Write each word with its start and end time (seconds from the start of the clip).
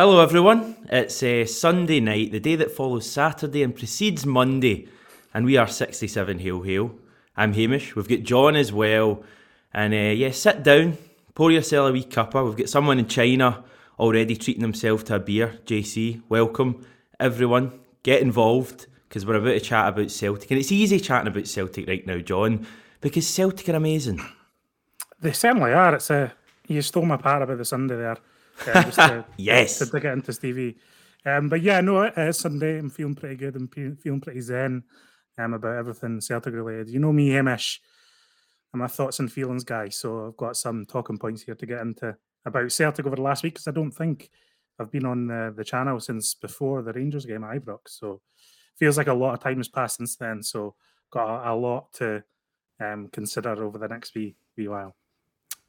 Hello, 0.00 0.20
everyone. 0.20 0.76
It's 0.92 1.20
uh, 1.24 1.44
Sunday 1.44 1.98
night, 1.98 2.30
the 2.30 2.38
day 2.38 2.54
that 2.54 2.70
follows 2.70 3.10
Saturday 3.10 3.64
and 3.64 3.74
precedes 3.74 4.24
Monday, 4.24 4.86
and 5.34 5.44
we 5.44 5.56
are 5.56 5.66
67 5.66 6.38
Hail 6.38 6.62
Hail. 6.62 6.94
I'm 7.36 7.52
Hamish. 7.52 7.96
We've 7.96 8.06
got 8.06 8.22
John 8.22 8.54
as 8.54 8.72
well. 8.72 9.24
And 9.74 9.92
uh, 9.92 10.14
yeah, 10.14 10.30
sit 10.30 10.62
down, 10.62 10.98
pour 11.34 11.50
yourself 11.50 11.90
a 11.90 11.92
wee 11.92 12.04
cuppa. 12.04 12.46
We've 12.46 12.56
got 12.56 12.68
someone 12.68 13.00
in 13.00 13.08
China 13.08 13.64
already 13.98 14.36
treating 14.36 14.62
himself 14.62 15.02
to 15.06 15.16
a 15.16 15.18
beer. 15.18 15.58
JC, 15.66 16.22
welcome. 16.28 16.86
Everyone, 17.18 17.72
get 18.04 18.22
involved 18.22 18.86
because 19.08 19.26
we're 19.26 19.34
about 19.34 19.54
to 19.54 19.60
chat 19.60 19.88
about 19.88 20.12
Celtic. 20.12 20.48
And 20.52 20.60
it's 20.60 20.70
easy 20.70 21.00
chatting 21.00 21.26
about 21.26 21.48
Celtic 21.48 21.88
right 21.88 22.06
now, 22.06 22.18
John, 22.18 22.68
because 23.00 23.26
Celtic 23.26 23.68
are 23.68 23.74
amazing. 23.74 24.24
They 25.20 25.32
certainly 25.32 25.72
are. 25.72 25.96
It's 25.96 26.10
a 26.10 26.34
you 26.68 26.82
stole 26.82 27.04
my 27.04 27.16
part 27.16 27.42
about 27.42 27.58
the 27.58 27.64
Sunday 27.64 27.96
there. 27.96 28.18
Uh, 28.66 28.82
just 28.84 28.96
to, 28.96 29.24
yes. 29.36 29.78
To, 29.78 29.86
to 29.86 30.00
get 30.00 30.12
into 30.14 30.32
Stevie. 30.32 30.76
Um, 31.24 31.48
but 31.48 31.62
yeah, 31.62 31.80
no, 31.80 32.02
it 32.02 32.14
is 32.16 32.38
Sunday. 32.38 32.78
I'm 32.78 32.90
feeling 32.90 33.14
pretty 33.14 33.36
good. 33.36 33.56
I'm 33.56 33.68
fe- 33.68 33.94
feeling 33.94 34.20
pretty 34.20 34.40
zen 34.40 34.84
um, 35.38 35.54
about 35.54 35.76
everything 35.76 36.20
Celtic 36.20 36.54
related. 36.54 36.90
You 36.90 37.00
know 37.00 37.12
me, 37.12 37.30
Hamish. 37.30 37.80
I'm 38.72 38.82
a 38.82 38.88
thoughts 38.88 39.18
and 39.18 39.32
feelings 39.32 39.64
guy, 39.64 39.88
so 39.88 40.26
I've 40.26 40.36
got 40.36 40.56
some 40.56 40.84
talking 40.84 41.18
points 41.18 41.42
here 41.42 41.54
to 41.54 41.66
get 41.66 41.80
into 41.80 42.16
about 42.44 42.70
Celtic 42.70 43.06
over 43.06 43.16
the 43.16 43.22
last 43.22 43.42
week 43.42 43.54
because 43.54 43.68
I 43.68 43.72
don't 43.72 43.90
think 43.90 44.30
I've 44.78 44.92
been 44.92 45.06
on 45.06 45.26
the, 45.26 45.52
the 45.56 45.64
channel 45.64 45.98
since 46.00 46.34
before 46.34 46.82
the 46.82 46.92
Rangers 46.92 47.26
game 47.26 47.44
at 47.44 47.62
Ibrox. 47.62 47.80
So 47.88 48.20
feels 48.76 48.98
like 48.98 49.08
a 49.08 49.14
lot 49.14 49.34
of 49.34 49.40
time 49.40 49.56
has 49.56 49.68
passed 49.68 49.96
since 49.96 50.16
then. 50.16 50.42
So 50.42 50.74
got 51.10 51.46
a, 51.46 51.52
a 51.52 51.54
lot 51.54 51.92
to 51.94 52.22
um, 52.80 53.08
consider 53.12 53.64
over 53.64 53.78
the 53.78 53.88
next 53.88 54.14
wee, 54.14 54.36
wee 54.56 54.68
while. 54.68 54.94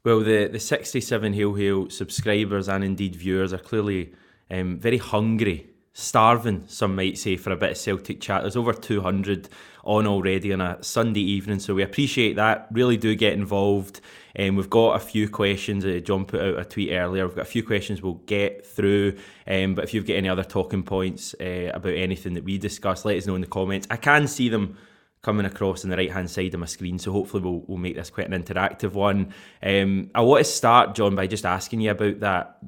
Well, 0.02 0.20
the, 0.20 0.48
the 0.48 0.58
67 0.58 1.34
Hail 1.34 1.54
Hail 1.54 1.90
subscribers 1.90 2.68
and 2.68 2.82
indeed 2.82 3.14
viewers 3.14 3.52
are 3.52 3.58
clearly 3.58 4.14
um, 4.50 4.78
very 4.78 4.96
hungry, 4.96 5.68
starving, 5.92 6.64
some 6.68 6.96
might 6.96 7.18
say, 7.18 7.36
for 7.36 7.52
a 7.52 7.56
bit 7.56 7.72
of 7.72 7.76
Celtic 7.76 8.18
chat. 8.18 8.40
There's 8.40 8.56
over 8.56 8.72
200 8.72 9.50
on 9.84 10.06
already 10.06 10.54
on 10.54 10.62
a 10.62 10.82
Sunday 10.82 11.20
evening, 11.20 11.58
so 11.58 11.74
we 11.74 11.82
appreciate 11.82 12.36
that. 12.36 12.68
Really 12.72 12.96
do 12.96 13.14
get 13.14 13.34
involved. 13.34 14.00
Um, 14.38 14.56
we've 14.56 14.70
got 14.70 14.96
a 14.96 15.00
few 15.00 15.28
questions. 15.28 15.84
Uh, 15.84 16.00
John 16.02 16.24
put 16.24 16.40
out 16.40 16.58
a 16.58 16.64
tweet 16.64 16.92
earlier. 16.92 17.26
We've 17.26 17.36
got 17.36 17.42
a 17.42 17.50
few 17.50 17.62
questions 17.62 18.00
we'll 18.00 18.22
get 18.24 18.64
through. 18.64 19.18
Um, 19.46 19.74
but 19.74 19.84
if 19.84 19.92
you've 19.92 20.06
got 20.06 20.14
any 20.14 20.30
other 20.30 20.44
talking 20.44 20.82
points 20.82 21.34
uh, 21.42 21.72
about 21.74 21.92
anything 21.92 22.32
that 22.34 22.44
we 22.44 22.56
discuss, 22.56 23.04
let 23.04 23.18
us 23.18 23.26
know 23.26 23.34
in 23.34 23.42
the 23.42 23.46
comments. 23.46 23.86
I 23.90 23.96
can 23.96 24.28
see 24.28 24.48
them 24.48 24.78
coming 25.22 25.46
across 25.46 25.84
on 25.84 25.90
the 25.90 25.96
right 25.96 26.10
hand 26.10 26.30
side 26.30 26.54
of 26.54 26.60
my 26.60 26.66
screen. 26.66 26.98
So 26.98 27.12
hopefully 27.12 27.42
we'll, 27.42 27.62
we'll 27.66 27.78
make 27.78 27.96
this 27.96 28.10
quite 28.10 28.30
an 28.30 28.42
interactive 28.42 28.92
one. 28.92 29.34
Um, 29.62 30.10
I 30.14 30.22
want 30.22 30.44
to 30.44 30.50
start, 30.50 30.94
John, 30.94 31.14
by 31.14 31.26
just 31.26 31.44
asking 31.44 31.82
you 31.82 31.90
about 31.90 32.20
that 32.20 32.58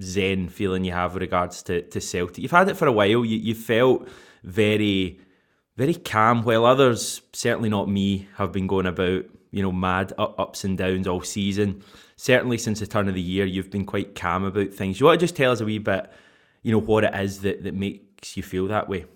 zen 0.00 0.48
feeling 0.48 0.84
you 0.84 0.92
have 0.92 1.14
with 1.14 1.22
regards 1.22 1.62
to, 1.64 1.82
to 1.82 2.00
Celtic. 2.00 2.38
You've 2.38 2.50
had 2.50 2.68
it 2.68 2.76
for 2.76 2.86
a 2.86 2.92
while. 2.92 3.24
You, 3.24 3.38
you 3.38 3.54
felt 3.54 4.08
very, 4.42 5.20
very 5.76 5.94
calm, 5.94 6.42
while 6.42 6.66
others, 6.66 7.22
certainly 7.32 7.68
not 7.68 7.88
me, 7.88 8.28
have 8.36 8.52
been 8.52 8.66
going 8.66 8.86
about, 8.86 9.24
you 9.50 9.62
know, 9.62 9.72
mad 9.72 10.12
ups 10.18 10.64
and 10.64 10.76
downs 10.76 11.06
all 11.06 11.22
season. 11.22 11.82
Certainly 12.16 12.58
since 12.58 12.80
the 12.80 12.86
turn 12.86 13.08
of 13.08 13.14
the 13.14 13.22
year, 13.22 13.46
you've 13.46 13.70
been 13.70 13.86
quite 13.86 14.14
calm 14.14 14.44
about 14.44 14.72
things. 14.72 15.00
You 15.00 15.06
want 15.06 15.18
to 15.18 15.24
just 15.24 15.36
tell 15.36 15.52
us 15.52 15.60
a 15.60 15.64
wee 15.64 15.78
bit, 15.78 16.10
you 16.62 16.72
know, 16.72 16.80
what 16.80 17.04
it 17.04 17.14
is 17.14 17.40
that, 17.40 17.64
that 17.64 17.74
makes 17.74 18.36
you 18.36 18.42
feel 18.42 18.68
that 18.68 18.88
way? 18.88 19.06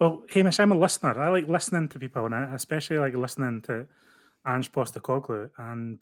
Well, 0.00 0.22
Hamish, 0.30 0.60
I'm 0.60 0.70
a 0.70 0.78
listener. 0.78 1.20
I 1.20 1.28
like 1.28 1.48
listening 1.48 1.88
to 1.88 1.98
people, 1.98 2.24
and 2.26 2.34
I 2.34 2.54
especially 2.54 2.98
like 2.98 3.14
listening 3.14 3.62
to 3.62 3.86
Ange 4.46 4.70
Postecoglou. 4.70 5.50
And 5.58 6.00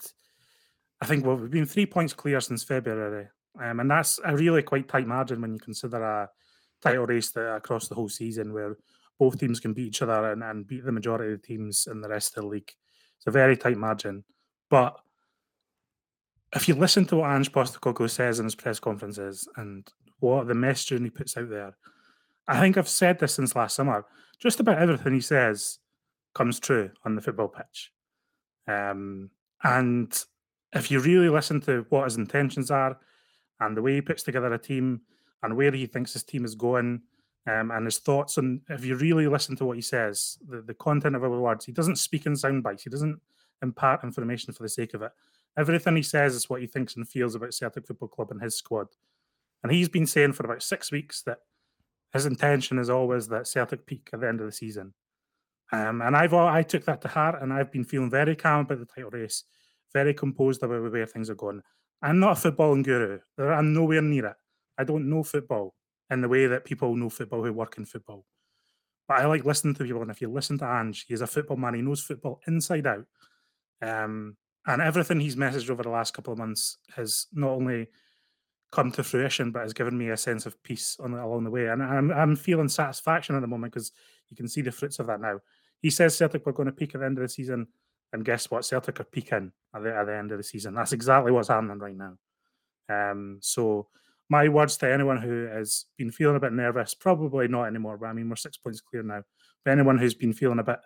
I 1.01 1.07
think 1.07 1.25
well, 1.25 1.37
we've 1.37 1.51
been 1.51 1.67
three 1.67 1.87
points 1.87 2.13
clear 2.13 2.41
since 2.41 2.63
February, 2.63 3.29
um, 3.63 3.81
and 3.81 3.91
that's 3.91 4.21
a 4.25 4.37
really 4.37 4.63
quite 4.63 4.89
tight 4.89 5.07
margin 5.07 5.41
when 5.41 5.55
you 5.55 5.59
consider 5.59 6.03
a 6.03 6.29
title 6.83 7.07
race 7.07 7.31
that 7.33 7.57
across 7.57 7.89
the 7.89 7.95
whole 7.95 8.11
season, 8.11 8.53
where 8.53 8.77
both 9.19 9.39
teams 9.39 9.61
can 9.61 9.73
beat 9.73 9.89
each 9.89 10.03
other 10.03 10.33
and, 10.33 10.43
and 10.43 10.67
beat 10.67 10.85
the 10.85 10.93
majority 10.93 11.33
of 11.33 11.41
the 11.41 11.47
teams 11.47 11.89
in 11.91 12.03
the 12.03 12.09
rest 12.09 12.37
of 12.37 12.43
the 12.43 12.49
league. 12.49 12.71
It's 13.17 13.27
a 13.27 13.31
very 13.31 13.57
tight 13.57 13.79
margin, 13.79 14.25
but 14.69 14.95
if 16.55 16.69
you 16.69 16.75
listen 16.75 17.07
to 17.07 17.17
what 17.17 17.31
Ange 17.31 17.51
Postecoglou 17.51 18.11
says 18.11 18.41
in 18.41 18.45
his 18.45 18.55
press 18.55 18.79
conferences 18.79 19.49
and 19.57 19.89
what 20.21 20.47
the 20.47 20.55
messaging 20.55 21.05
he 21.05 21.11
puts 21.11 21.37
out 21.37 21.49
there 21.49 21.77
I 22.49 22.61
think 22.61 22.77
I've 22.77 22.89
said 22.89 23.19
this 23.19 23.35
since 23.35 23.57
last 23.57 23.75
summer. 23.75 24.05
Just 24.39 24.61
about 24.61 24.79
everything 24.79 25.15
he 25.15 25.21
says 25.21 25.79
comes 26.35 26.61
true 26.61 26.91
on 27.05 27.17
the 27.17 27.23
football 27.23 27.49
pitch. 27.49 27.93
Um, 28.69 29.31
and 29.65 30.13
if 30.73 30.91
you 30.91 31.01
really 31.01 31.29
listen 31.29 31.61
to 31.63 31.87
what 31.89 32.05
his 32.05 32.17
intentions 32.17 32.71
are 32.71 32.99
and 33.61 33.77
the 33.77 33.83
way 33.83 33.95
he 33.95 34.01
puts 34.01 34.23
together 34.23 34.53
a 34.53 34.59
team 34.59 35.01
and 35.43 35.57
where 35.57 35.73
he 35.73 35.87
thinks 35.87 36.13
his 36.13 36.25
team 36.25 36.45
is 36.45 36.55
going 36.55 37.03
um, 37.47 37.71
and 37.71 37.87
his 37.87 37.99
thoughts, 37.99 38.37
and 38.37 38.61
if 38.69 38.85
you 38.85 38.97
really 38.97 39.27
listen 39.27 39.57
to 39.57 39.65
what 39.65 39.77
he 39.77 39.83
says, 39.83 40.39
the, 40.49 40.61
the 40.61 40.75
content 40.75 41.17
of 41.17 41.23
his 41.23 41.31
words, 41.31 41.65
he 41.65 41.73
doesn't 41.73 41.97
speak 41.97 42.27
in 42.27 42.37
sound 42.37 42.63
bites. 42.63 42.83
He 42.83 42.91
doesn't 42.91 43.21
impart 43.63 44.05
information 44.05 44.53
for 44.53 44.63
the 44.63 44.69
sake 44.69 44.95
of 44.95 45.03
it. 45.03 45.13
Everything 45.57 45.97
he 45.97 46.03
says 46.03 46.35
is 46.35 46.51
what 46.51 46.61
he 46.61 46.67
thinks 46.67 46.97
and 46.97 47.09
feels 47.09 47.35
about 47.35 47.55
Celtic 47.55 47.87
Football 47.87 48.09
Club 48.09 48.31
and 48.31 48.43
his 48.43 48.57
squad. 48.57 48.89
And 49.63 49.73
he's 49.73 49.89
been 49.89 50.07
saying 50.07 50.35
for 50.35 50.45
about 50.45 50.63
six 50.63 50.93
weeks 50.93 51.23
that 51.23 51.39
his 52.13 52.27
intention 52.27 52.79
is 52.79 52.91
always 52.91 53.29
that 53.29 53.47
Celtic 53.47 53.87
peak 53.87 54.09
at 54.13 54.21
the 54.21 54.29
end 54.29 54.41
of 54.41 54.47
the 54.47 54.53
season. 54.53 54.95
Um, 55.73 56.01
and 56.01 56.17
I've 56.17 56.33
I 56.33 56.63
took 56.63 56.85
that 56.85 57.01
to 57.03 57.09
heart, 57.09 57.43
and 57.43 57.53
I've 57.53 57.73
been 57.73 57.85
feeling 57.85 58.11
very 58.11 58.37
calm 58.37 58.61
about 58.61 58.79
the 58.79 58.87
title 58.87 59.11
race, 59.11 59.45
very 59.93 60.15
composed 60.15 60.63
about 60.63 60.91
where 60.91 61.07
things 61.07 61.29
are 61.29 61.35
going. 61.35 61.63
I'm 62.03 62.21
not 62.21 62.39
a 62.39 62.51
footballing 62.51 62.85
guru. 62.85 63.19
I'm 63.39 63.73
nowhere 63.73 64.03
near 64.03 64.27
it. 64.27 64.37
I 64.79 64.85
don't 64.85 65.09
know 65.09 65.23
football 65.23 65.75
in 66.11 66.21
the 66.21 66.29
way 66.29 66.47
that 66.47 66.65
people 66.65 66.95
know 66.95 67.09
football 67.09 67.43
who 67.43 67.53
work 67.53 67.79
in 67.79 67.85
football. 67.85 68.25
But 69.09 69.19
I 69.19 69.27
like 69.27 69.45
listening 69.45 69.75
to 69.75 69.85
people, 69.85 70.03
and 70.03 70.11
if 70.11 70.21
you 70.21 70.31
listen 70.31 70.59
to 70.59 70.65
Ange, 70.65 71.05
he's 71.09 71.21
a 71.21 71.27
football 71.27 71.57
man. 71.57 71.75
He 71.75 71.83
knows 71.83 72.03
football 72.03 72.41
inside 72.47 72.87
out. 72.87 73.07
Um, 73.83 74.37
and 74.67 74.83
everything 74.83 75.21
he's 75.21 75.37
messaged 75.37 75.71
over 75.71 75.83
the 75.83 75.91
last 75.91 76.13
couple 76.13 76.33
of 76.33 76.39
months 76.39 76.79
has 76.97 77.27
not 77.33 77.51
only 77.51 77.87
come 78.73 78.91
to 78.93 79.03
fruition, 79.03 79.51
but 79.53 79.63
has 79.63 79.73
given 79.73 79.97
me 79.97 80.11
a 80.11 80.17
sense 80.17 80.47
of 80.47 80.61
peace 80.63 80.97
on 81.01 81.15
along 81.15 81.45
the 81.45 81.51
way. 81.51 81.67
And 81.67 81.83
I'm 81.83 82.11
I'm 82.13 82.37
feeling 82.37 82.69
satisfaction 82.69 83.35
at 83.35 83.41
the 83.41 83.47
moment 83.47 83.73
because 83.73 83.93
you 84.31 84.37
can 84.37 84.49
see 84.49 84.61
the 84.61 84.73
fruits 84.73 84.99
of 84.99 85.07
that 85.07 85.21
now. 85.21 85.41
He 85.83 85.91
says 85.91 86.17
Celtic 86.17 86.45
were 86.47 86.53
going 86.53 86.67
to 86.67 86.73
peak 86.73 86.95
at 86.95 87.01
the 87.01 87.07
end 87.07 87.19
of 87.19 87.23
the 87.23 87.29
season, 87.29 87.69
and 88.13 88.25
guess 88.25 88.51
what? 88.51 88.65
Celtic 88.65 89.01
are 89.01 89.05
peaking 89.05 89.53
at 89.75 89.83
the, 89.83 89.95
at 89.95 90.05
the 90.05 90.17
end 90.17 90.33
of 90.33 90.39
the 90.39 90.45
season. 90.45 90.75
That's 90.75 90.93
exactly 90.93 91.33
what's 91.33 91.49
happening 91.49 91.79
right 91.79 91.97
now. 91.97 92.17
Um, 92.89 93.39
so 93.41 93.89
my 94.29 94.49
words 94.49 94.77
to 94.79 94.93
anyone 94.93 95.21
who 95.21 95.47
has 95.47 95.87
been 95.97 96.11
feeling 96.11 96.37
a 96.37 96.41
bit 96.41 96.53
nervous, 96.53 96.95
probably 96.95 97.49
not 97.49 97.65
anymore, 97.65 97.97
but 97.97 98.07
I 98.07 98.13
mean 98.13 98.29
we're 98.29 98.37
six 98.37 98.57
points 98.57 98.81
clear 98.81 99.03
now. 99.03 99.23
But 99.65 99.73
anyone 99.73 99.99
who's 99.99 100.15
been 100.15 100.33
feeling 100.33 100.59
a 100.59 100.65
bit 100.65 100.79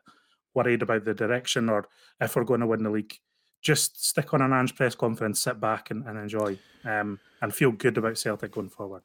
worried 0.55 0.83
about 0.83 1.05
the 1.05 1.15
direction 1.15 1.69
or 1.69 1.89
if 2.21 2.37
we're 2.37 2.45
going 2.45 2.61
to 2.61 2.67
win 2.67 2.83
the 2.83 2.91
league, 2.91 3.15
just 3.61 4.05
stick 4.05 4.33
on 4.33 4.43
an 4.43 4.53
Ange 4.53 4.75
press 4.75 4.95
conference, 4.95 5.41
sit 5.43 5.61
back 5.61 5.91
and, 5.91 6.07
and 6.07 6.19
enjoy, 6.19 6.59
um, 6.85 7.19
and 7.43 7.55
feel 7.55 7.73
good 7.73 7.99
about 7.99 8.19
Celtic 8.19 8.53
going 8.53 8.69
forward. 8.69 9.03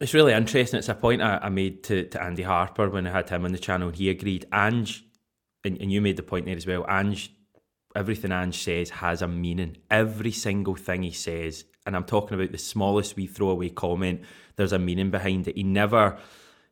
It's 0.00 0.14
really 0.14 0.32
interesting. 0.32 0.78
It's 0.78 0.88
a 0.88 0.94
point 0.94 1.22
I, 1.22 1.38
I 1.38 1.48
made 1.48 1.84
to, 1.84 2.04
to 2.08 2.22
Andy 2.22 2.42
Harper 2.42 2.90
when 2.90 3.06
I 3.06 3.10
had 3.10 3.28
him 3.28 3.44
on 3.44 3.52
the 3.52 3.58
channel, 3.58 3.88
and 3.88 3.96
he 3.96 4.10
agreed. 4.10 4.46
Ange, 4.52 5.04
and, 5.64 5.80
and 5.80 5.92
you 5.92 6.00
made 6.00 6.16
the 6.16 6.22
point 6.22 6.46
there 6.46 6.56
as 6.56 6.66
well. 6.66 6.84
Ange, 6.88 7.32
everything 7.94 8.32
Ange 8.32 8.62
says 8.62 8.90
has 8.90 9.22
a 9.22 9.28
meaning. 9.28 9.76
Every 9.90 10.32
single 10.32 10.74
thing 10.74 11.02
he 11.02 11.12
says, 11.12 11.64
and 11.86 11.94
I'm 11.94 12.04
talking 12.04 12.38
about 12.38 12.52
the 12.52 12.58
smallest 12.58 13.16
wee 13.16 13.26
throwaway 13.26 13.68
comment. 13.68 14.22
There's 14.56 14.72
a 14.72 14.78
meaning 14.78 15.10
behind 15.10 15.48
it. 15.48 15.56
He 15.56 15.62
never 15.62 16.18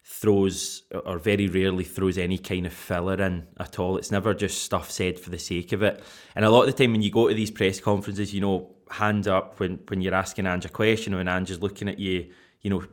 throws 0.04 0.82
or 1.04 1.18
very 1.18 1.46
rarely 1.46 1.84
throws 1.84 2.18
any 2.18 2.38
kind 2.38 2.66
of 2.66 2.72
filler 2.72 3.20
in 3.22 3.46
at 3.58 3.78
all. 3.78 3.96
It's 3.96 4.10
never 4.10 4.34
just 4.34 4.62
stuff 4.62 4.90
said 4.90 5.18
for 5.18 5.30
the 5.30 5.38
sake 5.38 5.72
of 5.72 5.82
it. 5.82 6.02
And 6.34 6.44
a 6.44 6.50
lot 6.50 6.62
of 6.62 6.66
the 6.66 6.82
time 6.84 6.92
when 6.92 7.02
you 7.02 7.10
go 7.10 7.28
to 7.28 7.34
these 7.34 7.50
press 7.50 7.80
conferences, 7.80 8.34
you 8.34 8.41
know, 8.41 8.74
hand 8.91 9.28
up 9.28 9.59
when, 9.60 9.78
when 9.88 10.00
you're 10.00 10.15
asking 10.15 10.47
Ange 10.47 10.66
a 10.66 10.68
question 10.68 11.15
when 11.15 11.28
Ange 11.28 11.50
is 11.50 11.62
looking 11.62 11.88
at 11.88 11.98
you, 11.98 12.30
you 12.60 12.71
know, 12.71 12.84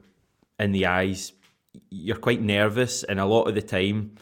in 0.60 0.72
the 0.72 0.86
eyes, 0.86 1.34
you're 1.89 2.18
quite 2.18 2.42
nervous 2.42 3.04
and 3.04 3.19
a 3.19 3.25
lot 3.25 3.44
of 3.44 3.56
the 3.56 3.62
time 3.62 4.16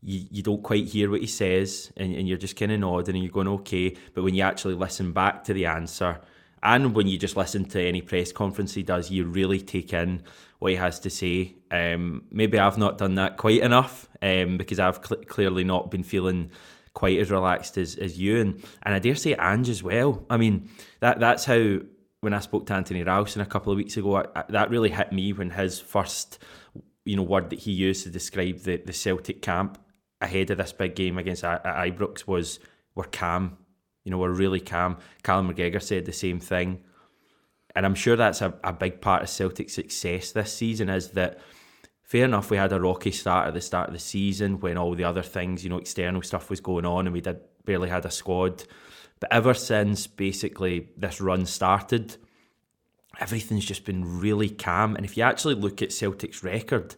you, 0.00 0.26
you 0.30 0.42
don't 0.42 0.62
quite 0.62 0.86
hear 0.86 1.10
what 1.10 1.20
he 1.20 1.26
says 1.26 1.92
and, 1.96 2.14
and 2.14 2.28
you're 2.28 2.38
just 2.38 2.56
kind 2.56 2.70
of 2.70 2.78
nodding 2.78 3.16
and 3.16 3.24
you're 3.24 3.32
going 3.32 3.48
okay. 3.48 3.96
But 4.14 4.22
when 4.22 4.34
you 4.34 4.42
actually 4.42 4.74
listen 4.74 5.12
back 5.12 5.44
to 5.44 5.52
the 5.52 5.66
answer, 5.66 6.20
and 6.62 6.94
when 6.94 7.06
you 7.06 7.18
just 7.18 7.36
listen 7.36 7.64
to 7.66 7.82
any 7.82 8.00
press 8.00 8.32
conference 8.32 8.74
he 8.74 8.82
does, 8.82 9.10
you 9.10 9.24
really 9.24 9.60
take 9.60 9.92
in 9.92 10.22
what 10.58 10.72
he 10.72 10.76
has 10.76 11.00
to 11.00 11.10
say. 11.10 11.54
Um, 11.70 12.24
maybe 12.30 12.58
I've 12.58 12.78
not 12.78 12.98
done 12.98 13.16
that 13.16 13.36
quite 13.36 13.62
enough 13.62 14.08
um, 14.22 14.56
because 14.56 14.78
I've 14.78 15.00
cl- 15.04 15.22
clearly 15.24 15.64
not 15.64 15.90
been 15.90 16.02
feeling 16.02 16.50
quite 16.94 17.18
as 17.18 17.30
relaxed 17.30 17.78
as, 17.78 17.94
as 17.96 18.18
you 18.18 18.40
and 18.40 18.64
and 18.82 18.94
I 18.94 18.98
dare 18.98 19.14
say 19.14 19.34
Ange 19.38 19.68
as 19.68 19.82
well. 19.82 20.24
I 20.28 20.36
mean 20.36 20.68
that 21.00 21.20
that's 21.20 21.44
how 21.44 21.78
when 22.20 22.34
I 22.34 22.40
spoke 22.40 22.66
to 22.66 22.74
Anthony 22.74 23.04
Ralston 23.04 23.42
a 23.42 23.46
couple 23.46 23.72
of 23.72 23.76
weeks 23.76 23.96
ago, 23.96 24.16
I, 24.16 24.24
I, 24.34 24.44
that 24.48 24.70
really 24.70 24.90
hit 24.90 25.12
me 25.12 25.32
when 25.32 25.50
his 25.50 25.78
first 25.78 26.42
you 27.04 27.16
know 27.16 27.22
word 27.22 27.50
that 27.50 27.60
he 27.60 27.72
used 27.72 28.02
to 28.04 28.10
describe 28.10 28.58
the, 28.60 28.78
the 28.78 28.92
Celtic 28.92 29.42
camp 29.42 29.78
ahead 30.20 30.50
of 30.50 30.58
this 30.58 30.72
big 30.72 30.96
game 30.96 31.18
against 31.18 31.44
I- 31.44 31.90
Ibrox 31.90 32.26
was 32.26 32.58
we're 32.94 33.04
calm. 33.04 33.58
You 34.04 34.10
know, 34.10 34.18
we're 34.18 34.32
really 34.32 34.60
calm. 34.60 34.96
Callum 35.22 35.52
McGregor 35.52 35.82
said 35.82 36.06
the 36.06 36.12
same 36.12 36.40
thing 36.40 36.82
And 37.78 37.86
I'm 37.86 37.94
sure 37.94 38.16
that's 38.16 38.42
a, 38.42 38.52
a 38.64 38.72
big 38.72 39.00
part 39.00 39.22
of 39.22 39.28
Celtic's 39.28 39.74
success 39.74 40.32
this 40.32 40.52
season 40.52 40.88
is 40.88 41.10
that 41.10 41.38
fair 42.02 42.24
enough, 42.24 42.50
we 42.50 42.56
had 42.56 42.72
a 42.72 42.80
rocky 42.80 43.12
start 43.12 43.46
at 43.46 43.54
the 43.54 43.60
start 43.60 43.86
of 43.86 43.94
the 43.94 44.00
season 44.00 44.58
when 44.58 44.76
all 44.76 44.96
the 44.96 45.04
other 45.04 45.22
things, 45.22 45.62
you 45.62 45.70
know, 45.70 45.78
external 45.78 46.20
stuff 46.22 46.50
was 46.50 46.58
going 46.58 46.84
on 46.84 47.06
and 47.06 47.14
we 47.14 47.20
did 47.20 47.38
barely 47.66 47.88
had 47.88 48.04
a 48.04 48.10
squad. 48.10 48.64
But 49.20 49.32
ever 49.32 49.54
since 49.54 50.08
basically 50.08 50.88
this 50.96 51.20
run 51.20 51.46
started, 51.46 52.16
everything's 53.20 53.64
just 53.64 53.84
been 53.84 54.18
really 54.18 54.50
calm. 54.50 54.96
And 54.96 55.04
if 55.04 55.16
you 55.16 55.22
actually 55.22 55.54
look 55.54 55.80
at 55.80 55.92
Celtic's 55.92 56.42
record, 56.42 56.96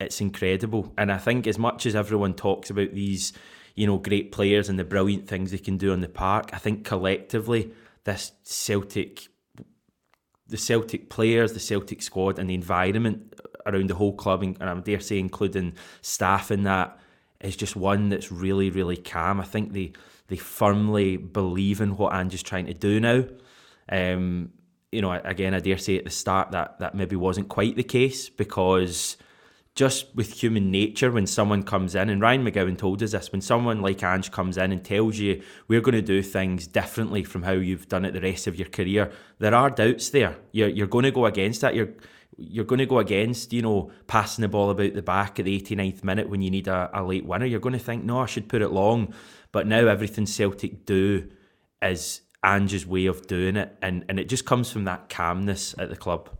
it's 0.00 0.22
incredible. 0.22 0.94
And 0.96 1.12
I 1.12 1.18
think 1.18 1.46
as 1.46 1.58
much 1.58 1.84
as 1.84 1.94
everyone 1.94 2.32
talks 2.32 2.70
about 2.70 2.94
these, 2.94 3.34
you 3.74 3.86
know, 3.86 3.98
great 3.98 4.32
players 4.32 4.70
and 4.70 4.78
the 4.78 4.84
brilliant 4.84 5.28
things 5.28 5.50
they 5.50 5.58
can 5.58 5.76
do 5.76 5.92
on 5.92 6.00
the 6.00 6.08
park, 6.08 6.48
I 6.54 6.58
think 6.58 6.86
collectively 6.86 7.72
this 8.04 8.32
Celtic 8.44 9.28
the 10.48 10.56
Celtic 10.56 11.08
players, 11.08 11.52
the 11.52 11.60
Celtic 11.60 12.02
squad 12.02 12.38
and 12.38 12.48
the 12.48 12.54
environment 12.54 13.34
around 13.66 13.90
the 13.90 13.94
whole 13.94 14.12
club 14.12 14.42
and 14.42 14.62
I 14.62 14.74
dare 14.80 15.00
say 15.00 15.18
including 15.18 15.74
staff 16.00 16.50
in 16.50 16.62
that 16.62 16.98
is 17.40 17.56
just 17.56 17.76
one 17.76 18.08
that's 18.08 18.30
really, 18.30 18.70
really 18.70 18.96
calm. 18.96 19.40
I 19.40 19.44
think 19.44 19.72
they 19.72 19.92
they 20.28 20.36
firmly 20.36 21.16
believe 21.16 21.80
in 21.80 21.96
what 21.96 22.12
Ange's 22.12 22.42
trying 22.42 22.66
to 22.66 22.74
do 22.74 22.98
now. 22.98 23.24
Um, 23.88 24.50
you 24.90 25.00
know, 25.00 25.12
again, 25.12 25.54
I 25.54 25.60
dare 25.60 25.78
say 25.78 25.98
at 25.98 26.04
the 26.04 26.10
start 26.10 26.52
that 26.52 26.78
that 26.80 26.94
maybe 26.94 27.16
wasn't 27.16 27.48
quite 27.48 27.76
the 27.76 27.84
case 27.84 28.28
because 28.28 29.16
just 29.76 30.14
with 30.16 30.32
human 30.32 30.70
nature, 30.70 31.12
when 31.12 31.26
someone 31.26 31.62
comes 31.62 31.94
in, 31.94 32.08
and 32.08 32.20
Ryan 32.20 32.44
McGowan 32.44 32.78
told 32.78 33.02
us 33.02 33.12
this, 33.12 33.30
when 33.30 33.42
someone 33.42 33.82
like 33.82 34.02
Ange 34.02 34.32
comes 34.32 34.56
in 34.56 34.72
and 34.72 34.82
tells 34.82 35.18
you 35.18 35.42
we're 35.68 35.82
going 35.82 35.94
to 35.94 36.02
do 36.02 36.22
things 36.22 36.66
differently 36.66 37.22
from 37.22 37.42
how 37.42 37.52
you've 37.52 37.88
done 37.88 38.06
it 38.06 38.12
the 38.12 38.20
rest 38.22 38.46
of 38.46 38.56
your 38.56 38.68
career, 38.68 39.12
there 39.38 39.54
are 39.54 39.68
doubts 39.68 40.08
there. 40.10 40.36
You're, 40.50 40.70
you're 40.70 40.86
going 40.86 41.04
to 41.04 41.10
go 41.10 41.26
against 41.26 41.60
that. 41.60 41.74
You're 41.74 41.90
you're 42.38 42.64
going 42.64 42.80
to 42.80 42.86
go 42.86 42.98
against, 42.98 43.52
you 43.54 43.62
know, 43.62 43.90
passing 44.08 44.42
the 44.42 44.48
ball 44.48 44.68
about 44.68 44.92
the 44.92 45.00
back 45.00 45.38
at 45.38 45.46
the 45.46 45.58
89th 45.58 46.04
minute 46.04 46.28
when 46.28 46.42
you 46.42 46.50
need 46.50 46.68
a, 46.68 46.90
a 46.92 47.02
late 47.02 47.24
winner. 47.24 47.46
You're 47.46 47.60
going 47.60 47.72
to 47.72 47.78
think, 47.78 48.04
no, 48.04 48.20
I 48.20 48.26
should 48.26 48.46
put 48.46 48.60
it 48.60 48.68
long. 48.68 49.14
But 49.52 49.66
now 49.66 49.86
everything 49.86 50.26
Celtic 50.26 50.84
do 50.84 51.30
is 51.80 52.20
Ange's 52.42 52.86
way 52.86 53.06
of 53.06 53.26
doing 53.26 53.56
it, 53.56 53.76
and 53.80 54.04
and 54.08 54.20
it 54.20 54.28
just 54.28 54.44
comes 54.44 54.70
from 54.70 54.84
that 54.84 55.08
calmness 55.08 55.74
at 55.78 55.88
the 55.88 55.96
club. 55.96 56.30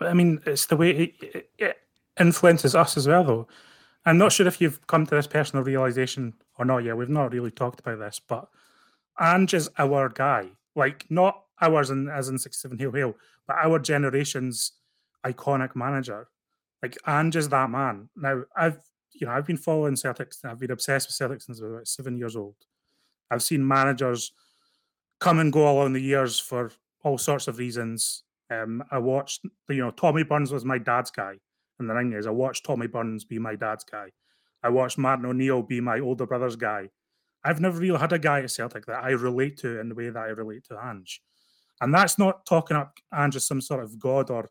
I 0.00 0.14
mean, 0.14 0.40
it's 0.46 0.66
the 0.66 0.76
way 0.76 0.90
it, 0.90 1.48
it 1.58 1.81
influences 2.18 2.74
us 2.74 2.96
as 2.96 3.08
well, 3.08 3.24
though. 3.24 3.48
I'm 4.04 4.18
not 4.18 4.32
sure 4.32 4.46
if 4.46 4.60
you've 4.60 4.84
come 4.86 5.06
to 5.06 5.14
this 5.14 5.26
personal 5.26 5.64
realization 5.64 6.34
or 6.58 6.64
not 6.64 6.78
yet. 6.78 6.96
We've 6.96 7.08
not 7.08 7.32
really 7.32 7.50
talked 7.50 7.80
about 7.80 8.00
this, 8.00 8.20
but 8.26 8.48
Ange 9.20 9.54
is 9.54 9.70
our 9.78 10.08
guy. 10.08 10.48
Like 10.74 11.06
not 11.08 11.44
ours 11.60 11.90
in, 11.90 12.08
as 12.08 12.28
in 12.28 12.38
six 12.38 12.60
seven 12.60 12.78
hail 12.78 12.92
hail, 12.92 13.14
but 13.46 13.56
our 13.56 13.78
generation's 13.78 14.72
iconic 15.24 15.76
manager. 15.76 16.28
Like 16.82 16.96
Ange 17.06 17.36
is 17.36 17.48
that 17.50 17.70
man. 17.70 18.08
Now 18.16 18.42
I've 18.56 18.78
you 19.12 19.26
know 19.26 19.32
I've 19.32 19.46
been 19.46 19.56
following 19.56 19.94
Celtics. 19.94 20.44
I've 20.44 20.58
been 20.58 20.70
obsessed 20.70 21.08
with 21.08 21.30
Celtics 21.30 21.42
since 21.42 21.60
I 21.60 21.64
was 21.64 21.72
about 21.72 21.88
seven 21.88 22.16
years 22.16 22.34
old. 22.34 22.56
I've 23.30 23.42
seen 23.42 23.66
managers 23.66 24.32
come 25.20 25.38
and 25.38 25.52
go 25.52 25.70
along 25.70 25.92
the 25.92 26.02
years 26.02 26.40
for 26.40 26.72
all 27.04 27.18
sorts 27.18 27.46
of 27.46 27.58
reasons. 27.58 28.24
Um, 28.50 28.82
I 28.90 28.98
watched, 28.98 29.44
you 29.68 29.76
know, 29.76 29.90
Tommy 29.92 30.24
Burns 30.24 30.52
was 30.52 30.64
my 30.64 30.78
dad's 30.78 31.10
guy 31.10 31.36
in 31.82 31.88
the 31.88 31.94
nineties. 31.94 32.26
I 32.26 32.30
watched 32.30 32.64
Tommy 32.64 32.86
Burns 32.86 33.24
be 33.24 33.38
my 33.38 33.54
dad's 33.54 33.84
guy. 33.84 34.08
I 34.62 34.68
watched 34.68 34.98
Martin 34.98 35.26
O'Neill 35.26 35.62
be 35.62 35.80
my 35.80 36.00
older 36.00 36.26
brother's 36.26 36.56
guy. 36.56 36.88
I've 37.44 37.60
never 37.60 37.78
really 37.78 37.98
had 37.98 38.12
a 38.12 38.18
guy 38.18 38.40
at 38.40 38.50
Celtic 38.50 38.86
that 38.86 39.02
I 39.02 39.10
relate 39.10 39.56
to 39.58 39.80
in 39.80 39.88
the 39.88 39.94
way 39.94 40.08
that 40.08 40.18
I 40.18 40.28
relate 40.28 40.64
to 40.68 40.78
Ange. 40.80 41.20
And 41.80 41.92
that's 41.92 42.18
not 42.18 42.46
talking 42.46 42.76
up 42.76 42.96
Ange 43.12 43.36
as 43.36 43.44
some 43.44 43.60
sort 43.60 43.82
of 43.82 43.98
god 43.98 44.30
or 44.30 44.48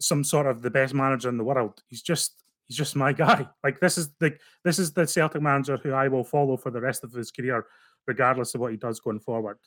some 0.00 0.24
sort 0.24 0.46
of 0.46 0.62
the 0.62 0.70
best 0.70 0.94
manager 0.94 1.28
in 1.28 1.36
the 1.36 1.44
world. 1.44 1.82
He's 1.88 2.02
just 2.02 2.42
he's 2.66 2.76
just 2.76 2.96
my 2.96 3.12
guy. 3.12 3.46
Like 3.64 3.80
this 3.80 3.98
is 3.98 4.08
the 4.18 4.36
this 4.64 4.78
is 4.78 4.92
the 4.92 5.06
Celtic 5.06 5.42
manager 5.42 5.76
who 5.76 5.92
I 5.92 6.08
will 6.08 6.24
follow 6.24 6.56
for 6.56 6.70
the 6.70 6.80
rest 6.80 7.04
of 7.04 7.12
his 7.12 7.30
career, 7.30 7.66
regardless 8.06 8.54
of 8.54 8.60
what 8.60 8.72
he 8.72 8.78
does 8.78 9.00
going 9.00 9.20
forward. 9.20 9.58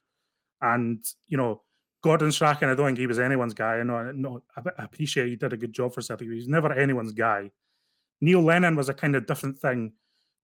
And 0.61 1.05
you 1.27 1.38
know, 1.38 1.61
Gordon 2.03 2.31
Strachan, 2.31 2.69
I 2.69 2.75
don't 2.75 2.85
think 2.88 2.99
he 2.99 3.07
was 3.07 3.19
anyone's 3.19 3.53
guy. 3.53 3.77
I 3.77 3.83
know, 3.83 4.11
no, 4.11 4.44
I 4.55 4.83
appreciate 4.83 5.29
he 5.29 5.35
did 5.35 5.53
a 5.53 5.57
good 5.57 5.73
job 5.73 5.94
for 5.94 6.01
Celtic. 6.01 6.29
He's 6.29 6.47
never 6.47 6.71
anyone's 6.71 7.13
guy. 7.13 7.51
Neil 8.21 8.41
Lennon 8.41 8.75
was 8.75 8.89
a 8.89 8.94
kind 8.94 9.15
of 9.15 9.25
different 9.25 9.57
thing. 9.57 9.94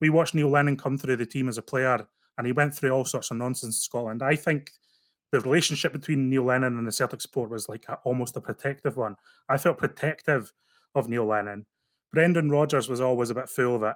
We 0.02 0.10
watched 0.10 0.36
Neil 0.36 0.50
Lennon 0.50 0.78
come 0.78 0.98
through 0.98 1.18
the 1.18 1.26
team 1.26 1.48
as 1.48 1.58
a 1.58 1.62
player, 1.62 2.06
and 2.38 2.48
he 2.48 2.54
went 2.54 2.76
through 2.76 2.92
all 2.92 3.06
sorts 3.06 3.32
of 3.32 3.38
nonsense 3.38 3.78
in 3.78 3.82
Scotland. 3.82 4.24
I 4.24 4.36
think 4.36 4.72
the 5.32 5.40
relationship 5.40 5.94
between 5.94 6.30
Neil 6.30 6.44
Lennon 6.44 6.78
and 6.78 6.88
the 6.88 6.92
Celtic 6.92 7.22
support 7.22 7.50
was 7.50 7.70
like 7.70 7.86
a, 7.88 7.96
almost 8.04 8.38
a 8.38 8.42
protective 8.42 8.98
one. 8.98 9.16
I 9.50 9.58
felt 9.58 9.78
protective 9.78 10.52
of 10.96 11.10
Neil 11.10 11.26
Lennon. 11.26 11.66
Brendan 12.12 12.50
Rodgers 12.50 12.90
was 12.90 13.02
always 13.02 13.30
a 13.30 13.36
bit 13.36 13.50
full 13.50 13.76
of 13.76 13.84
it. 13.84 13.96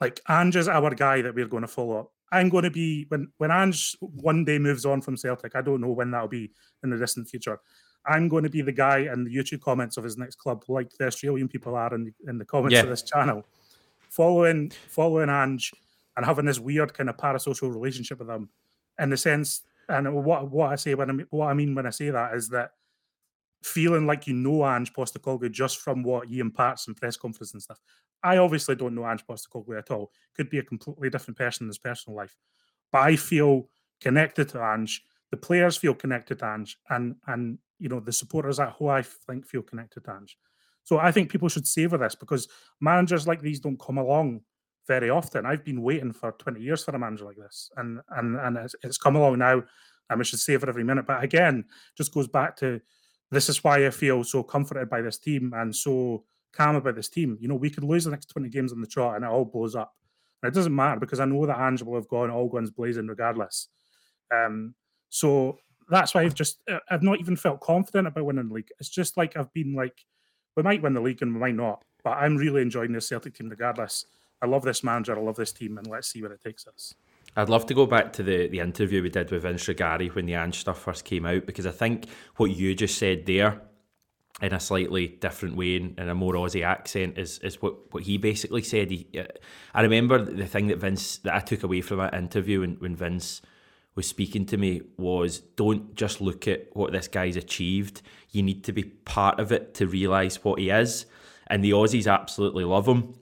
Like 0.00 0.20
Ange 0.28 0.56
is 0.56 0.68
our 0.68 0.94
guy 0.94 1.22
that 1.22 1.34
we're 1.34 1.48
going 1.48 1.62
to 1.62 1.68
follow 1.68 1.98
up. 1.98 2.12
I'm 2.32 2.48
going 2.48 2.64
to 2.64 2.70
be 2.70 3.06
when 3.08 3.28
when 3.38 3.50
Ange 3.50 3.96
one 4.00 4.44
day 4.44 4.58
moves 4.58 4.84
on 4.84 5.00
from 5.00 5.16
Celtic. 5.16 5.54
I 5.54 5.62
don't 5.62 5.80
know 5.80 5.92
when 5.92 6.10
that'll 6.10 6.28
be 6.28 6.50
in 6.82 6.90
the 6.90 6.96
distant 6.96 7.28
future. 7.28 7.60
I'm 8.06 8.28
going 8.28 8.42
to 8.42 8.50
be 8.50 8.62
the 8.62 8.72
guy 8.72 8.98
in 9.12 9.24
the 9.24 9.34
YouTube 9.34 9.60
comments 9.60 9.96
of 9.96 10.02
his 10.02 10.18
next 10.18 10.36
club, 10.36 10.64
like 10.66 10.90
the 10.98 11.06
Australian 11.06 11.46
people 11.46 11.76
are 11.76 11.94
in 11.94 12.04
the, 12.04 12.12
in 12.28 12.38
the 12.38 12.44
comments 12.44 12.74
yeah. 12.74 12.80
of 12.80 12.88
this 12.88 13.02
channel, 13.02 13.44
following 14.08 14.72
following 14.88 15.28
Ange 15.28 15.72
and 16.16 16.26
having 16.26 16.46
this 16.46 16.58
weird 16.58 16.94
kind 16.94 17.08
of 17.08 17.16
parasocial 17.16 17.72
relationship 17.72 18.18
with 18.18 18.28
him, 18.28 18.48
in 18.98 19.10
the 19.10 19.16
sense 19.16 19.62
and 19.88 20.24
what 20.24 20.50
what 20.50 20.72
I 20.72 20.76
say 20.76 20.94
when 20.94 21.10
I 21.10 21.24
what 21.30 21.46
I 21.48 21.54
mean 21.54 21.74
when 21.74 21.86
I 21.86 21.90
say 21.90 22.10
that 22.10 22.34
is 22.34 22.48
that 22.48 22.72
feeling 23.62 24.06
like 24.06 24.26
you 24.26 24.34
know 24.34 24.64
Ange 24.66 24.92
Postecoglou 24.92 25.50
just 25.50 25.78
from 25.78 26.02
what 26.02 26.28
he 26.28 26.40
imparts 26.40 26.88
in 26.88 26.94
press 26.94 27.16
conferences 27.16 27.54
and 27.54 27.62
stuff. 27.62 27.80
I 28.22 28.36
obviously 28.36 28.76
don't 28.76 28.94
know 28.94 29.06
Ange 29.06 29.24
Postecoglou 29.26 29.78
at 29.78 29.90
all. 29.90 30.12
Could 30.34 30.50
be 30.50 30.58
a 30.58 30.62
completely 30.62 31.10
different 31.10 31.38
person 31.38 31.64
in 31.64 31.68
his 31.68 31.78
personal 31.78 32.16
life, 32.16 32.36
but 32.90 33.02
I 33.02 33.16
feel 33.16 33.68
connected 34.00 34.48
to 34.50 34.62
Ange. 34.62 35.02
The 35.30 35.36
players 35.36 35.76
feel 35.76 35.94
connected 35.94 36.40
to 36.40 36.46
Ange, 36.46 36.76
and 36.90 37.16
and 37.26 37.58
you 37.78 37.88
know 37.88 38.00
the 38.00 38.12
supporters 38.12 38.60
at 38.60 38.74
who 38.78 38.88
I 38.88 39.02
think 39.02 39.46
feel 39.46 39.62
connected 39.62 40.04
to 40.04 40.12
Ange. 40.12 40.36
So 40.84 40.98
I 40.98 41.12
think 41.12 41.30
people 41.30 41.48
should 41.48 41.66
savor 41.66 41.96
this 41.96 42.14
because 42.14 42.48
managers 42.80 43.26
like 43.26 43.40
these 43.40 43.60
don't 43.60 43.80
come 43.80 43.98
along 43.98 44.40
very 44.86 45.10
often. 45.10 45.46
I've 45.46 45.64
been 45.64 45.82
waiting 45.82 46.12
for 46.12 46.32
20 46.32 46.60
years 46.60 46.82
for 46.84 46.90
a 46.90 46.98
manager 46.98 47.24
like 47.24 47.36
this, 47.36 47.70
and 47.76 48.00
and 48.10 48.36
and 48.36 48.56
it's, 48.56 48.74
it's 48.82 48.98
come 48.98 49.16
along 49.16 49.38
now, 49.38 49.62
and 50.10 50.18
we 50.18 50.24
should 50.24 50.40
savor 50.40 50.68
every 50.68 50.84
minute. 50.84 51.06
But 51.06 51.22
again, 51.22 51.64
just 51.96 52.12
goes 52.12 52.28
back 52.28 52.56
to 52.56 52.80
this 53.32 53.48
is 53.48 53.64
why 53.64 53.86
I 53.86 53.90
feel 53.90 54.22
so 54.24 54.42
comforted 54.42 54.88
by 54.90 55.00
this 55.00 55.18
team 55.18 55.52
and 55.56 55.74
so 55.74 56.24
calm 56.52 56.76
about 56.76 56.94
this 56.94 57.08
team. 57.08 57.38
You 57.40 57.48
know, 57.48 57.54
we 57.54 57.70
could 57.70 57.82
lose 57.82 58.04
the 58.04 58.10
next 58.10 58.26
20 58.26 58.50
games 58.50 58.72
on 58.72 58.80
the 58.80 58.86
trot 58.86 59.16
and 59.16 59.24
it 59.24 59.28
all 59.28 59.46
blows 59.46 59.74
up. 59.74 59.94
And 60.42 60.52
it 60.52 60.54
doesn't 60.54 60.74
matter 60.74 61.00
because 61.00 61.18
I 61.18 61.24
know 61.24 61.46
that 61.46 61.82
will 61.82 61.94
have 61.94 62.08
gone 62.08 62.30
all 62.30 62.48
guns 62.48 62.70
blazing 62.70 63.06
regardless. 63.06 63.68
Um, 64.32 64.74
so 65.08 65.58
that's 65.88 66.14
why 66.14 66.22
I've 66.22 66.34
just 66.34 66.60
uh, 66.70 66.78
I've 66.90 67.02
not 67.02 67.20
even 67.20 67.36
felt 67.36 67.60
confident 67.60 68.06
about 68.06 68.24
winning 68.24 68.48
the 68.48 68.54
league. 68.54 68.68
It's 68.78 68.90
just 68.90 69.16
like 69.16 69.36
I've 69.36 69.52
been 69.52 69.74
like, 69.74 70.04
we 70.56 70.62
might 70.62 70.82
win 70.82 70.94
the 70.94 71.00
league 71.00 71.22
and 71.22 71.32
we 71.32 71.40
might 71.40 71.54
not, 71.54 71.84
but 72.04 72.10
I'm 72.10 72.36
really 72.36 72.60
enjoying 72.60 72.92
this 72.92 73.08
Celtic 73.08 73.34
team 73.34 73.48
regardless. 73.48 74.04
I 74.42 74.46
love 74.46 74.62
this 74.62 74.84
manager. 74.84 75.16
I 75.16 75.22
love 75.22 75.36
this 75.36 75.52
team, 75.52 75.78
and 75.78 75.86
let's 75.86 76.08
see 76.08 76.20
where 76.20 76.32
it 76.32 76.42
takes 76.42 76.66
us. 76.66 76.94
I'd 77.36 77.48
love 77.48 77.66
to 77.66 77.74
go 77.74 77.86
back 77.86 78.12
to 78.14 78.22
the, 78.22 78.48
the 78.48 78.60
interview 78.60 79.02
we 79.02 79.08
did 79.08 79.30
with 79.30 79.42
Vince 79.42 79.64
Rugari 79.66 80.14
when 80.14 80.26
the 80.26 80.34
Ange 80.34 80.58
stuff 80.58 80.78
first 80.78 81.04
came 81.04 81.24
out 81.24 81.46
because 81.46 81.66
I 81.66 81.70
think 81.70 82.06
what 82.36 82.50
you 82.50 82.74
just 82.74 82.98
said 82.98 83.24
there 83.24 83.62
in 84.42 84.52
a 84.52 84.60
slightly 84.60 85.08
different 85.08 85.56
way 85.56 85.76
and 85.76 85.98
in 85.98 86.08
a 86.08 86.14
more 86.14 86.34
Aussie 86.34 86.64
accent 86.64 87.16
is 87.16 87.38
is 87.38 87.62
what, 87.62 87.92
what 87.92 88.02
he 88.02 88.18
basically 88.18 88.62
said. 88.62 88.90
He, 88.90 89.06
uh, 89.18 89.24
I 89.74 89.82
remember 89.82 90.22
the 90.22 90.46
thing 90.46 90.66
that 90.66 90.78
Vince 90.78 91.18
that 91.18 91.34
I 91.34 91.40
took 91.40 91.62
away 91.62 91.80
from 91.80 91.98
that 91.98 92.14
interview 92.14 92.60
when, 92.60 92.74
when 92.74 92.96
Vince 92.96 93.40
was 93.94 94.06
speaking 94.06 94.44
to 94.46 94.56
me 94.56 94.82
was 94.96 95.40
don't 95.40 95.94
just 95.94 96.20
look 96.20 96.48
at 96.48 96.74
what 96.74 96.92
this 96.92 97.08
guy's 97.08 97.36
achieved. 97.36 98.02
You 98.30 98.42
need 98.42 98.64
to 98.64 98.72
be 98.72 98.84
part 98.84 99.38
of 99.38 99.52
it 99.52 99.74
to 99.74 99.86
realise 99.86 100.42
what 100.44 100.58
he 100.58 100.70
is. 100.70 101.06
And 101.46 101.62
the 101.62 101.72
Aussies 101.72 102.10
absolutely 102.10 102.64
love 102.64 102.88
him 102.88 103.14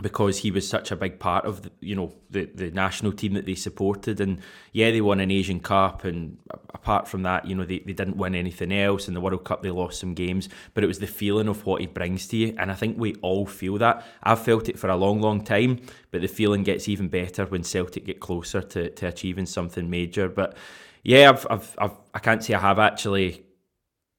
because 0.00 0.38
he 0.38 0.50
was 0.50 0.68
such 0.68 0.92
a 0.92 0.96
big 0.96 1.18
part 1.18 1.44
of 1.44 1.62
the, 1.62 1.70
you 1.80 1.94
know 1.94 2.14
the 2.30 2.44
the 2.54 2.70
national 2.70 3.12
team 3.12 3.34
that 3.34 3.46
they 3.46 3.54
supported. 3.54 4.20
And 4.20 4.40
yeah 4.72 4.90
they 4.90 5.00
won 5.00 5.20
an 5.20 5.30
Asian 5.30 5.60
Cup 5.60 6.04
and 6.04 6.38
apart 6.72 7.08
from 7.08 7.22
that 7.22 7.46
you 7.46 7.54
know 7.54 7.64
they, 7.64 7.80
they 7.80 7.92
didn't 7.92 8.16
win 8.16 8.34
anything 8.34 8.72
else 8.72 9.08
in 9.08 9.14
the 9.14 9.20
World 9.20 9.44
Cup. 9.44 9.62
They 9.62 9.70
lost 9.70 9.98
some 10.00 10.14
games 10.14 10.48
but 10.74 10.84
it 10.84 10.86
was 10.86 11.00
the 11.00 11.06
feeling 11.06 11.48
of 11.48 11.66
what 11.66 11.80
he 11.80 11.86
brings 11.86 12.28
to 12.28 12.36
you. 12.36 12.54
And 12.58 12.70
I 12.70 12.74
think 12.74 12.98
we 12.98 13.14
all 13.16 13.46
feel 13.46 13.78
that. 13.78 14.06
I've 14.22 14.40
felt 14.40 14.68
it 14.68 14.78
for 14.78 14.88
a 14.88 14.96
long 14.96 15.20
long 15.20 15.42
time 15.42 15.80
but 16.10 16.20
the 16.20 16.28
feeling 16.28 16.62
gets 16.62 16.88
even 16.88 17.08
better 17.08 17.44
when 17.46 17.64
Celtic 17.64 18.04
get 18.04 18.20
closer 18.20 18.60
to, 18.60 18.90
to 18.90 19.06
achieving 19.08 19.46
something 19.46 19.90
major. 19.90 20.28
But 20.28 20.56
yeah 21.02 21.30
I've, 21.30 21.46
I've, 21.50 21.74
I've 21.78 21.96
I 22.14 22.18
can't 22.20 22.42
say 22.42 22.54
I 22.54 22.60
have 22.60 22.78
actually 22.78 23.44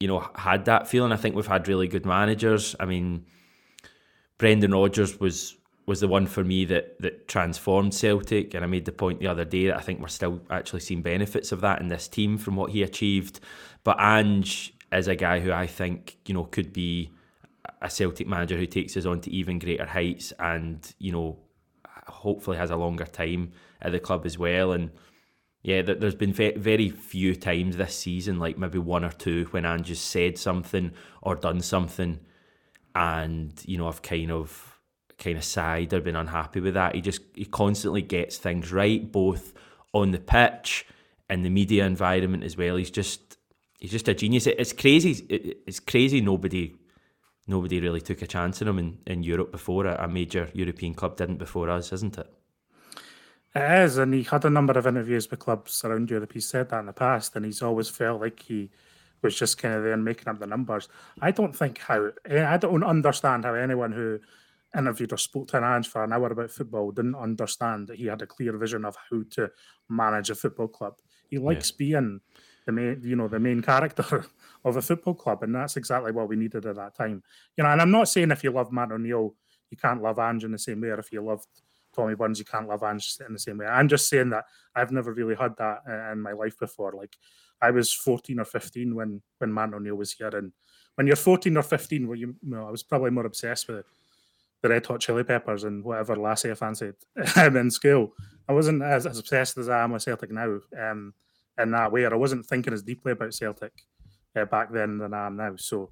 you 0.01 0.09
know 0.09 0.29
had 0.35 0.65
that 0.65 0.89
feeling. 0.89 1.13
I 1.13 1.17
think 1.17 1.35
we've 1.35 1.47
had 1.47 1.69
really 1.69 1.87
good 1.87 2.05
managers. 2.05 2.75
I 2.81 2.85
mean 2.85 3.25
Brendan 4.37 4.71
Rodgers 4.71 5.19
was 5.19 5.55
was 5.89 6.01
the 6.01 6.07
one 6.07 6.27
for 6.27 6.43
me 6.43 6.65
that 6.65 7.01
that 7.01 7.27
transformed 7.27 7.93
Celtic. 7.95 8.53
And 8.53 8.63
I 8.63 8.67
made 8.67 8.85
the 8.85 8.91
point 8.91 9.19
the 9.19 9.27
other 9.27 9.43
day 9.43 9.65
that 9.67 9.77
I 9.77 9.81
think 9.81 9.99
we're 9.99 10.07
still 10.07 10.39
actually 10.51 10.81
seeing 10.81 11.01
benefits 11.01 11.51
of 11.51 11.61
that 11.61 11.81
in 11.81 11.87
this 11.87 12.07
team 12.07 12.37
from 12.37 12.55
what 12.55 12.69
he 12.71 12.83
achieved. 12.83 13.39
But 13.83 13.99
Ange, 13.99 14.71
is 14.91 15.07
a 15.07 15.15
guy 15.15 15.39
who 15.39 15.51
I 15.51 15.65
think 15.67 16.17
you 16.27 16.33
know 16.35 16.45
could 16.45 16.71
be 16.71 17.11
a 17.81 17.89
Celtic 17.89 18.27
manager 18.27 18.55
who 18.55 18.67
takes 18.67 18.95
us 18.97 19.05
on 19.05 19.19
to 19.21 19.31
even 19.31 19.57
greater 19.57 19.85
heights, 19.85 20.31
and 20.39 20.79
you 20.99 21.11
know 21.11 21.39
hopefully 22.07 22.57
has 22.57 22.69
a 22.69 22.75
longer 22.75 23.05
time 23.05 23.51
at 23.81 23.91
the 23.91 23.99
club 23.99 24.25
as 24.27 24.37
well. 24.37 24.71
And 24.71 24.91
yeah, 25.63 25.81
there's 25.81 26.15
been 26.15 26.33
very 26.33 26.89
few 26.89 27.35
times 27.35 27.77
this 27.77 27.95
season, 27.95 28.37
like 28.37 28.59
maybe 28.59 28.77
one 28.77 29.03
or 29.03 29.11
two, 29.11 29.45
when 29.51 29.65
Ange 29.65 29.87
just 29.87 30.05
said 30.05 30.37
something 30.37 30.91
or 31.23 31.35
done 31.35 31.61
something, 31.61 32.19
and 32.93 33.59
you 33.65 33.79
know 33.79 33.87
I've 33.87 34.03
kind 34.03 34.31
of 34.31 34.68
kind 35.19 35.37
of 35.37 35.43
sighed 35.43 35.93
or 35.93 36.01
been 36.01 36.15
unhappy 36.15 36.59
with 36.59 36.73
that. 36.73 36.95
He 36.95 37.01
just 37.01 37.21
he 37.35 37.45
constantly 37.45 38.01
gets 38.01 38.37
things 38.37 38.71
right, 38.71 39.11
both 39.11 39.53
on 39.93 40.11
the 40.11 40.19
pitch 40.19 40.85
and 41.29 41.45
the 41.45 41.49
media 41.49 41.85
environment 41.85 42.43
as 42.43 42.57
well. 42.57 42.77
He's 42.77 42.91
just 42.91 43.37
he's 43.79 43.91
just 43.91 44.07
a 44.07 44.13
genius. 44.13 44.47
It's 44.47 44.73
crazy. 44.73 45.11
It's 45.67 45.79
crazy. 45.79 46.21
Nobody 46.21 46.75
nobody 47.47 47.79
really 47.79 48.01
took 48.01 48.21
a 48.21 48.27
chance 48.27 48.61
on 48.61 48.67
him 48.67 48.79
in, 48.79 48.97
in 49.05 49.23
Europe 49.23 49.51
before. 49.51 49.85
A 49.85 50.07
major 50.07 50.49
European 50.53 50.93
club 50.93 51.17
didn't 51.17 51.37
before 51.37 51.69
us, 51.69 51.91
isn't 51.93 52.17
it? 52.17 52.31
It 53.55 53.83
is, 53.83 53.97
and 53.97 54.13
he 54.13 54.23
had 54.23 54.45
a 54.45 54.49
number 54.49 54.77
of 54.77 54.85
interviews 54.85 55.29
with 55.29 55.39
clubs 55.39 55.83
around 55.83 56.11
Europe. 56.11 56.33
He 56.33 56.39
said 56.39 56.69
that 56.69 56.81
in 56.81 56.85
the 56.85 56.93
past, 56.93 57.35
and 57.35 57.45
he's 57.45 57.63
always 57.63 57.89
felt 57.89 58.21
like 58.21 58.39
he 58.41 58.69
was 59.21 59.35
just 59.35 59.57
kind 59.57 59.73
of 59.73 59.83
there 59.83 59.97
making 59.97 60.27
up 60.27 60.39
the 60.39 60.45
numbers. 60.45 60.87
I 61.19 61.31
don't 61.31 61.55
think 61.55 61.79
how 61.79 62.11
eh, 62.25 62.45
I 62.45 62.57
don't 62.57 62.83
understand 62.83 63.45
how 63.45 63.55
anyone 63.55 63.91
who 63.91 64.19
interviewed 64.77 65.13
or 65.13 65.17
spoke 65.17 65.47
to 65.49 65.57
an 65.57 65.63
Ange 65.63 65.87
for 65.87 66.03
an 66.03 66.13
hour 66.13 66.27
about 66.27 66.51
football 66.51 66.91
didn't 66.91 67.15
understand 67.15 67.87
that 67.87 67.97
he 67.97 68.05
had 68.05 68.21
a 68.21 68.27
clear 68.27 68.55
vision 68.57 68.85
of 68.85 68.95
how 69.09 69.21
to 69.31 69.49
manage 69.89 70.29
a 70.29 70.35
football 70.35 70.67
club. 70.67 70.95
He 71.29 71.37
likes 71.37 71.71
yeah. 71.71 71.75
being 71.77 72.21
the 72.65 72.71
main, 72.71 73.01
you 73.03 73.15
know, 73.15 73.27
the 73.27 73.39
main 73.39 73.61
character 73.63 74.25
of 74.63 74.77
a 74.77 74.81
football 74.81 75.15
club, 75.15 75.43
and 75.43 75.55
that's 75.55 75.77
exactly 75.77 76.11
what 76.11 76.29
we 76.29 76.35
needed 76.35 76.65
at 76.65 76.75
that 76.75 76.95
time. 76.95 77.23
You 77.57 77.63
know, 77.63 77.71
and 77.71 77.81
I'm 77.81 77.91
not 77.91 78.09
saying 78.09 78.31
if 78.31 78.43
you 78.43 78.51
love 78.51 78.71
Matt 78.71 78.91
O'Neill, 78.91 79.35
you 79.69 79.77
can't 79.77 80.01
love 80.01 80.19
Ange 80.19 80.43
in 80.43 80.51
the 80.51 80.59
same 80.59 80.81
way, 80.81 80.89
or 80.89 80.99
if 80.99 81.11
you 81.11 81.21
loved 81.21 81.47
Tommy 81.95 82.15
Burns, 82.15 82.39
you 82.39 82.45
can't 82.45 82.67
love 82.67 82.83
Ange 82.83 83.17
in 83.25 83.33
the 83.33 83.39
same 83.39 83.57
way. 83.57 83.65
I'm 83.65 83.87
just 83.87 84.07
saying 84.07 84.29
that 84.29 84.45
I've 84.75 84.91
never 84.91 85.13
really 85.13 85.35
had 85.35 85.55
that 85.57 85.81
in 86.11 86.21
my 86.21 86.33
life 86.33 86.57
before. 86.59 86.93
Like 86.93 87.15
I 87.61 87.71
was 87.71 87.91
14 87.93 88.39
or 88.39 88.45
15 88.45 88.95
when 88.95 89.21
when 89.39 89.53
Matt 89.53 89.73
O'Neill 89.73 89.95
was 89.95 90.13
here, 90.13 90.29
and 90.29 90.51
when 90.95 91.07
you're 91.07 91.15
14 91.15 91.55
or 91.55 91.63
15, 91.63 92.07
well, 92.07 92.17
you, 92.17 92.35
you 92.41 92.51
know, 92.51 92.67
I 92.67 92.71
was 92.71 92.83
probably 92.83 93.11
more 93.11 93.25
obsessed 93.25 93.67
with 93.69 93.85
the 94.61 94.69
Red 94.69 94.85
Hot 94.85 94.99
Chili 94.99 95.23
Peppers 95.23 95.63
and 95.63 95.83
whatever 95.83 96.15
Lassie 96.15 96.51
I 96.51 96.55
fancied 96.55 96.95
in 97.37 97.71
school. 97.71 98.13
I 98.47 98.53
wasn't 98.53 98.81
as, 98.81 99.05
as, 99.05 99.19
obsessed 99.19 99.57
as 99.57 99.69
I 99.69 99.83
am 99.83 99.91
with 99.91 100.03
Celtic 100.03 100.31
now. 100.31 100.59
Um, 100.77 101.13
in 101.59 101.71
that 101.71 101.91
way, 101.91 102.03
or 102.03 102.13
I 102.13 102.17
wasn't 102.17 102.45
thinking 102.45 102.73
as 102.73 102.81
deeply 102.81 103.11
about 103.11 103.33
Celtic 103.33 103.73
uh, 104.35 104.45
back 104.45 104.71
then 104.71 104.97
than 104.97 105.13
I 105.13 105.27
am 105.27 105.35
now. 105.35 105.55
So, 105.57 105.91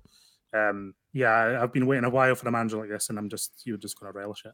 um, 0.54 0.94
yeah, 1.14 1.60
I've 1.62 1.74
been 1.74 1.88
waiting 1.88 2.06
a 2.06 2.10
while 2.10 2.36
for 2.36 2.48
a 2.48 2.52
manager 2.52 2.78
like 2.78 2.90
this, 2.90 3.10
and 3.10 3.18
I'm 3.18 3.30
just 3.30 3.62
you're 3.66 3.78
just 3.78 4.00
going 4.00 4.12
to 4.12 4.18
relish 4.18 4.46
it. 4.46 4.54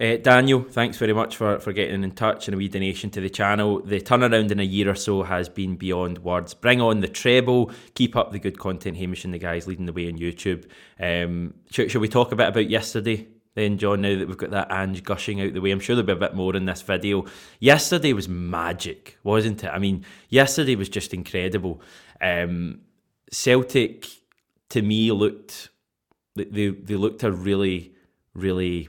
Uh, 0.00 0.16
Daniel, 0.16 0.62
thanks 0.62 0.96
very 0.96 1.12
much 1.12 1.36
for, 1.36 1.58
for 1.58 1.74
getting 1.74 2.02
in 2.02 2.12
touch 2.12 2.48
and 2.48 2.54
a 2.54 2.58
wee 2.58 2.68
donation 2.68 3.10
to 3.10 3.20
the 3.20 3.28
channel. 3.28 3.80
The 3.82 4.00
turnaround 4.00 4.50
in 4.50 4.58
a 4.58 4.64
year 4.64 4.88
or 4.88 4.94
so 4.94 5.22
has 5.22 5.48
been 5.48 5.76
beyond 5.76 6.18
words. 6.20 6.54
Bring 6.54 6.80
on 6.80 7.00
the 7.00 7.08
treble, 7.08 7.70
keep 7.94 8.16
up 8.16 8.32
the 8.32 8.38
good 8.38 8.58
content, 8.58 8.96
Hamish 8.96 9.24
and 9.24 9.34
the 9.34 9.38
guys 9.38 9.66
leading 9.66 9.84
the 9.84 9.92
way 9.92 10.08
on 10.08 10.18
YouTube. 10.18 10.64
Um, 10.98 11.54
should, 11.70 11.90
should 11.90 12.00
we 12.00 12.08
talk 12.08 12.32
a 12.32 12.36
bit 12.36 12.48
about 12.48 12.70
yesterday? 12.70 13.28
Then, 13.54 13.76
John, 13.76 14.00
now 14.00 14.16
that 14.16 14.26
we've 14.26 14.38
got 14.38 14.52
that 14.52 14.72
Ange 14.72 15.04
gushing 15.04 15.42
out 15.42 15.52
the 15.52 15.60
way, 15.60 15.72
I'm 15.72 15.80
sure 15.80 15.94
there'll 15.94 16.06
be 16.06 16.12
a 16.12 16.28
bit 16.28 16.34
more 16.34 16.56
in 16.56 16.64
this 16.64 16.82
video. 16.82 17.26
Yesterday 17.58 18.12
was 18.12 18.28
magic, 18.28 19.18
wasn't 19.22 19.64
it? 19.64 19.68
I 19.68 19.78
mean, 19.78 20.06
yesterday 20.30 20.76
was 20.76 20.88
just 20.88 21.12
incredible. 21.12 21.82
Um, 22.22 22.80
Celtic, 23.30 24.06
to 24.70 24.82
me, 24.82 25.10
looked 25.10 25.68
they 26.36 26.68
they 26.68 26.94
looked 26.94 27.24
a 27.24 27.32
really, 27.32 27.92
really 28.34 28.88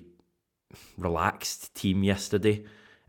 relaxed 0.98 1.74
team 1.76 2.04
yesterday. 2.04 2.64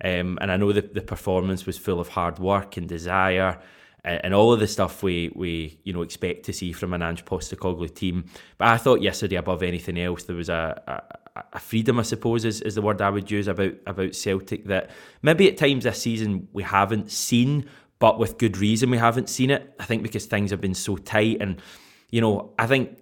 Um, 0.04 0.38
and 0.40 0.50
I 0.50 0.57
know 0.57 0.73
that 0.73 0.95
the 0.95 1.00
performance 1.00 1.64
was 1.64 1.78
full 1.78 2.00
of 2.00 2.09
hard 2.09 2.38
work 2.38 2.76
and 2.76 2.88
desire 2.88 3.61
and, 4.04 4.21
and 4.25 4.35
all 4.35 4.52
of 4.52 4.61
the 4.61 4.66
stuff 4.66 5.02
we 5.02 5.33
we 5.35 5.78
you 5.85 5.92
know 5.92 6.02
expect 6.02 6.45
to 6.45 6.52
see 6.52 6.73
from 6.73 6.92
an 6.92 7.02
Ange 7.02 7.25
Postecoglou 7.25 7.95
team. 7.95 8.25
But 8.59 8.69
I 8.69 8.76
thought 8.76 9.02
yesterday, 9.02 9.37
above 9.37 9.62
anything 9.62 9.99
else, 9.99 10.25
there 10.25 10.37
was 10.37 10.49
a, 10.49 10.83
a, 11.37 11.42
a 11.54 11.59
freedom, 11.59 11.99
I 11.99 12.02
suppose, 12.02 12.45
is, 12.45 12.61
is 12.61 12.75
the 12.75 12.83
word 12.83 13.00
I 13.00 13.11
would 13.11 13.31
use 13.31 13.49
about 13.49 13.75
about 13.87 14.14
Celtic 14.14 14.66
that 14.66 14.90
maybe 15.23 15.49
at 15.49 15.57
times 15.57 15.85
this 15.85 16.02
season 16.02 16.49
we 16.52 16.62
haven't 16.62 17.11
seen, 17.11 17.69
but 17.99 18.19
with 18.19 18.38
good 18.38 18.57
reason 18.57 18.90
we 18.90 18.99
haven't 18.99 19.28
seen 19.28 19.50
it. 19.50 19.75
I 19.78 19.85
think 19.85 20.02
because 20.02 20.26
things 20.26 20.50
have 20.50 20.61
been 20.61 20.75
so 20.75 20.97
tight, 20.97 21.38
and 21.40 21.61
you 22.11 22.21
know, 22.21 22.52
I 22.59 22.66
think 22.66 22.99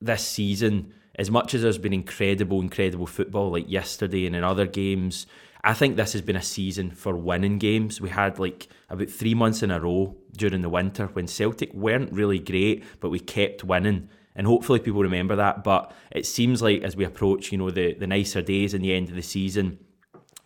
this 0.00 0.26
season 0.26 0.92
as 1.16 1.30
much 1.30 1.54
as 1.54 1.62
there's 1.62 1.78
been 1.78 1.92
incredible, 1.92 2.60
incredible 2.60 3.06
football 3.06 3.50
like 3.52 3.70
yesterday 3.70 4.26
and 4.26 4.34
in 4.34 4.44
other 4.44 4.66
games, 4.66 5.26
I 5.64 5.74
think 5.74 5.96
this 5.96 6.12
has 6.12 6.22
been 6.22 6.36
a 6.36 6.42
season 6.42 6.90
for 6.90 7.14
winning 7.14 7.58
games. 7.58 8.00
We 8.00 8.10
had 8.10 8.38
like 8.38 8.68
about 8.88 9.10
three 9.10 9.34
months 9.34 9.62
in 9.62 9.70
a 9.70 9.78
row 9.78 10.16
during 10.36 10.62
the 10.62 10.68
winter 10.68 11.06
when 11.06 11.28
Celtic 11.28 11.72
weren't 11.72 12.12
really 12.12 12.38
great, 12.38 12.84
but 13.00 13.10
we 13.10 13.20
kept 13.20 13.62
winning. 13.62 14.08
And 14.34 14.46
hopefully 14.46 14.80
people 14.80 15.02
remember 15.02 15.36
that. 15.36 15.62
But 15.62 15.92
it 16.10 16.26
seems 16.26 16.62
like 16.62 16.82
as 16.82 16.96
we 16.96 17.04
approach, 17.04 17.52
you 17.52 17.58
know, 17.58 17.70
the, 17.70 17.94
the 17.94 18.06
nicer 18.06 18.42
days 18.42 18.74
and 18.74 18.82
the 18.82 18.94
end 18.94 19.10
of 19.10 19.14
the 19.14 19.22
season, 19.22 19.78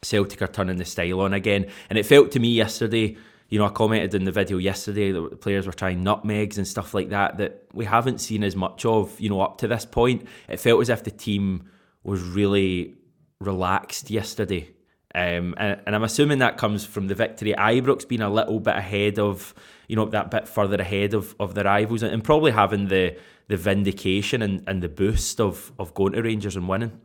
Celtic 0.02 0.42
are 0.42 0.48
turning 0.48 0.76
the 0.76 0.84
style 0.84 1.20
on 1.20 1.32
again. 1.32 1.66
And 1.88 1.98
it 1.98 2.04
felt 2.04 2.30
to 2.32 2.40
me 2.40 2.48
yesterday 2.48 3.16
you 3.48 3.58
know, 3.58 3.66
I 3.66 3.70
commented 3.70 4.14
in 4.14 4.24
the 4.24 4.32
video 4.32 4.58
yesterday 4.58 5.12
that 5.12 5.30
the 5.30 5.36
players 5.36 5.66
were 5.66 5.72
trying 5.72 6.02
nutmegs 6.02 6.58
and 6.58 6.66
stuff 6.66 6.94
like 6.94 7.10
that 7.10 7.38
that 7.38 7.66
we 7.72 7.84
haven't 7.84 8.20
seen 8.20 8.42
as 8.42 8.56
much 8.56 8.84
of, 8.84 9.18
you 9.20 9.28
know, 9.28 9.40
up 9.40 9.58
to 9.58 9.68
this 9.68 9.84
point. 9.84 10.26
It 10.48 10.58
felt 10.58 10.80
as 10.80 10.88
if 10.88 11.04
the 11.04 11.10
team 11.10 11.70
was 12.02 12.22
really 12.22 12.94
relaxed 13.40 14.10
yesterday. 14.10 14.70
Um, 15.14 15.54
and, 15.56 15.80
and, 15.86 15.94
I'm 15.94 16.02
assuming 16.02 16.40
that 16.40 16.58
comes 16.58 16.84
from 16.84 17.06
the 17.06 17.14
victory. 17.14 17.54
Ibrox 17.56 18.06
being 18.06 18.20
a 18.20 18.28
little 18.28 18.60
bit 18.60 18.76
ahead 18.76 19.18
of, 19.18 19.54
you 19.88 19.96
know, 19.96 20.04
that 20.06 20.30
bit 20.30 20.46
further 20.46 20.76
ahead 20.76 21.14
of, 21.14 21.34
of 21.40 21.54
the 21.54 21.64
rivals 21.64 22.02
and, 22.02 22.12
and 22.12 22.22
probably 22.22 22.50
having 22.50 22.88
the 22.88 23.16
the 23.48 23.56
vindication 23.56 24.42
and, 24.42 24.62
and 24.66 24.82
the 24.82 24.88
boost 24.88 25.40
of, 25.40 25.72
of 25.78 25.94
going 25.94 26.12
to 26.12 26.22
Rangers 26.22 26.56
and 26.56 26.68
winning. 26.68 27.00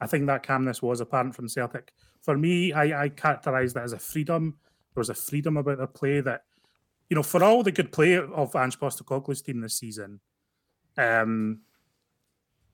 I 0.00 0.06
think 0.06 0.26
that 0.26 0.42
calmness 0.42 0.82
was 0.82 1.00
apparent 1.00 1.34
from 1.34 1.48
Celtic. 1.48 1.92
For 2.20 2.36
me, 2.36 2.72
I, 2.72 3.04
I 3.04 3.08
characterised 3.08 3.76
it 3.76 3.80
as 3.80 3.92
a 3.92 3.98
freedom 3.98 4.56
there 4.98 5.00
was 5.00 5.10
a 5.10 5.14
freedom 5.14 5.56
about 5.56 5.78
their 5.78 5.86
play 5.86 6.20
that, 6.20 6.42
you 7.08 7.14
know, 7.14 7.22
for 7.22 7.44
all 7.44 7.62
the 7.62 7.70
good 7.70 7.92
play 7.92 8.16
of 8.16 8.56
Ange 8.56 8.80
Postecoglou's 8.80 9.40
team 9.40 9.60
this 9.60 9.78
season, 9.78 10.18
um, 10.96 11.60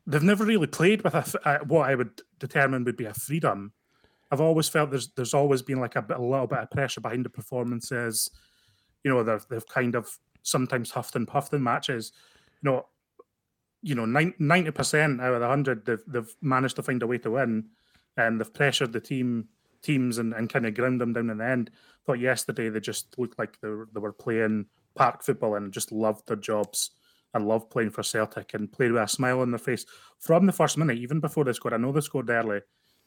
they've 0.07 0.23
never 0.23 0.47
really 0.47 0.67
played 0.67 1.03
with 1.03 1.15
a, 1.15 1.39
a, 1.45 1.65
what 1.67 1.91
I 1.91 1.95
would 1.95 2.23
determine 2.39 2.85
would 2.85 2.97
be 2.97 3.05
a 3.05 3.13
freedom. 3.13 3.75
I've 4.31 4.41
always 4.41 4.71
felt 4.71 4.91
there's 4.91 5.11
there's 5.17 5.35
always 5.35 5.61
been 5.61 5.81
like 5.81 5.97
a, 5.97 6.03
bit, 6.03 6.17
a 6.17 6.23
little 6.23 6.47
bit 6.47 6.61
of 6.61 6.71
pressure 6.71 7.03
behind 7.03 7.27
the 7.27 7.31
performances. 7.31 8.31
You 9.05 9.11
know, 9.11 9.23
they've 9.23 9.45
they've 9.51 9.69
kind 9.69 9.95
of 9.95 10.09
sometimes 10.43 10.93
huffed 10.93 11.17
and 11.17 11.29
puffed 11.29 11.53
in 11.53 11.63
matches. 11.63 12.13
You 12.63 12.71
know, 12.71 12.87
you 13.83 13.95
know, 13.95 14.07
ninety 14.07 14.71
percent 14.71 15.21
out 15.21 15.35
of 15.35 15.41
the 15.41 15.47
hundred, 15.47 15.85
they've 15.85 16.03
they've 16.07 16.35
managed 16.41 16.77
to 16.77 16.83
find 16.83 17.03
a 17.03 17.07
way 17.07 17.19
to 17.19 17.33
win, 17.33 17.67
and 18.17 18.41
they've 18.41 18.55
pressured 18.55 18.95
the 18.95 19.01
team 19.01 19.49
teams 19.85 20.19
and, 20.19 20.33
and 20.33 20.51
kind 20.51 20.67
of 20.67 20.75
ground 20.75 21.01
them 21.01 21.13
down 21.13 21.31
in 21.31 21.39
the 21.39 21.45
end. 21.45 21.71
I 21.73 21.77
Thought 22.07 22.21
yesterday 22.21 22.69
they 22.69 22.81
just 22.81 23.19
looked 23.19 23.39
like 23.39 23.61
they 23.61 23.69
were, 23.69 23.89
they 23.93 24.01
were 24.01 24.13
playing 24.13 24.67
park 24.97 25.23
football 25.23 25.55
and 25.55 25.73
just 25.73 25.93
loved 25.93 26.27
their 26.27 26.37
jobs 26.37 26.91
and 27.33 27.49
loved 27.49 27.71
playing 27.71 27.91
for 27.91 28.03
Celtic 28.03 28.55
and 28.55 28.73
played 28.73 28.93
with 28.93 29.03
a 29.03 29.09
smile 29.09 29.41
on 29.41 29.51
their 29.51 29.59
face 29.59 29.85
from 30.21 30.47
the 30.47 30.53
first 30.53 30.79
minute, 30.79 30.99
even 30.99 31.21
before 31.21 31.45
they 31.45 31.53
scored. 31.53 31.75
I 31.75 31.79
know 31.79 31.93
they 31.93 32.01
scored 32.01 32.31
early, 32.31 32.61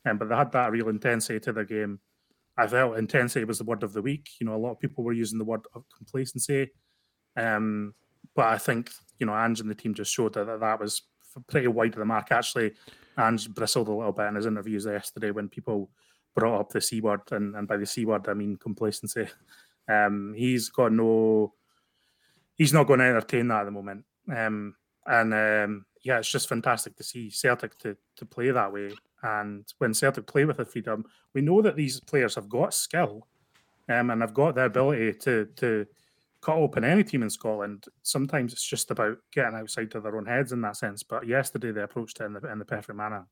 um, 0.05 0.17
but 0.17 0.29
they 0.29 0.35
had 0.35 0.51
that 0.51 0.71
real 0.71 0.89
intensity 0.89 1.39
to 1.39 1.53
their 1.53 1.65
game. 1.65 1.99
I 2.57 2.67
felt 2.67 2.97
intensity 2.97 3.45
was 3.45 3.59
the 3.59 3.63
word 3.63 3.83
of 3.83 3.93
the 3.93 4.01
week. 4.01 4.29
You 4.39 4.47
know, 4.47 4.55
a 4.55 4.57
lot 4.57 4.71
of 4.71 4.79
people 4.79 5.03
were 5.03 5.13
using 5.13 5.37
the 5.37 5.45
word 5.45 5.61
of 5.73 5.83
complacency. 5.95 6.71
Um, 7.37 7.93
but 8.35 8.45
I 8.47 8.57
think, 8.57 8.91
you 9.19 9.25
know, 9.25 9.35
Ange 9.35 9.61
and 9.61 9.69
the 9.69 9.75
team 9.75 9.93
just 9.93 10.13
showed 10.13 10.33
that 10.33 10.45
that, 10.47 10.59
that 10.59 10.79
was 10.79 11.03
pretty 11.47 11.67
wide 11.67 11.93
of 11.93 11.99
the 11.99 12.05
mark. 12.05 12.31
Actually, 12.31 12.73
Ange 13.17 13.49
bristled 13.53 13.87
a 13.87 13.93
little 13.93 14.11
bit 14.11 14.27
in 14.27 14.35
his 14.35 14.45
interviews 14.45 14.85
yesterday 14.85 15.31
when 15.31 15.49
people 15.49 15.89
brought 16.37 16.59
up 16.59 16.69
the 16.69 16.79
C 16.79 17.01
word, 17.01 17.21
and, 17.31 17.55
and 17.55 17.67
by 17.67 17.77
the 17.77 17.85
C 17.85 18.05
word, 18.05 18.29
I 18.29 18.33
mean 18.35 18.57
complacency. 18.57 19.27
Um, 19.89 20.35
he's 20.37 20.69
got 20.69 20.91
no, 20.91 21.53
he's 22.55 22.73
not 22.73 22.85
going 22.85 22.99
to 22.99 23.05
entertain 23.05 23.47
that 23.47 23.61
at 23.61 23.63
the 23.65 23.71
moment. 23.71 24.05
Um, 24.33 24.75
and 25.07 25.33
um, 25.33 25.85
yeah, 26.03 26.19
it's 26.19 26.31
just 26.31 26.49
fantastic 26.49 26.95
to 26.97 27.03
see 27.03 27.29
Celtic 27.29 27.77
to, 27.79 27.97
to 28.17 28.25
play 28.25 28.51
that 28.51 28.71
way. 28.71 28.91
And 29.23 29.65
when 29.79 29.93
Celtic 29.95 30.27
play 30.27 30.45
with 30.45 30.59
a 30.59 30.65
freedom, 30.65 31.05
we 31.33 31.41
know 31.41 31.61
that 31.63 31.75
these 31.75 31.99
players 32.01 32.35
have 32.35 32.49
got 32.49 32.73
skill 32.73 33.25
um, 33.89 34.11
and 34.11 34.21
have 34.21 34.33
got 34.33 34.55
the 34.55 34.65
ability 34.65 35.13
to 35.13 35.47
to 35.55 35.87
cut 36.41 36.57
open 36.57 36.83
any 36.83 37.03
team 37.03 37.23
in 37.23 37.29
Scotland. 37.31 37.85
Sometimes 38.03 38.53
it's 38.53 38.63
just 38.63 38.91
about 38.91 39.17
getting 39.33 39.55
outside 39.55 39.95
of 39.95 40.03
their 40.03 40.17
own 40.17 40.27
heads 40.27 40.51
in 40.51 40.61
that 40.61 40.77
sense. 40.77 41.01
But 41.01 41.27
yesterday 41.27 41.71
they 41.71 41.81
approached 41.81 42.21
it 42.21 42.25
in 42.25 42.33
the, 42.33 42.51
in 42.51 42.59
the 42.59 42.65
perfect 42.65 42.95
manner. 42.95 43.25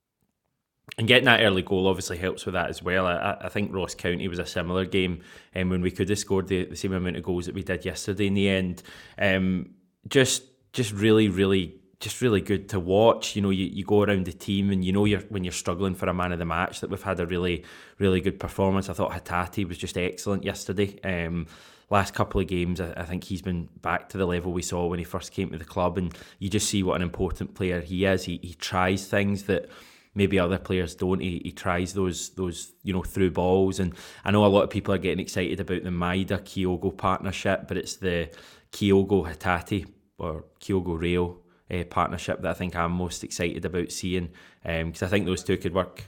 And 0.98 1.08
getting 1.08 1.26
that 1.26 1.42
early 1.42 1.62
goal 1.62 1.88
obviously 1.88 2.18
helps 2.18 2.46
with 2.46 2.54
that 2.54 2.70
as 2.70 2.82
well. 2.82 3.06
I, 3.06 3.38
I 3.42 3.50
think 3.50 3.74
Ross 3.74 3.96
County 3.96 4.28
was 4.28 4.40
a 4.40 4.46
similar 4.46 4.86
game 4.86 5.22
um, 5.56 5.70
when 5.70 5.82
we 5.82 5.92
could 5.92 6.08
have 6.10 6.20
scored 6.20 6.48
the, 6.48 6.66
the 6.66 6.76
same 6.76 6.94
amount 6.94 7.18
of 7.18 7.24
goals 7.24 7.48
that 7.48 7.56
we 7.56 7.64
did 7.64 7.84
yesterday 7.84 8.28
in 8.28 8.34
the 8.34 8.48
end. 8.48 8.84
Um, 9.18 9.72
just 10.08 10.44
just 10.72 10.92
really, 10.94 11.30
really 11.30 11.76
just 12.00 12.22
really 12.22 12.42
good 12.42 12.70
to 12.70 12.80
watch. 12.80 13.36
You 13.36 13.42
know, 13.42 13.50
you, 13.50 13.66
you 13.66 13.84
go 13.84 14.04
around 14.04 14.26
the 14.26 14.34
team 14.34 14.70
and 14.70 14.86
you 14.86 14.94
know 14.94 15.06
you're 15.06 15.22
when 15.22 15.44
you're 15.44 15.54
struggling 15.54 15.96
for 15.96 16.08
a 16.08 16.14
man 16.14 16.32
of 16.32 16.40
the 16.40 16.46
match 16.46 16.82
that 16.82 16.90
we've 16.90 17.02
had 17.02 17.20
a 17.20 17.26
really, 17.26 17.64
really 17.98 18.22
good 18.22 18.40
performance. 18.40 18.90
I 18.90 18.94
thought 18.94 19.12
Hatate 19.12 19.68
was 19.68 19.78
just 19.78 19.98
excellent 19.98 20.44
yesterday. 20.44 21.00
Um, 21.04 21.48
last 21.90 22.14
couple 22.14 22.42
of 22.42 22.48
games, 22.48 22.80
I, 22.80 22.94
I, 22.98 23.04
think 23.04 23.24
he's 23.24 23.42
been 23.42 23.70
back 23.82 24.10
to 24.10 24.18
the 24.18 24.26
level 24.26 24.52
we 24.52 24.62
saw 24.62 24.88
when 24.88 25.00
he 25.00 25.06
first 25.06 25.32
came 25.32 25.50
to 25.52 25.58
the 25.58 25.66
club, 25.66 25.98
and 25.98 26.16
you 26.40 26.50
just 26.50 26.70
see 26.70 26.84
what 26.84 26.96
an 26.96 27.02
important 27.02 27.56
player 27.56 27.82
he 27.82 28.06
is. 28.06 28.24
He 28.26 28.40
he 28.42 28.54
tries 28.54 29.08
things 29.08 29.44
that 29.44 29.70
maybe 30.16 30.40
other 30.40 30.58
players 30.58 30.96
don't. 30.96 31.20
He, 31.20 31.42
he 31.44 31.52
tries 31.52 31.94
those 31.94 32.30
those 32.30 32.74
you 32.84 32.94
know 32.94 33.04
through 33.04 33.32
balls, 33.32 33.80
and 33.80 33.94
I 34.24 34.32
know 34.32 34.46
a 34.46 34.48
lot 34.48 34.64
of 34.64 34.70
people 34.70 34.94
are 34.94 35.00
getting 35.00 35.20
excited 35.20 35.60
about 35.60 35.84
the 35.84 35.90
Maeda 35.90 36.42
Kyogo 36.42 36.98
partnership, 36.98 37.68
but 37.68 37.78
it's 37.78 37.98
the 37.98 38.30
Kyogo 38.72 39.30
Hatate 39.30 39.88
or 40.18 40.46
Kyogo 40.60 41.00
Rail 41.00 41.38
uh, 41.70 41.84
partnership 41.84 42.42
that 42.42 42.52
I 42.52 42.54
think 42.54 42.76
I'm 42.76 42.92
most 42.92 43.24
excited 43.24 43.66
about 43.66 43.92
seeing 43.92 44.30
because 44.64 45.02
um, 45.02 45.06
I 45.06 45.10
think 45.10 45.26
those 45.26 45.44
two 45.44 45.58
could 45.58 45.74
work. 45.74 46.06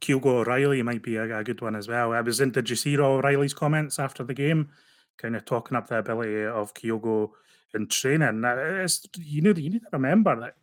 Kyogo 0.00 0.26
O'Reilly 0.26 0.82
might 0.82 1.02
be 1.02 1.16
a, 1.16 1.38
a, 1.38 1.44
good 1.44 1.60
one 1.60 1.76
as 1.76 1.88
well. 1.88 2.12
I 2.12 2.20
was 2.20 2.40
in. 2.40 2.50
Did 2.50 2.70
you 2.70 2.76
see 2.76 2.98
O'Reilly's 2.98 3.54
comments 3.54 3.98
after 3.98 4.22
the 4.22 4.34
game, 4.34 4.68
kind 5.16 5.34
of 5.34 5.44
talking 5.44 5.76
up 5.76 5.88
the 5.88 5.98
ability 5.98 6.44
of 6.44 6.74
Kyogo 6.74 7.30
in 7.74 7.88
training? 7.88 8.42
It's, 8.44 9.06
you 9.18 9.42
need 9.42 9.58
you 9.58 9.70
need 9.70 9.80
to 9.80 9.88
remember 9.92 10.38
that 10.40 10.56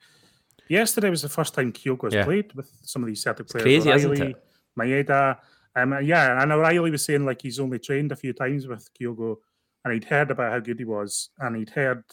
yesterday 0.72 1.10
was 1.10 1.22
the 1.22 1.30
first 1.30 1.54
time 1.54 1.72
Kyogo 1.72 2.06
has 2.06 2.14
yeah. 2.14 2.24
played 2.24 2.54
with 2.54 2.72
some 2.84 3.04
of 3.04 3.08
these 3.08 3.22
Celtic 3.22 3.48
players. 3.48 3.66
It's 3.66 3.84
crazy, 3.86 3.90
O'Reilly, 3.90 4.14
isn't 4.14 4.30
it? 4.32 4.46
Maeda. 4.80 5.38
Um, 5.76 5.98
yeah, 6.04 6.42
and 6.42 6.52
O'Reilly 6.52 6.92
was 6.92 7.06
saying 7.06 7.26
like 7.26 7.42
he's 7.42 7.60
only 7.60 7.80
trained 7.80 8.12
a 8.12 8.16
few 8.16 8.34
times 8.34 8.68
with 8.68 8.90
Kyogo, 8.94 9.38
and 9.84 9.94
he'd 9.94 10.06
heard 10.06 10.32
about 10.32 10.52
how 10.52 10.60
good 10.60 10.80
he 10.80 10.86
was, 10.86 11.30
and 11.40 11.56
he'd 11.56 11.70
heard 11.70 12.04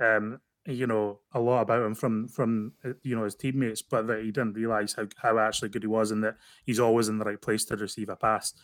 um, 0.00 0.40
you 0.66 0.86
know 0.86 1.20
a 1.34 1.40
lot 1.40 1.62
about 1.62 1.84
him 1.84 1.94
from 1.94 2.28
from 2.28 2.72
uh, 2.84 2.92
you 3.02 3.16
know 3.16 3.24
his 3.24 3.34
teammates, 3.34 3.82
but 3.82 4.06
that 4.06 4.22
he 4.22 4.30
didn't 4.30 4.54
realize 4.54 4.94
how, 4.94 5.06
how 5.16 5.38
actually 5.38 5.68
good 5.68 5.82
he 5.82 5.88
was, 5.88 6.10
and 6.10 6.24
that 6.24 6.36
he's 6.64 6.80
always 6.80 7.08
in 7.08 7.18
the 7.18 7.24
right 7.24 7.40
place 7.40 7.64
to 7.66 7.76
receive 7.76 8.08
a 8.08 8.16
pass. 8.16 8.54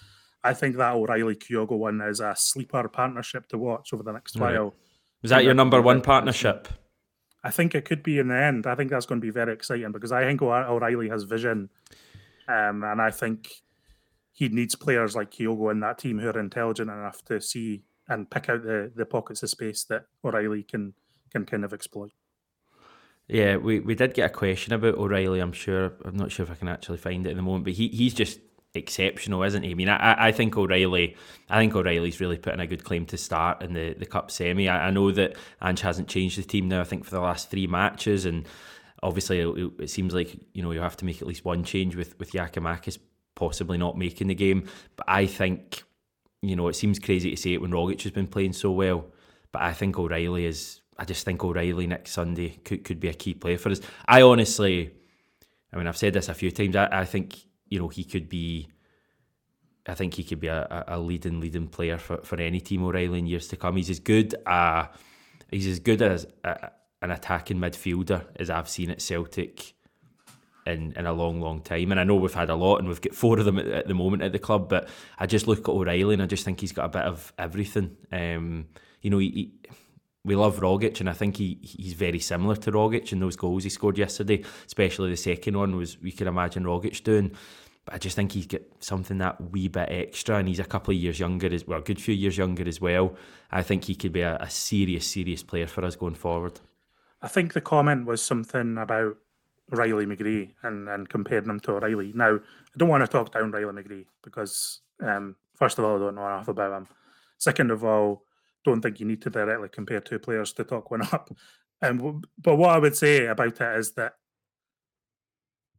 I 0.44 0.54
think 0.54 0.76
that 0.76 0.94
O'Reilly 0.94 1.35
Kyogo 1.35 1.76
one 1.76 2.00
is 2.00 2.20
a 2.20 2.35
sleeper 2.37 2.88
partnership 2.88 3.49
to 3.49 3.58
watch 3.58 3.92
over 3.92 4.02
the 4.02 4.12
next 4.12 4.37
right. 4.37 4.54
while. 4.54 4.75
Is 5.23 5.30
that 5.30 5.44
your 5.44 5.54
number 5.54 5.82
one 5.82 6.02
partnership? 6.02 6.68
I 7.47 7.50
think 7.50 7.76
it 7.76 7.85
could 7.85 8.03
be 8.03 8.19
in 8.19 8.26
the 8.26 8.37
end. 8.37 8.67
I 8.67 8.75
think 8.75 8.91
that's 8.91 9.07
going 9.07 9.21
to 9.21 9.25
be 9.25 9.31
very 9.31 9.53
exciting 9.53 9.93
because 9.93 10.11
I 10.11 10.25
think 10.25 10.43
O'Reilly 10.43 11.09
has 11.11 11.23
vision, 11.23 11.71
um, 12.49 12.83
and 12.83 13.00
I 13.00 13.12
think 13.12 13.62
he 14.33 14.49
needs 14.49 14.75
players 14.75 15.15
like 15.15 15.31
Kyogo 15.31 15.71
in 15.71 15.79
that 15.79 15.99
team 15.99 16.19
who 16.19 16.29
are 16.29 16.41
intelligent 16.41 16.91
enough 16.91 17.25
to 17.26 17.41
see 17.41 17.85
and 18.09 18.29
pick 18.29 18.49
out 18.49 18.65
the 18.65 18.91
the 18.97 19.07
pockets 19.07 19.45
of 19.45 19.50
space 19.50 19.85
that 19.85 20.07
O'Reilly 20.25 20.65
can 20.65 20.95
can 21.31 21.47
kind 21.47 21.65
of 21.65 21.73
exploit. 21.73 22.11
Yeah, 23.29 23.59
we, 23.59 23.79
we 23.79 23.95
did 23.95 24.15
get 24.15 24.31
a 24.31 24.35
question 24.35 24.73
about 24.73 24.97
O'Reilly. 24.97 25.38
I'm 25.38 25.53
sure 25.53 25.93
I'm 26.05 26.17
not 26.17 26.33
sure 26.33 26.43
if 26.43 26.50
I 26.50 26.57
can 26.57 26.67
actually 26.67 26.99
find 26.99 27.29
it 27.29 27.31
in 27.31 27.37
the 27.37 27.45
moment, 27.45 27.65
but 27.65 27.75
he 27.75 27.87
he's 27.87 28.15
just 28.15 28.41
exceptional, 28.76 29.42
isn't 29.42 29.62
he? 29.62 29.71
I 29.71 29.75
mean, 29.75 29.88
I, 29.88 30.28
I 30.28 30.33
think 30.33 30.56
O'Reilly, 30.56 31.16
I 31.49 31.59
think 31.59 31.75
O'Reilly's 31.75 32.21
really 32.21 32.37
putting 32.37 32.61
a 32.61 32.66
good 32.66 32.85
claim 32.85 33.06
to 33.06 33.16
start 33.16 33.62
in 33.62 33.73
the, 33.73 33.95
the 33.95 34.06
cup 34.06 34.30
semi. 34.30 34.68
I, 34.68 34.88
I 34.88 34.90
know 34.90 35.11
that 35.12 35.37
Ange 35.62 35.80
hasn't 35.80 36.09
changed 36.09 36.38
the 36.38 36.42
team 36.42 36.68
now. 36.68 36.80
I 36.80 36.85
think 36.85 37.04
for 37.04 37.11
the 37.11 37.21
last 37.21 37.50
three 37.50 37.66
matches, 37.66 38.25
and 38.25 38.47
obviously 39.02 39.40
it, 39.40 39.73
it 39.80 39.90
seems 39.90 40.14
like 40.14 40.38
you 40.52 40.62
know 40.62 40.71
you 40.71 40.80
have 40.80 40.97
to 40.99 41.04
make 41.04 41.21
at 41.21 41.28
least 41.28 41.45
one 41.45 41.64
change 41.64 41.97
with 41.97 42.18
with 42.18 42.33
Giakoumakis 42.33 42.99
possibly 43.35 43.78
not 43.78 43.99
making 43.99 44.28
the 44.28 44.35
game. 44.35 44.68
But 44.97 45.06
I 45.09 45.26
think 45.26 45.83
you 46.42 46.56
know 46.56 46.68
it 46.68 46.76
seems 46.76 46.99
crazy 46.99 47.30
to 47.30 47.37
say 47.37 47.54
it 47.54 47.61
when 47.61 47.73
Rogic 47.73 48.02
has 48.02 48.12
been 48.12 48.28
playing 48.28 48.52
so 48.52 48.71
well, 48.71 49.06
but 49.52 49.62
I 49.62 49.73
think 49.73 49.99
O'Reilly 49.99 50.47
is 50.47 50.80
I 50.99 51.04
just 51.04 51.25
think 51.25 51.45
O'Reilly 51.45 51.87
next 51.87 52.12
Sunday 52.12 52.59
could, 52.64 52.85
could 52.85 53.01
be 53.01 53.09
a 53.09 53.14
key 53.14 53.35
player 53.35 53.59
for 53.59 53.70
us. 53.70 53.81
I 54.07 54.22
honestly, 54.22 54.92
I 55.72 55.77
mean, 55.77 55.87
I've 55.87 55.96
said 55.96 56.14
this 56.14 56.29
a 56.29 56.35
few 56.35 56.51
times. 56.51 56.77
I, 56.77 56.88
I 56.90 57.05
think 57.05 57.37
you 57.68 57.79
know 57.79 57.88
he 57.88 58.05
could 58.05 58.29
be. 58.29 58.68
I 59.88 59.94
think 59.94 60.14
he 60.14 60.24
could 60.24 60.40
be 60.40 60.48
a, 60.48 60.85
a 60.88 60.98
leading 60.98 61.38
leading 61.38 61.68
player 61.68 61.96
for, 61.96 62.16
for 62.18 62.40
any 62.40 62.61
team 62.61 62.83
O'Reilly 62.83 63.20
in 63.20 63.26
years 63.26 63.46
to 63.48 63.57
come. 63.57 63.76
He's 63.76 63.88
as 63.90 64.00
good 64.00 64.35
uh, 64.44 64.87
he's 65.50 65.66
as 65.66 65.79
good 65.79 66.02
as 66.02 66.26
a, 66.44 66.70
an 67.02 67.11
attacking 67.11 67.59
midfielder 67.59 68.24
as 68.37 68.50
I've 68.50 68.68
seen 68.68 68.90
at 68.90 69.00
Celtic 69.00 69.74
in, 70.66 70.92
in 70.96 71.07
a 71.07 71.12
long, 71.12 71.40
long 71.40 71.61
time. 71.62 71.92
And 71.92 72.00
I 72.00 72.05
know 72.05 72.16
we've 72.16 72.35
had 72.35 72.50
a 72.50 72.55
lot 72.55 72.79
and 72.79 72.88
we've 72.88 73.00
got 73.00 73.14
four 73.14 73.38
of 73.38 73.44
them 73.44 73.59
at, 73.59 73.66
at 73.66 73.88
the 73.88 73.94
moment 73.94 74.22
at 74.22 74.33
the 74.33 74.38
club, 74.38 74.68
but 74.68 74.88
I 75.18 75.26
just 75.26 75.46
look 75.46 75.61
at 75.61 75.68
O'Reilly 75.68 76.14
and 76.14 76.22
I 76.22 76.26
just 76.26 76.44
think 76.44 76.61
he's 76.61 76.72
got 76.72 76.87
a 76.87 76.88
bit 76.88 77.02
of 77.02 77.33
everything. 77.38 77.96
Um, 78.11 78.66
you 79.00 79.11
know, 79.11 79.18
he, 79.18 79.29
he 79.31 79.70
we 80.27 80.35
love 80.35 80.59
Rogic, 80.59 81.01
and 81.01 81.09
I 81.09 81.12
think 81.12 81.37
he 81.37 81.59
he's 81.62 81.93
very 81.93 82.19
similar 82.19 82.57
to 82.57 82.73
Rogic 82.73 83.12
in 83.12 83.21
those 83.21 83.37
goals 83.37 83.62
he 83.62 83.71
scored 83.71 83.97
yesterday. 83.97 84.43
Especially 84.67 85.09
the 85.09 85.17
second 85.17 85.57
one 85.57 85.77
was 85.77 85.99
we 86.03 86.11
could 86.11 86.27
imagine 86.27 86.65
Rogic 86.65 87.03
doing. 87.05 87.31
But 87.85 87.95
I 87.95 87.99
just 87.99 88.17
think 88.17 88.33
he's 88.33 88.49
got 88.49 88.62
something 88.81 89.19
that 89.19 89.41
wee 89.53 89.69
bit 89.69 89.89
extra, 89.89 90.37
and 90.37 90.49
he's 90.49 90.59
a 90.59 90.65
couple 90.65 90.93
of 90.93 91.01
years 91.01 91.21
younger 91.21 91.47
as 91.55 91.65
well, 91.65 91.79
a 91.79 91.83
good 91.83 92.01
few 92.01 92.15
years 92.15 92.37
younger 92.37 92.69
as 92.69 92.81
well. 92.81 93.15
I 93.53 93.62
think 93.62 93.85
he 93.85 93.95
could 93.95 94.12
be 94.12 94.23
a, 94.23 94.37
a 94.41 94.51
serious, 94.51 95.07
serious 95.07 95.45
player 95.45 95.69
for 95.69 95.85
us 95.85 95.95
going 95.95 96.17
forward. 96.17 96.59
I 97.23 97.29
think 97.29 97.53
the 97.53 97.61
comment 97.61 98.05
was 98.05 98.21
something 98.21 98.77
about 98.77 99.17
Riley 99.71 100.07
McGree 100.07 100.51
and, 100.65 100.89
and 100.89 101.09
comparing 101.09 101.49
him 101.49 101.61
to 101.61 101.73
O'Reilly. 101.73 102.12
Now, 102.12 102.35
I 102.35 102.77
don't 102.77 102.89
want 102.89 103.05
to 103.05 103.09
talk 103.09 103.33
down 103.33 103.53
Riley 103.53 103.73
McGree 103.73 104.07
because, 104.23 104.81
um, 105.01 105.37
first 105.55 105.79
of 105.79 105.85
all, 105.85 105.97
I 105.97 105.99
don't 106.01 106.17
know 106.17 106.27
enough 106.27 106.49
about 106.49 106.77
him. 106.77 106.89
Second 107.39 107.71
of 107.71 107.85
all, 107.85 108.26
don't 108.66 108.83
think 108.83 109.00
you 109.00 109.07
need 109.07 109.22
to 109.22 109.31
directly 109.31 109.68
compare 109.70 110.00
two 110.00 110.18
players 110.18 110.52
to 110.55 110.64
talk 110.64 110.90
one 110.90 111.02
up. 111.12 111.31
And 111.81 112.24
but 112.38 112.57
what 112.57 112.70
I 112.70 112.79
would 112.79 112.96
say 112.96 113.26
about 113.26 113.61
it 113.61 113.79
is 113.79 113.92
that 113.92 114.14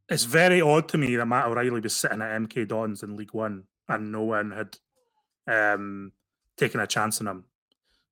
it's 0.10 0.24
very 0.24 0.62
odd 0.62 0.88
to 0.90 0.98
me 0.98 1.16
that 1.16 1.26
Matt 1.26 1.48
O'Reilly 1.48 1.82
was 1.82 1.96
sitting 1.96 2.22
at 2.22 2.42
MK 2.42 2.68
Dons 2.68 3.04
in 3.04 3.16
League 3.16 3.34
One 3.34 3.64
and 3.90 4.12
no 4.12 4.24
one 4.24 4.52
had 4.52 4.78
um, 5.48 6.12
taken 6.58 6.80
a 6.80 6.88
chance 6.88 7.20
on 7.20 7.28
him 7.28 7.46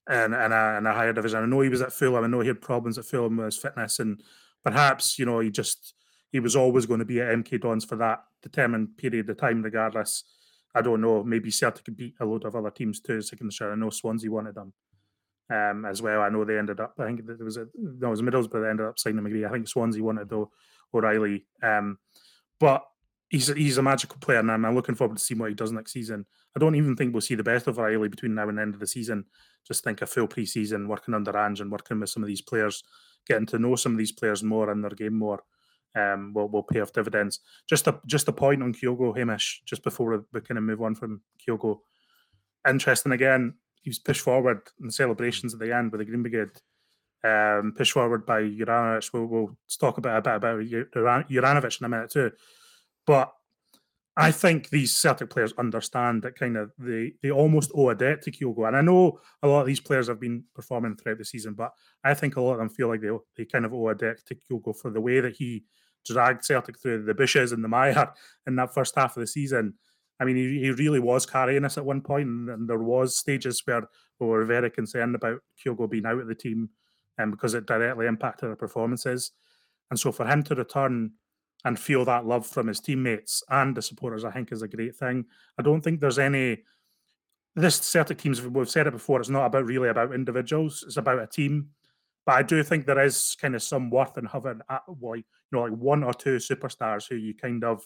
in, 0.10 0.34
a, 0.34 0.78
in 0.78 0.86
a 0.86 0.94
higher 0.94 1.14
division. 1.14 1.44
I 1.44 1.46
know 1.46 1.62
he 1.62 1.70
was 1.70 1.82
at 1.82 1.94
Fulham. 1.94 2.24
I 2.24 2.28
know 2.28 2.42
he 2.42 2.48
had 2.48 2.62
problems 2.62 2.98
at 2.98 3.06
Fulham 3.06 3.38
with 3.38 3.46
his 3.46 3.58
fitness, 3.58 4.00
and 4.00 4.22
perhaps 4.64 5.18
you 5.18 5.26
know 5.26 5.40
he 5.40 5.50
just 5.50 5.94
he 6.32 6.40
was 6.40 6.56
always 6.56 6.86
going 6.86 7.00
to 7.00 7.06
be 7.06 7.22
at 7.22 7.34
MK 7.34 7.62
Dons 7.62 7.86
for 7.86 7.96
that 7.98 8.24
determined 8.44 8.98
period 8.98 9.30
of 9.30 9.38
time, 9.38 9.62
regardless. 9.62 10.24
I 10.76 10.82
don't 10.82 11.02
know. 11.02 11.24
Maybe 11.24 11.50
Celtic 11.50 11.86
could 11.86 11.96
beat 11.96 12.16
a 12.20 12.26
load 12.26 12.44
of 12.44 12.56
other 12.56 12.70
teams 12.70 13.00
too. 13.00 13.22
Second 13.22 13.54
share. 13.54 13.72
I 13.72 13.76
know 13.76 13.90
Swansea 13.90 14.30
wanted 14.30 14.56
them 14.56 14.74
um, 15.50 15.86
as 15.86 16.02
well. 16.02 16.22
I 16.22 16.30
know 16.30 16.44
they 16.44 16.58
ended 16.58 16.80
up. 16.80 16.94
I 17.00 17.06
think 17.06 17.26
there 17.26 17.46
was 17.46 17.58
a 17.58 17.68
no, 17.76 18.08
it 18.08 18.12
was 18.12 18.22
Middlesbrough 18.22 18.62
that 18.62 18.70
ended 18.70 18.86
up 18.86 19.00
signing 19.00 19.24
McGree. 19.24 19.48
I 19.48 19.52
think 19.52 19.68
Swansea 19.68 20.04
wanted 20.04 20.30
though 20.30 20.52
O'Reilly. 20.94 21.46
Um, 21.64 21.98
but 22.60 22.84
he's 23.30 23.48
he's 23.48 23.78
a 23.78 23.82
magical 23.84 24.18
player, 24.20 24.40
and 24.40 24.52
I'm 24.52 24.76
looking 24.76 24.96
forward 24.96 25.18
to 25.18 25.24
seeing 25.24 25.40
what 25.40 25.50
he 25.50 25.56
does 25.56 25.72
next 25.72 25.94
season. 25.94 26.26
I 26.56 26.60
don't 26.60 26.76
even 26.76 26.96
think 26.96 27.14
we'll 27.14 27.22
see 27.22 27.36
the 27.36 27.44
best 27.44 27.68
of 27.68 27.80
O'Reilly 27.80 28.10
between 28.10 28.36
now 28.36 28.50
and 28.50 28.58
the 28.58 28.62
end 28.62 28.74
of 28.74 28.80
the 28.80 28.88
season. 28.88 29.26
Just 29.68 29.84
think 29.84 30.02
a 30.02 30.06
full 30.06 30.28
pre-season, 30.28 30.88
working 30.88 31.14
under 31.14 31.38
Ange 31.38 31.62
and 31.62 31.72
working 31.72 32.00
with 32.00 32.10
some 32.10 32.24
of 32.24 32.28
these 32.28 32.42
players, 32.42 32.84
getting 33.28 33.48
to 33.48 33.60
know 33.60 33.76
some 33.76 33.94
of 33.94 33.98
these 33.98 34.12
players 34.12 34.44
more 34.44 34.70
and 34.70 34.84
their 34.84 34.92
game 34.92 35.18
more 35.18 35.42
um, 35.96 36.34
will 36.34 36.50
will 36.50 36.64
pay 36.64 36.82
off 36.82 36.94
dividends. 36.94 37.40
Just 37.68 37.88
a 37.88 38.00
just 38.06 38.28
a 38.28 38.32
point 38.32 38.62
on 38.62 38.74
Kyogo 38.74 39.16
Hamish, 39.18 39.62
just 39.66 39.84
before 39.84 40.26
we, 40.32 40.42
kind 40.42 40.58
of 40.58 40.64
move 40.64 40.82
on 40.82 40.96
from 40.96 41.22
Kyogo. 41.46 41.80
Interesting 42.68 43.12
again, 43.12 43.56
he 43.82 43.90
was 43.90 44.00
pushed 44.00 44.22
forward 44.22 44.62
in 44.80 44.88
the 44.88 44.92
celebrations 44.92 45.54
at 45.54 45.60
the 45.60 45.76
end 45.76 45.92
with 45.92 46.00
the 46.00 46.06
Green 46.06 46.24
Brigade. 46.24 46.50
Um, 47.24 47.74
pushed 47.76 47.94
forward 47.94 48.26
by 48.26 48.42
Juranovic. 48.42 49.12
We'll, 49.12 49.26
we'll 49.26 49.58
talk 49.80 49.98
about 49.98 50.18
a 50.18 50.22
bit 50.22 50.36
about 50.36 51.28
Juranovic 51.30 51.80
in 51.80 51.86
a 51.86 51.90
minute 51.90 52.12
too. 52.12 52.32
But 53.08 53.34
I 54.18 54.32
think 54.32 54.70
these 54.70 54.96
Celtic 54.96 55.30
players 55.30 55.54
understand 55.58 56.22
that 56.24 56.40
kind 56.40 56.56
of 56.56 56.72
they 56.78 57.14
they 57.22 57.32
almost 57.32 57.72
owe 57.76 57.90
a 57.90 57.96
debt 57.96 58.22
to 58.24 58.32
Kyogo. 58.32 58.68
And 58.68 58.78
I 58.78 58.82
know 58.82 59.20
a 59.44 59.48
lot 59.48 59.62
of 59.62 59.68
these 59.68 59.82
players 59.82 60.08
have 60.08 60.20
been 60.20 60.44
performing 60.54 60.96
throughout 60.96 61.18
the 61.18 61.26
season, 61.26 61.54
but 61.54 61.72
I 62.04 62.14
think 62.14 62.36
a 62.36 62.42
lot 62.42 62.54
of 62.54 62.60
them 62.60 62.70
feel 62.70 62.88
like 62.88 63.02
they 63.02 63.10
they 63.36 63.46
kind 63.46 63.66
of 63.66 63.74
owe 63.74 63.90
a 63.90 63.96
debt 63.96 64.20
to 64.28 64.36
Kyogo 64.36 64.76
for 64.76 64.90
the 64.90 65.02
way 65.02 65.20
that 65.20 65.36
he 65.36 65.66
dragged 66.06 66.46
Celtic 66.46 66.80
through 66.80 67.04
the 67.04 67.14
bushes 67.14 67.52
and 67.52 67.64
the 67.64 67.68
mire 67.68 68.14
in 68.48 68.56
that 68.56 68.74
first 68.74 68.96
half 68.96 69.18
of 69.18 69.22
the 69.22 69.28
season. 69.28 69.74
I 70.20 70.24
mean, 70.24 70.38
he, 70.38 70.60
he 70.60 70.72
really 70.72 71.00
was 71.00 71.26
carrying 71.26 71.66
us 71.66 71.78
at 71.78 71.86
one 71.86 72.02
point, 72.02 72.28
and, 72.28 72.50
and 72.50 72.70
there 72.70 72.80
was 72.80 73.18
stages 73.18 73.62
where 73.66 73.90
we 74.20 74.28
were 74.28 74.46
very 74.46 74.70
concerned 74.72 75.16
about 75.16 75.42
Kyogo 75.60 75.90
being 75.90 76.06
out 76.06 76.20
of 76.20 76.28
the 76.28 76.36
team, 76.36 76.70
and 77.18 77.26
um, 77.26 77.32
because 77.32 77.54
it 77.54 77.66
directly 77.66 78.08
impacted 78.08 78.50
our 78.50 78.56
performances. 78.56 79.32
And 79.90 80.00
so 80.00 80.12
for 80.12 80.26
him 80.26 80.44
to 80.44 80.56
return 80.56 81.12
and 81.66 81.80
feel 81.80 82.06
that 82.06 82.26
love 82.26 82.46
from 82.46 82.68
his 82.68 82.80
teammates 82.80 83.44
and 83.50 83.76
the 83.76 83.82
supporters, 83.82 84.24
I 84.24 84.32
think 84.32 84.52
is 84.52 84.62
a 84.62 84.68
great 84.68 84.96
thing. 84.96 85.26
I 85.58 85.64
don't 85.64 85.82
think 85.82 86.00
there's 86.00 86.20
any. 86.20 86.64
This 87.58 87.78
Celtic 87.78 88.18
teams, 88.18 88.42
we've 88.42 88.70
said 88.70 88.88
it 88.88 88.92
before, 88.92 89.22
it's 89.22 89.30
not 89.30 89.46
about 89.46 89.66
really 89.66 89.90
about 89.90 90.14
individuals; 90.14 90.84
it's 90.86 90.98
about 90.98 91.22
a 91.22 91.28
team. 91.28 91.70
But 92.26 92.36
I 92.36 92.44
do 92.44 92.64
think 92.64 92.86
there 92.86 93.04
is 93.04 93.36
kind 93.40 93.56
of 93.56 93.62
some 93.62 93.90
worth 93.90 94.18
in 94.18 94.26
having, 94.26 94.62
you 94.70 95.24
know, 95.52 95.62
like 95.62 95.72
one 95.72 96.04
or 96.04 96.14
two 96.14 96.38
superstars 96.38 97.08
who 97.08 97.16
you 97.16 97.36
kind 97.36 97.64
of 97.64 97.84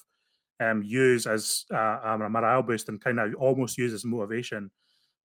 um, 0.61 0.81
use 0.83 1.27
as 1.27 1.65
uh, 1.73 1.99
a 2.03 2.17
morale 2.17 2.63
boost 2.63 2.89
and 2.89 3.01
kind 3.01 3.19
of 3.19 3.35
almost 3.35 3.77
use 3.77 3.93
as 3.93 4.05
motivation. 4.05 4.71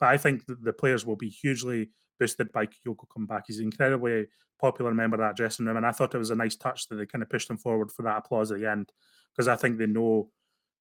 But 0.00 0.08
I 0.08 0.16
think 0.16 0.42
the 0.46 0.72
players 0.72 1.06
will 1.06 1.16
be 1.16 1.28
hugely 1.28 1.90
boosted 2.18 2.52
by 2.52 2.66
Kyogo 2.66 3.06
come 3.12 3.26
back. 3.26 3.44
He's 3.46 3.58
an 3.58 3.66
incredibly 3.66 4.26
popular 4.60 4.92
member 4.92 5.16
of 5.16 5.20
that 5.20 5.36
dressing 5.36 5.66
room, 5.66 5.76
and 5.76 5.86
I 5.86 5.92
thought 5.92 6.14
it 6.14 6.18
was 6.18 6.30
a 6.30 6.36
nice 6.36 6.56
touch 6.56 6.88
that 6.88 6.96
they 6.96 7.06
kind 7.06 7.22
of 7.22 7.30
pushed 7.30 7.50
him 7.50 7.58
forward 7.58 7.92
for 7.92 8.02
that 8.02 8.18
applause 8.18 8.50
at 8.50 8.60
the 8.60 8.70
end 8.70 8.90
because 9.32 9.48
I 9.48 9.56
think 9.56 9.78
they 9.78 9.86
know 9.86 10.30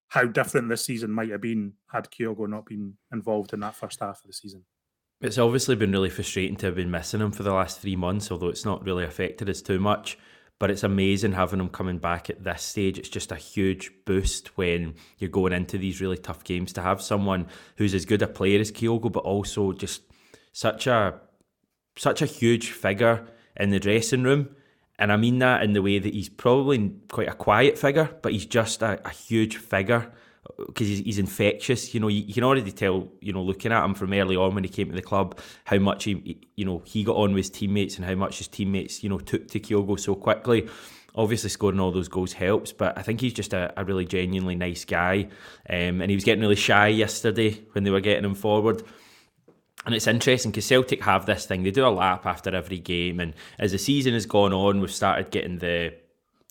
how 0.09 0.25
different 0.25 0.69
this 0.69 0.85
season 0.85 1.11
might 1.11 1.31
have 1.31 1.41
been 1.41 1.73
had 1.91 2.09
Kyogo 2.11 2.47
not 2.47 2.65
been 2.65 2.95
involved 3.11 3.53
in 3.53 3.61
that 3.61 3.75
first 3.75 3.99
half 3.99 4.21
of 4.23 4.27
the 4.27 4.33
season. 4.33 4.63
It's 5.23 5.37
obviously 5.37 5.77
been 5.77 5.93
really 5.93 6.09
frustrating 6.09 6.57
to 6.57 6.65
have 6.65 6.75
been 6.75 6.91
missing 6.91 7.21
him 7.21 7.31
for 7.31 7.43
the 7.43 7.53
last 7.53 7.79
three 7.79 7.95
months, 7.95 8.29
although 8.29 8.49
it's 8.49 8.65
not 8.65 8.83
really 8.83 9.05
affected 9.05 9.49
us 9.49 9.61
too 9.61 9.79
much. 9.79 10.17
But 10.59 10.69
it's 10.69 10.83
amazing 10.83 11.31
having 11.31 11.61
him 11.61 11.69
coming 11.69 11.97
back 11.97 12.29
at 12.29 12.43
this 12.43 12.61
stage. 12.61 12.99
It's 12.99 13.07
just 13.07 13.31
a 13.31 13.37
huge 13.37 13.89
boost 14.03 14.57
when 14.57 14.95
you're 15.17 15.29
going 15.29 15.53
into 15.53 15.77
these 15.77 16.01
really 16.01 16.17
tough 16.17 16.43
games 16.43 16.73
to 16.73 16.81
have 16.81 17.01
someone 17.01 17.47
who's 17.77 17.93
as 17.93 18.03
good 18.03 18.21
a 18.21 18.27
player 18.27 18.59
as 18.59 18.69
Kyogo, 18.69 19.09
but 19.09 19.23
also 19.23 19.71
just 19.71 20.01
such 20.51 20.87
a 20.87 21.21
such 21.95 22.21
a 22.21 22.25
huge 22.25 22.71
figure 22.71 23.25
in 23.55 23.69
the 23.69 23.79
dressing 23.79 24.23
room. 24.23 24.53
And 24.99 25.09
I 25.09 25.15
mean 25.15 25.39
that 25.39 25.63
in 25.63 25.71
the 25.71 25.81
way 25.81 25.99
that 25.99 26.13
he's 26.13 26.27
probably 26.27 26.95
quite 27.09 27.29
a 27.29 27.33
quiet 27.33 27.77
figure, 27.77 28.13
but 28.21 28.33
he's 28.33 28.45
just 28.45 28.81
a, 28.81 28.99
a 29.07 29.11
huge 29.11 29.55
figure 29.55 30.11
because 30.67 30.87
he's, 30.87 30.99
he's 30.99 31.19
infectious. 31.19 31.93
You 31.93 31.99
know, 31.99 32.07
you, 32.07 32.23
you, 32.23 32.33
can 32.33 32.43
already 32.43 32.71
tell, 32.71 33.07
you 33.21 33.33
know, 33.33 33.41
looking 33.41 33.71
at 33.71 33.83
him 33.83 33.93
from 33.93 34.13
early 34.13 34.35
on 34.35 34.55
when 34.55 34.63
he 34.63 34.69
came 34.69 34.89
to 34.89 34.95
the 34.95 35.01
club, 35.01 35.39
how 35.65 35.77
much 35.77 36.03
he, 36.03 36.41
you 36.55 36.65
know, 36.65 36.81
he 36.85 37.03
got 37.03 37.15
on 37.15 37.33
with 37.33 37.45
his 37.45 37.49
teammates 37.49 37.97
and 37.97 38.05
how 38.05 38.15
much 38.15 38.37
his 38.37 38.47
teammates, 38.47 39.03
you 39.03 39.09
know, 39.09 39.19
took 39.19 39.47
to 39.49 39.59
Kyogo 39.59 39.99
so 39.99 40.15
quickly. 40.15 40.67
Obviously, 41.15 41.49
scoring 41.49 41.79
all 41.79 41.91
those 41.91 42.07
goals 42.07 42.33
helps, 42.33 42.73
but 42.73 42.97
I 42.97 43.03
think 43.03 43.21
he's 43.21 43.33
just 43.33 43.53
a, 43.53 43.71
a 43.77 43.85
really 43.85 44.05
genuinely 44.05 44.55
nice 44.55 44.83
guy. 44.83 45.27
Um, 45.69 46.01
and 46.01 46.09
he 46.09 46.15
was 46.15 46.23
getting 46.23 46.41
really 46.41 46.55
shy 46.55 46.87
yesterday 46.87 47.61
when 47.73 47.83
they 47.83 47.91
were 47.91 48.01
getting 48.01 48.25
him 48.25 48.33
forward. 48.33 48.81
And 49.85 49.93
it's 49.93 50.07
interesting 50.07 50.51
because 50.51 50.65
Celtic 50.65 51.03
have 51.03 51.25
this 51.25 51.45
thing, 51.45 51.63
they 51.63 51.71
do 51.71 51.85
a 51.85 51.89
lap 51.89 52.25
after 52.25 52.55
every 52.55 52.79
game. 52.79 53.19
And 53.19 53.35
as 53.59 53.73
the 53.73 53.77
season 53.77 54.13
has 54.13 54.25
gone 54.25 54.53
on, 54.53 54.79
we've 54.79 54.91
started 54.91 55.29
getting 55.29 55.59
the 55.59 55.93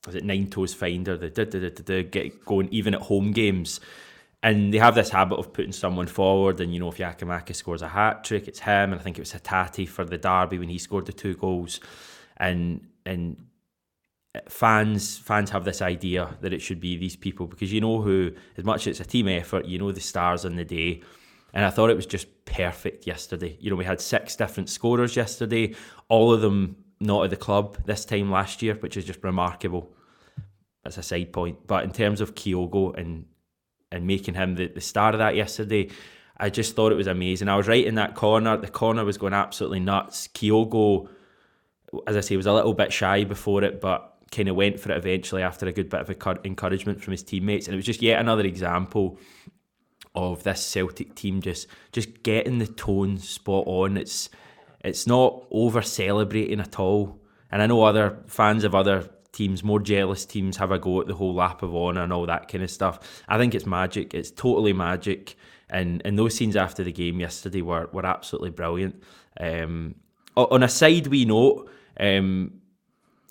is 0.08 0.14
it 0.14 0.24
nine 0.24 0.48
toes 0.48 0.74
finder, 0.74 1.16
the 1.16 1.30
da, 1.30 1.44
da, 1.44 1.60
da, 1.60 1.68
da, 1.68 2.02
get 2.02 2.44
going 2.44 2.68
even 2.70 2.94
at 2.94 3.02
home 3.02 3.32
games. 3.32 3.80
And 4.42 4.74
they 4.74 4.78
have 4.78 4.96
this 4.96 5.10
habit 5.10 5.36
of 5.36 5.52
putting 5.52 5.70
someone 5.70 6.08
forward, 6.08 6.60
and 6.60 6.74
you 6.74 6.80
know 6.80 6.88
if 6.88 6.96
Giakoumakis 6.96 7.54
scores 7.54 7.82
a 7.82 7.88
hat 7.88 8.24
trick, 8.24 8.48
it's 8.48 8.58
him. 8.58 8.90
And 8.92 8.96
I 8.96 8.98
think 9.04 9.16
it 9.16 9.20
was 9.20 9.32
Hatate 9.32 9.88
for 9.88 10.04
the 10.04 10.18
derby 10.18 10.58
when 10.58 10.68
he 10.68 10.78
scored 10.78 11.06
the 11.06 11.12
two 11.12 11.34
goals. 11.34 11.78
And 12.36 12.88
and 13.06 13.36
fans 14.48 15.18
fans 15.18 15.50
have 15.50 15.64
this 15.64 15.80
idea 15.80 16.36
that 16.40 16.52
it 16.52 16.60
should 16.60 16.80
be 16.80 16.96
these 16.96 17.14
people 17.14 17.46
because 17.46 17.72
you 17.72 17.80
know 17.80 18.00
who, 18.00 18.32
as 18.56 18.64
much 18.64 18.88
as 18.88 18.98
it's 18.98 19.00
a 19.00 19.10
team 19.10 19.28
effort, 19.28 19.66
you 19.66 19.78
know 19.78 19.92
the 19.92 20.00
stars 20.00 20.44
on 20.44 20.56
the 20.56 20.64
day. 20.64 21.02
And 21.54 21.64
I 21.64 21.70
thought 21.70 21.90
it 21.90 21.96
was 21.96 22.06
just 22.06 22.44
perfect 22.44 23.06
yesterday. 23.06 23.56
You 23.60 23.70
know, 23.70 23.76
we 23.76 23.84
had 23.84 24.00
six 24.00 24.34
different 24.36 24.70
scorers 24.70 25.16
yesterday, 25.16 25.74
all 26.08 26.32
of 26.32 26.40
them 26.40 26.81
not 27.02 27.24
at 27.24 27.30
the 27.30 27.36
club 27.36 27.78
this 27.84 28.04
time 28.04 28.30
last 28.30 28.62
year, 28.62 28.74
which 28.74 28.96
is 28.96 29.04
just 29.04 29.22
remarkable. 29.22 29.92
That's 30.84 30.98
a 30.98 31.02
side 31.02 31.32
point. 31.32 31.66
But 31.66 31.84
in 31.84 31.92
terms 31.92 32.20
of 32.20 32.34
Kyogo 32.34 32.96
and 32.98 33.26
and 33.90 34.06
making 34.06 34.34
him 34.34 34.54
the, 34.54 34.68
the 34.68 34.80
star 34.80 35.12
of 35.12 35.18
that 35.18 35.36
yesterday, 35.36 35.90
I 36.38 36.48
just 36.48 36.74
thought 36.74 36.92
it 36.92 36.96
was 36.96 37.06
amazing. 37.06 37.48
I 37.48 37.56
was 37.56 37.68
right 37.68 37.84
in 37.84 37.96
that 37.96 38.14
corner. 38.14 38.56
The 38.56 38.68
corner 38.68 39.04
was 39.04 39.18
going 39.18 39.34
absolutely 39.34 39.80
nuts. 39.80 40.28
Kyogo, 40.28 41.08
as 42.06 42.16
I 42.16 42.20
say, 42.20 42.36
was 42.36 42.46
a 42.46 42.52
little 42.54 42.72
bit 42.72 42.92
shy 42.92 43.24
before 43.24 43.62
it, 43.62 43.82
but 43.82 44.08
kind 44.30 44.48
of 44.48 44.56
went 44.56 44.80
for 44.80 44.90
it 44.90 44.96
eventually 44.96 45.42
after 45.42 45.66
a 45.66 45.72
good 45.72 45.90
bit 45.90 46.00
of 46.00 46.44
encouragement 46.44 47.02
from 47.02 47.10
his 47.10 47.22
teammates. 47.22 47.66
And 47.66 47.74
it 47.74 47.76
was 47.76 47.84
just 47.84 48.00
yet 48.00 48.18
another 48.18 48.44
example 48.44 49.18
of 50.14 50.42
this 50.42 50.64
Celtic 50.64 51.14
team 51.14 51.40
just 51.40 51.66
just 51.92 52.22
getting 52.22 52.58
the 52.58 52.66
tone 52.66 53.18
spot 53.18 53.64
on. 53.66 53.96
It's 53.96 54.30
it's 54.84 55.06
not 55.06 55.44
over 55.50 55.82
celebrating 55.82 56.60
at 56.60 56.78
all. 56.78 57.20
And 57.50 57.62
I 57.62 57.66
know 57.66 57.82
other 57.82 58.18
fans 58.26 58.64
of 58.64 58.74
other 58.74 59.08
teams, 59.32 59.62
more 59.62 59.80
jealous 59.80 60.24
teams, 60.24 60.56
have 60.56 60.70
a 60.70 60.78
go 60.78 61.00
at 61.00 61.06
the 61.06 61.14
whole 61.14 61.34
lap 61.34 61.62
of 61.62 61.74
honour 61.74 62.02
and 62.02 62.12
all 62.12 62.26
that 62.26 62.48
kind 62.48 62.64
of 62.64 62.70
stuff. 62.70 63.22
I 63.28 63.38
think 63.38 63.54
it's 63.54 63.66
magic. 63.66 64.14
It's 64.14 64.30
totally 64.30 64.72
magic. 64.72 65.36
And 65.70 66.02
and 66.04 66.18
those 66.18 66.34
scenes 66.34 66.56
after 66.56 66.84
the 66.84 66.92
game 66.92 67.20
yesterday 67.20 67.62
were 67.62 67.88
were 67.92 68.06
absolutely 68.06 68.50
brilliant. 68.50 69.02
Um, 69.40 69.94
on 70.36 70.62
a 70.62 70.68
side 70.68 71.06
we 71.08 71.24
note, 71.24 71.70
um, 71.98 72.62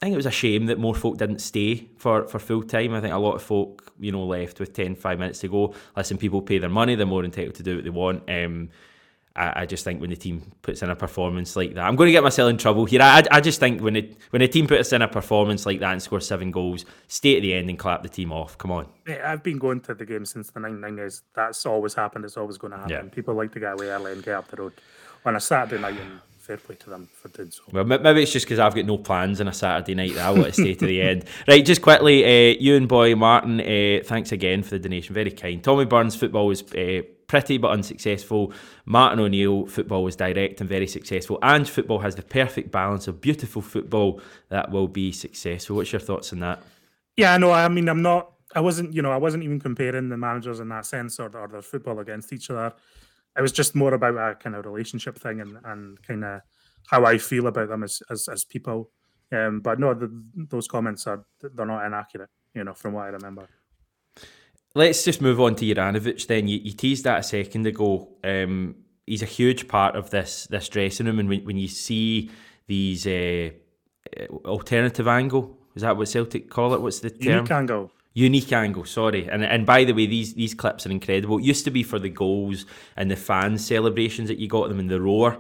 I 0.02 0.06
think 0.08 0.14
it 0.14 0.18
was 0.18 0.26
a 0.26 0.32
shame 0.32 0.66
that 0.66 0.80
more 0.80 0.96
folk 0.96 1.18
didn't 1.18 1.42
stay 1.42 1.88
for, 1.98 2.28
for 2.28 2.40
full 2.40 2.64
time. 2.64 2.94
I 2.94 3.02
think 3.02 3.14
a 3.14 3.20
lot 3.20 3.36
of 3.36 3.44
folk, 3.44 3.94
you 4.00 4.12
know, 4.12 4.26
left 4.26 4.60
with 4.60 4.74
10, 4.74 4.96
5 4.96 5.20
minutes 5.20 5.40
to 5.40 5.48
go. 5.48 5.76
Listen, 5.96 6.18
people 6.18 6.42
pay 6.42 6.58
their 6.58 6.70
money, 6.70 6.96
they're 6.96 7.06
more 7.06 7.24
entitled 7.24 7.56
to 7.56 7.64
do 7.64 7.76
what 7.76 7.84
they 7.84 7.92
want. 7.92 8.24
Um, 8.28 8.70
I, 9.36 9.62
I, 9.62 9.66
just 9.66 9.84
think 9.84 10.02
when 10.02 10.10
the 10.10 10.16
team 10.16 10.52
puts 10.62 10.82
in 10.82 10.90
a 10.90 10.96
performance 10.96 11.56
like 11.56 11.74
that, 11.76 11.86
I'm 11.86 11.96
going 11.96 12.08
to 12.08 12.12
get 12.12 12.24
myself 12.24 12.50
in 12.50 12.58
trouble 12.58 12.86
here. 12.86 13.02
I, 13.02 13.24
I 13.32 13.40
just 13.40 13.60
think 13.60 13.82
when 13.82 13.96
it 13.96 14.18
when 14.32 14.42
a 14.42 14.48
team 14.48 14.68
puts 14.68 14.92
in 14.92 15.02
a 15.02 15.08
performance 15.08 15.66
like 15.66 15.80
that 15.80 15.92
and 15.94 16.02
scores 16.02 16.28
seven 16.28 16.52
goals, 16.52 16.86
stay 17.08 17.38
at 17.38 17.42
the 17.42 17.54
end 17.54 17.70
and 17.70 17.80
clap 17.80 18.04
the 18.04 18.10
team 18.10 18.32
off. 18.32 18.58
Come 18.58 18.72
on. 18.72 18.88
I've 19.24 19.44
been 19.44 19.58
going 19.58 19.80
to 19.82 19.94
the 19.94 20.06
game 20.06 20.26
since 20.26 20.50
the 20.50 20.60
99 20.60 21.10
That's 21.34 21.66
always 21.66 21.94
happened. 21.94 22.26
It's 22.26 22.38
always 22.38 22.58
going 22.58 22.72
to 22.72 22.78
happen. 22.78 22.92
Yeah. 22.92 23.02
People 23.04 23.34
like 23.34 23.54
to 23.54 23.60
get 23.60 23.74
away 23.74 23.88
early 23.88 24.12
and 24.12 24.24
get 24.24 24.36
up 24.36 24.48
the 24.50 24.58
road 24.58 24.74
on 25.26 25.36
a 25.36 25.40
Saturday 25.40 25.82
night 25.82 26.00
and 26.00 26.20
fair 26.42 26.58
play 26.58 26.76
to 26.76 26.90
them 26.90 27.08
for 27.14 27.30
doing 27.30 27.52
so. 27.52 27.62
Well, 27.72 27.86
maybe 27.86 28.24
it's 28.24 28.34
just 28.34 28.46
because 28.46 28.60
I've 28.60 28.76
got 28.76 28.86
no 28.86 28.98
plans 28.98 29.40
on 29.40 29.48
a 29.48 29.54
Saturday 29.54 29.96
night 29.96 30.16
that 30.16 30.26
I 30.26 30.32
want 30.32 30.48
to 30.48 30.54
stay 30.54 30.74
to 30.76 30.86
the 30.86 31.02
end. 31.10 31.26
Right, 31.48 31.66
just 31.66 31.82
quickly, 31.82 32.26
uh, 32.26 32.58
you 32.60 32.76
and 32.76 32.88
boy 32.88 33.16
Martin, 33.16 33.62
uh, 33.62 34.04
thanks 34.04 34.32
again 34.32 34.64
for 34.64 34.72
the 34.72 34.80
donation. 34.80 35.14
Very 35.14 35.32
kind. 35.32 35.64
Tommy 35.64 35.86
Burns, 35.86 36.16
football 36.16 36.48
was 36.48 36.64
uh, 36.74 37.04
pretty 37.32 37.58
but 37.58 37.72
unsuccessful. 37.72 38.52
Martin 38.84 39.18
O'Neill, 39.18 39.66
football 39.66 40.04
was 40.04 40.18
direct 40.18 40.60
and 40.60 40.70
very 40.70 40.86
successful. 40.86 41.40
And 41.42 41.68
football 41.68 42.00
has 42.00 42.16
the 42.16 42.24
perfect 42.24 42.74
balance 42.74 43.08
of 43.08 43.22
beautiful 43.22 43.62
football 43.62 44.20
that 44.50 44.70
will 44.70 44.90
be 44.90 45.14
successful. 45.14 45.78
What's 45.78 45.94
your 45.94 46.02
thoughts 46.02 46.34
on 46.34 46.40
that? 46.42 46.62
Yeah, 47.16 47.38
no, 47.38 47.54
I 47.54 47.70
mean, 47.70 47.88
I'm 47.88 48.02
not, 48.02 48.34
I 48.54 48.60
wasn't, 48.60 48.94
you 48.94 49.02
know, 49.02 49.14
I 49.14 49.18
wasn't 49.18 49.46
even 49.46 49.62
comparing 49.62 50.10
the 50.10 50.18
managers 50.18 50.60
in 50.60 50.68
that 50.70 50.86
sense 50.86 51.22
or, 51.22 51.34
or 51.38 51.48
their 51.48 51.62
football 51.62 52.00
against 52.00 52.34
each 52.34 52.50
other. 52.50 52.74
It 53.38 53.42
was 53.42 53.54
just 53.54 53.76
more 53.76 53.94
about 53.94 54.18
a 54.18 54.36
kind 54.36 54.58
of 54.58 54.66
relationship 54.66 55.18
thing 55.18 55.40
and, 55.40 55.58
and 55.64 56.04
kind 56.04 56.26
of 56.26 56.42
how 56.88 57.06
I 57.06 57.18
feel 57.18 57.48
about 57.48 57.70
them 57.70 57.84
as, 57.84 58.02
as, 58.10 58.28
as 58.28 58.44
people. 58.44 58.92
Um, 59.32 59.62
but 59.62 59.80
no, 59.80 59.94
the, 59.94 60.12
those 60.50 60.68
comments 60.68 61.08
are, 61.08 61.24
they're 61.40 61.66
not 61.66 61.86
inaccurate, 61.86 62.30
you 62.54 62.66
know, 62.66 62.74
from 62.74 62.92
what 62.92 63.06
I 63.06 63.08
remember. 63.08 63.48
Let's 64.74 65.04
just 65.04 65.22
move 65.22 65.40
on 65.42 65.56
to 65.56 65.66
Juranovic 65.66 66.26
then. 66.28 66.48
You, 66.48 66.58
you 66.58 66.72
teased 66.72 67.04
that 67.04 67.20
a 67.20 67.24
second 67.24 67.68
ago. 67.68 68.08
Um, 68.24 68.76
he's 69.06 69.22
a 69.22 69.26
huge 69.26 69.68
part 69.68 69.96
of 69.96 70.10
this 70.10 70.48
this 70.48 70.70
dressing 70.70 71.08
room, 71.08 71.20
and 71.20 71.30
when, 71.30 71.44
when 71.44 71.58
you 71.58 71.68
see 71.68 72.32
these 72.68 73.06
uh, 73.06 73.50
alternative 74.46 75.08
angle, 75.08 75.58
is 75.76 75.82
that 75.82 75.98
what 75.98 76.08
Celtic 76.08 76.50
call 76.50 76.74
it? 76.74 76.82
What's 76.82 77.00
the 77.00 77.10
term? 77.10 77.34
Unique 77.34 77.52
angle. 77.52 77.92
Unique 78.14 78.54
angle, 78.54 78.86
sorry. 78.86 79.30
And 79.30 79.44
and 79.44 79.66
by 79.66 79.84
the 79.84 79.94
way, 79.94 80.06
these 80.06 80.34
these 80.36 80.54
clips 80.54 80.86
are 80.86 80.92
incredible. 80.92 81.38
It 81.40 81.44
used 81.44 81.66
to 81.66 81.72
be 81.72 81.84
for 81.84 82.00
the 82.00 82.10
goals 82.10 82.66
and 82.96 83.12
the 83.12 83.16
fan 83.16 83.58
celebrations 83.58 84.30
that 84.30 84.38
you 84.38 84.48
got 84.48 84.70
them 84.70 84.80
in 84.80 84.88
the 84.88 85.02
roar. 85.02 85.38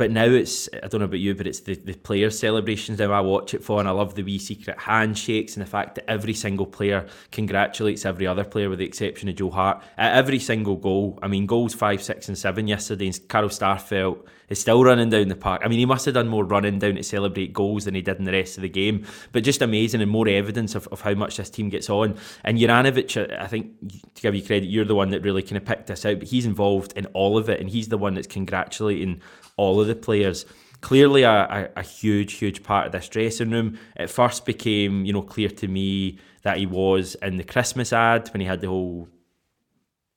But 0.00 0.12
now 0.12 0.24
it's, 0.24 0.66
I 0.82 0.88
don't 0.88 1.00
know 1.00 1.04
about 1.04 1.20
you, 1.20 1.34
but 1.34 1.46
it's 1.46 1.60
the, 1.60 1.74
the 1.74 1.92
players' 1.92 2.38
celebrations 2.38 2.98
now 2.98 3.12
I 3.12 3.20
watch 3.20 3.52
it 3.52 3.62
for, 3.62 3.80
and 3.80 3.86
I 3.86 3.90
love 3.90 4.14
the 4.14 4.22
wee 4.22 4.38
secret 4.38 4.78
handshakes 4.78 5.56
and 5.56 5.62
the 5.62 5.68
fact 5.68 5.96
that 5.96 6.10
every 6.10 6.32
single 6.32 6.64
player 6.64 7.06
congratulates 7.32 8.06
every 8.06 8.26
other 8.26 8.44
player 8.44 8.70
with 8.70 8.78
the 8.78 8.86
exception 8.86 9.28
of 9.28 9.34
Joe 9.34 9.50
Hart. 9.50 9.82
At 9.98 10.16
every 10.16 10.38
single 10.38 10.76
goal, 10.76 11.18
I 11.22 11.28
mean, 11.28 11.44
goals 11.44 11.74
five, 11.74 12.02
six, 12.02 12.28
and 12.28 12.38
seven 12.38 12.66
yesterday, 12.66 13.08
and 13.08 13.28
Carl 13.28 13.50
Starfelt 13.50 14.26
is 14.48 14.58
still 14.58 14.82
running 14.82 15.10
down 15.10 15.28
the 15.28 15.36
park. 15.36 15.60
I 15.62 15.68
mean, 15.68 15.78
he 15.78 15.86
must 15.86 16.06
have 16.06 16.14
done 16.14 16.28
more 16.28 16.44
running 16.44 16.78
down 16.78 16.94
to 16.96 17.02
celebrate 17.02 17.52
goals 17.52 17.84
than 17.84 17.94
he 17.94 18.00
did 18.00 18.18
in 18.18 18.24
the 18.24 18.32
rest 18.32 18.56
of 18.56 18.62
the 18.62 18.70
game, 18.70 19.04
but 19.32 19.44
just 19.44 19.60
amazing 19.60 20.00
and 20.00 20.10
more 20.10 20.28
evidence 20.28 20.74
of, 20.74 20.88
of 20.88 21.02
how 21.02 21.12
much 21.12 21.36
this 21.36 21.50
team 21.50 21.68
gets 21.68 21.90
on. 21.90 22.16
And 22.42 22.56
Juranovic, 22.56 23.16
uh, 23.16 23.36
I 23.38 23.48
think, 23.48 23.78
to 24.14 24.22
give 24.22 24.34
you 24.34 24.42
credit, 24.42 24.66
you're 24.66 24.86
the 24.86 24.94
one 24.94 25.10
that 25.10 25.22
really 25.22 25.42
kind 25.42 25.58
of 25.58 25.66
picked 25.66 25.88
this 25.88 26.06
out, 26.06 26.20
but 26.20 26.28
he's 26.28 26.46
involved 26.46 26.94
in 26.96 27.04
all 27.08 27.36
of 27.36 27.50
it, 27.50 27.60
and 27.60 27.68
he's 27.68 27.88
the 27.88 27.98
one 27.98 28.14
that's 28.14 28.26
congratulating 28.26 29.20
all 29.60 29.80
of 29.80 29.86
the 29.86 29.94
players. 29.94 30.46
Clearly, 30.80 31.22
a, 31.22 31.30
a, 31.30 31.80
a, 31.80 31.82
huge, 31.82 32.34
huge 32.34 32.62
part 32.62 32.86
of 32.86 32.92
this 32.92 33.08
dressing 33.08 33.50
room. 33.50 33.78
It 33.96 34.08
first 34.08 34.46
became, 34.46 35.04
you 35.04 35.12
know, 35.12 35.20
clear 35.20 35.50
to 35.50 35.68
me 35.68 36.18
that 36.42 36.56
he 36.56 36.64
was 36.64 37.14
in 37.16 37.36
the 37.36 37.44
Christmas 37.44 37.92
ad 37.92 38.30
when 38.32 38.40
he 38.40 38.46
had 38.46 38.62
the 38.62 38.68
whole 38.68 39.08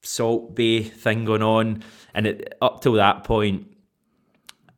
Salt 0.01 0.55
Bae 0.55 0.83
thing 0.83 1.25
going 1.25 1.43
on, 1.43 1.83
and 2.13 2.27
it, 2.27 2.57
up 2.61 2.81
till 2.81 2.93
that 2.93 3.25
point, 3.25 3.67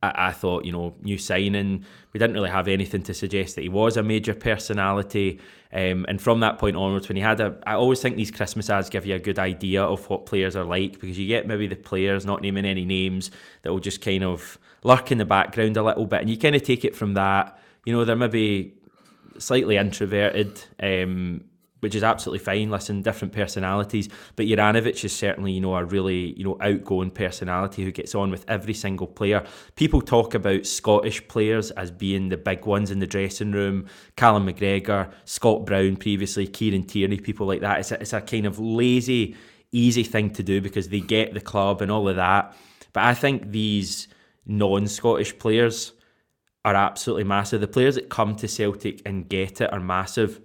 I, 0.01 0.29
I 0.29 0.31
thought, 0.31 0.65
you 0.65 0.71
know, 0.71 0.95
new 1.01 1.19
signing. 1.19 1.85
We 2.13 2.19
didn't 2.19 2.35
really 2.35 2.49
have 2.49 2.67
anything 2.67 3.03
to 3.03 3.13
suggest 3.13 3.55
that 3.55 3.61
he 3.61 3.69
was 3.69 3.97
a 3.97 4.03
major 4.03 4.33
personality. 4.33 5.39
Um, 5.75 6.05
and 6.07 6.21
from 6.21 6.39
that 6.39 6.57
point 6.57 6.77
onwards, 6.77 7.09
when 7.09 7.17
he 7.17 7.21
had 7.21 7.41
a, 7.41 7.57
I 7.67 7.73
always 7.73 8.01
think 8.01 8.15
these 8.15 8.31
Christmas 8.31 8.69
ads 8.69 8.89
give 8.89 9.05
you 9.05 9.13
a 9.13 9.19
good 9.19 9.37
idea 9.37 9.83
of 9.83 10.09
what 10.09 10.25
players 10.25 10.55
are 10.55 10.63
like 10.63 10.93
because 10.93 11.19
you 11.19 11.27
get 11.27 11.47
maybe 11.47 11.67
the 11.67 11.75
players 11.75 12.25
not 12.25 12.41
naming 12.41 12.63
any 12.63 12.85
names 12.85 13.29
that 13.61 13.73
will 13.73 13.81
just 13.81 14.01
kind 14.01 14.23
of 14.23 14.57
lurk 14.83 15.11
in 15.11 15.17
the 15.17 15.25
background 15.25 15.75
a 15.75 15.83
little 15.83 16.05
bit, 16.05 16.21
and 16.21 16.29
you 16.29 16.37
kind 16.37 16.55
of 16.55 16.63
take 16.63 16.85
it 16.85 16.95
from 16.95 17.15
that. 17.15 17.59
You 17.85 17.91
know, 17.91 18.05
they're 18.05 18.15
maybe 18.15 18.73
slightly 19.37 19.75
introverted. 19.75 20.63
Um, 20.81 21.43
which 21.85 21.93
is 21.93 22.03
absolutely 22.03 22.43
fine. 22.43 22.71
Listen, 22.71 23.03
different 23.03 23.31
personalities, 23.31 24.09
but 24.35 24.47
Juranovic 24.47 25.05
is 25.05 25.15
certainly, 25.15 25.51
you 25.51 25.61
know, 25.61 25.75
a 25.75 25.85
really, 25.85 26.33
you 26.33 26.43
know, 26.43 26.57
outgoing 26.59 27.11
personality 27.11 27.83
who 27.83 27.91
gets 27.91 28.15
on 28.15 28.31
with 28.31 28.43
every 28.47 28.73
single 28.73 29.05
player. 29.05 29.45
People 29.75 30.01
talk 30.01 30.33
about 30.33 30.65
Scottish 30.65 31.27
players 31.27 31.69
as 31.69 31.91
being 31.91 32.29
the 32.29 32.37
big 32.37 32.65
ones 32.65 32.89
in 32.89 32.97
the 32.97 33.05
dressing 33.05 33.51
room. 33.51 33.85
Callum 34.15 34.47
McGregor, 34.47 35.11
Scott 35.25 35.67
Brown 35.67 35.95
previously, 35.95 36.47
Kieran 36.47 36.87
Tierney, 36.87 37.19
people 37.19 37.45
like 37.45 37.61
that. 37.61 37.81
It's 37.81 37.91
a, 37.91 38.01
it's 38.01 38.13
a 38.13 38.21
kind 38.21 38.47
of 38.47 38.57
lazy, 38.57 39.35
easy 39.71 40.03
thing 40.03 40.31
to 40.31 40.41
do 40.41 40.59
because 40.59 40.89
they 40.89 41.01
get 41.01 41.35
the 41.35 41.39
club 41.39 41.83
and 41.83 41.91
all 41.91 42.09
of 42.09 42.15
that. 42.15 42.57
But 42.93 43.03
I 43.03 43.13
think 43.13 43.51
these 43.51 44.07
non-Scottish 44.47 45.37
players 45.37 45.93
are 46.63 46.73
absolutely 46.73 47.25
massive. 47.25 47.61
The 47.61 47.67
players 47.67 47.93
that 47.93 48.09
come 48.09 48.35
to 48.37 48.47
Celtic 48.47 49.03
and 49.05 49.29
get 49.29 49.61
it 49.61 49.71
are 49.71 49.79
massive. 49.79 50.41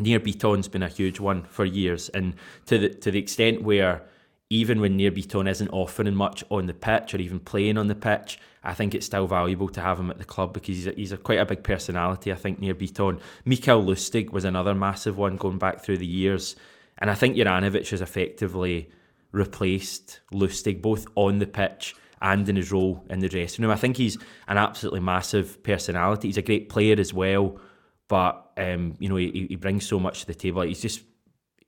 Nir 0.00 0.20
Bitton's 0.20 0.68
been 0.68 0.82
a 0.82 0.88
huge 0.88 1.20
one 1.20 1.44
for 1.44 1.64
years, 1.64 2.08
and 2.10 2.34
to 2.66 2.78
the 2.78 2.88
to 2.90 3.10
the 3.10 3.18
extent 3.18 3.62
where 3.62 4.02
even 4.50 4.80
when 4.80 4.96
Nir 4.96 5.10
Bitton 5.10 5.48
isn't 5.48 5.68
offering 5.68 6.14
much 6.14 6.42
on 6.50 6.66
the 6.66 6.74
pitch 6.74 7.14
or 7.14 7.18
even 7.18 7.38
playing 7.38 7.76
on 7.76 7.88
the 7.88 7.94
pitch, 7.94 8.38
I 8.64 8.72
think 8.72 8.94
it's 8.94 9.06
still 9.06 9.26
valuable 9.26 9.68
to 9.68 9.80
have 9.80 10.00
him 10.00 10.10
at 10.10 10.18
the 10.18 10.24
club 10.24 10.54
because 10.54 10.76
he's 10.76 10.86
a, 10.86 10.92
he's 10.92 11.12
a 11.12 11.18
quite 11.18 11.38
a 11.38 11.44
big 11.44 11.62
personality. 11.62 12.32
I 12.32 12.36
think 12.36 12.60
Nir 12.60 12.74
Bitton, 12.74 13.20
Mikael 13.44 13.82
Lustig 13.82 14.30
was 14.30 14.44
another 14.44 14.74
massive 14.74 15.18
one 15.18 15.36
going 15.36 15.58
back 15.58 15.84
through 15.84 15.98
the 15.98 16.06
years, 16.06 16.56
and 16.98 17.10
I 17.10 17.14
think 17.14 17.36
Juranovic 17.36 17.90
has 17.90 18.00
effectively 18.00 18.90
replaced 19.32 20.20
Lustig 20.32 20.80
both 20.80 21.06
on 21.14 21.38
the 21.38 21.46
pitch 21.46 21.94
and 22.20 22.48
in 22.48 22.56
his 22.56 22.72
role 22.72 23.04
in 23.10 23.20
the 23.20 23.28
dressing 23.28 23.62
room. 23.62 23.72
I 23.72 23.76
think 23.76 23.96
he's 23.96 24.18
an 24.48 24.58
absolutely 24.58 25.00
massive 25.00 25.62
personality. 25.62 26.28
He's 26.28 26.36
a 26.36 26.42
great 26.42 26.68
player 26.68 26.96
as 26.98 27.12
well. 27.14 27.60
But 28.08 28.50
um, 28.56 28.94
you 28.98 29.08
know, 29.08 29.16
he, 29.16 29.46
he 29.48 29.56
brings 29.56 29.86
so 29.86 30.00
much 30.00 30.20
to 30.20 30.26
the 30.26 30.34
table. 30.34 30.62
He's 30.62 30.80
just 30.80 31.02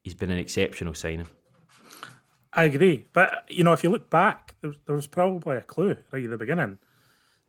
he's 0.03 0.15
been 0.15 0.31
an 0.31 0.39
exceptional 0.39 0.95
signing. 0.95 1.29
I 2.53 2.65
agree, 2.65 3.07
but 3.13 3.45
you 3.49 3.63
know, 3.63 3.73
if 3.73 3.85
you 3.85 3.91
look 3.91 4.11
back, 4.11 4.57
there, 4.61 4.73
there 4.87 4.97
was 4.97 5.07
probably 5.07 5.57
a 5.57 5.63
clue 5.63 5.97
right 6.11 6.25
at 6.25 6.31
the 6.31 6.39
beginning. 6.39 6.79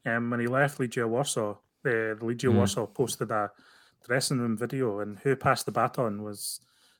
Um, 0.05 0.29
when 0.29 0.39
he 0.39 0.47
left 0.47 0.79
Legia 0.79 1.07
Warsaw, 1.07 1.55
the, 1.83 2.17
the 2.19 2.25
Legia 2.25 2.51
mm. 2.51 2.55
Warsaw 2.55 2.85
posted 2.85 3.31
a 3.31 3.51
dressing 4.05 4.39
room 4.39 4.57
video, 4.57 4.99
and 4.99 5.17
who 5.19 5.35
passed 5.35 5.65
the 5.65 5.71
baton 5.71 6.21
was 6.21 6.59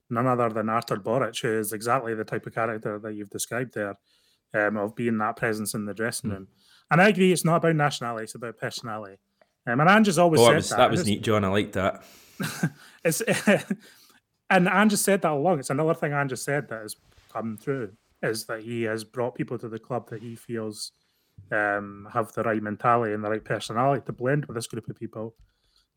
none 0.10 0.27
other 0.27 0.49
than 0.49 0.69
Artur 0.69 0.97
Boruc, 0.97 1.39
who 1.41 1.60
is 1.60 1.73
exactly 1.73 2.15
the 2.15 2.23
type 2.23 2.45
of 2.45 2.56
character 2.56 2.97
that 2.99 3.13
you've 3.13 3.30
described 3.30 3.73
there, 3.73 3.97
um, 4.54 4.77
of 4.77 4.95
being 4.95 5.17
that 5.19 5.36
presence 5.36 5.73
in 5.73 5.86
the 5.86 5.93
dressing 5.93 6.32
mm. 6.32 6.34
room. 6.34 6.47
And 6.89 7.01
I 7.01 7.10
agree, 7.10 7.32
it's 7.32 7.45
not 7.45 7.58
about 7.58 7.75
nationality; 7.75 8.23
it's 8.23 8.36
about 8.36 8.58
personality. 8.58 9.17
Um, 9.67 9.80
and 9.80 9.89
Ange 9.89 10.08
has 10.08 10.17
always 10.17 10.41
oh, 10.41 10.45
said 10.45 10.56
was, 10.56 10.69
that. 10.69 10.78
That 10.78 10.91
was 10.91 11.06
neat, 11.06 11.21
John. 11.21 11.45
I 11.45 11.50
like 11.50 11.71
that. 11.74 12.04
it's 13.04 13.21
and 14.50 14.67
Ange 14.67 14.95
said 14.95 15.21
that 15.21 15.32
along. 15.32 15.60
It's 15.60 15.69
another 15.69 15.93
thing 15.93 16.13
Ange 16.13 16.38
said 16.38 16.67
that 16.69 16.82
has 16.82 16.95
come 17.32 17.58
through 17.58 17.91
is 18.24 18.45
that 18.45 18.62
he 18.62 18.84
has 18.84 19.04
brought 19.04 19.36
people 19.36 19.58
to 19.58 19.69
the 19.69 19.80
club 19.80 20.10
that 20.10 20.21
he 20.21 20.36
feels 20.36 20.91
um, 21.52 22.08
have 22.13 22.32
the 22.34 22.43
right 22.43 22.62
mentality 22.62 23.13
and 23.13 23.24
the 23.24 23.30
right 23.30 23.43
personality 23.43 24.04
to 24.06 24.13
blend 24.13 24.45
with 24.45 24.56
this 24.56 24.67
group 24.67 24.88
of 24.89 25.00
people. 25.00 25.36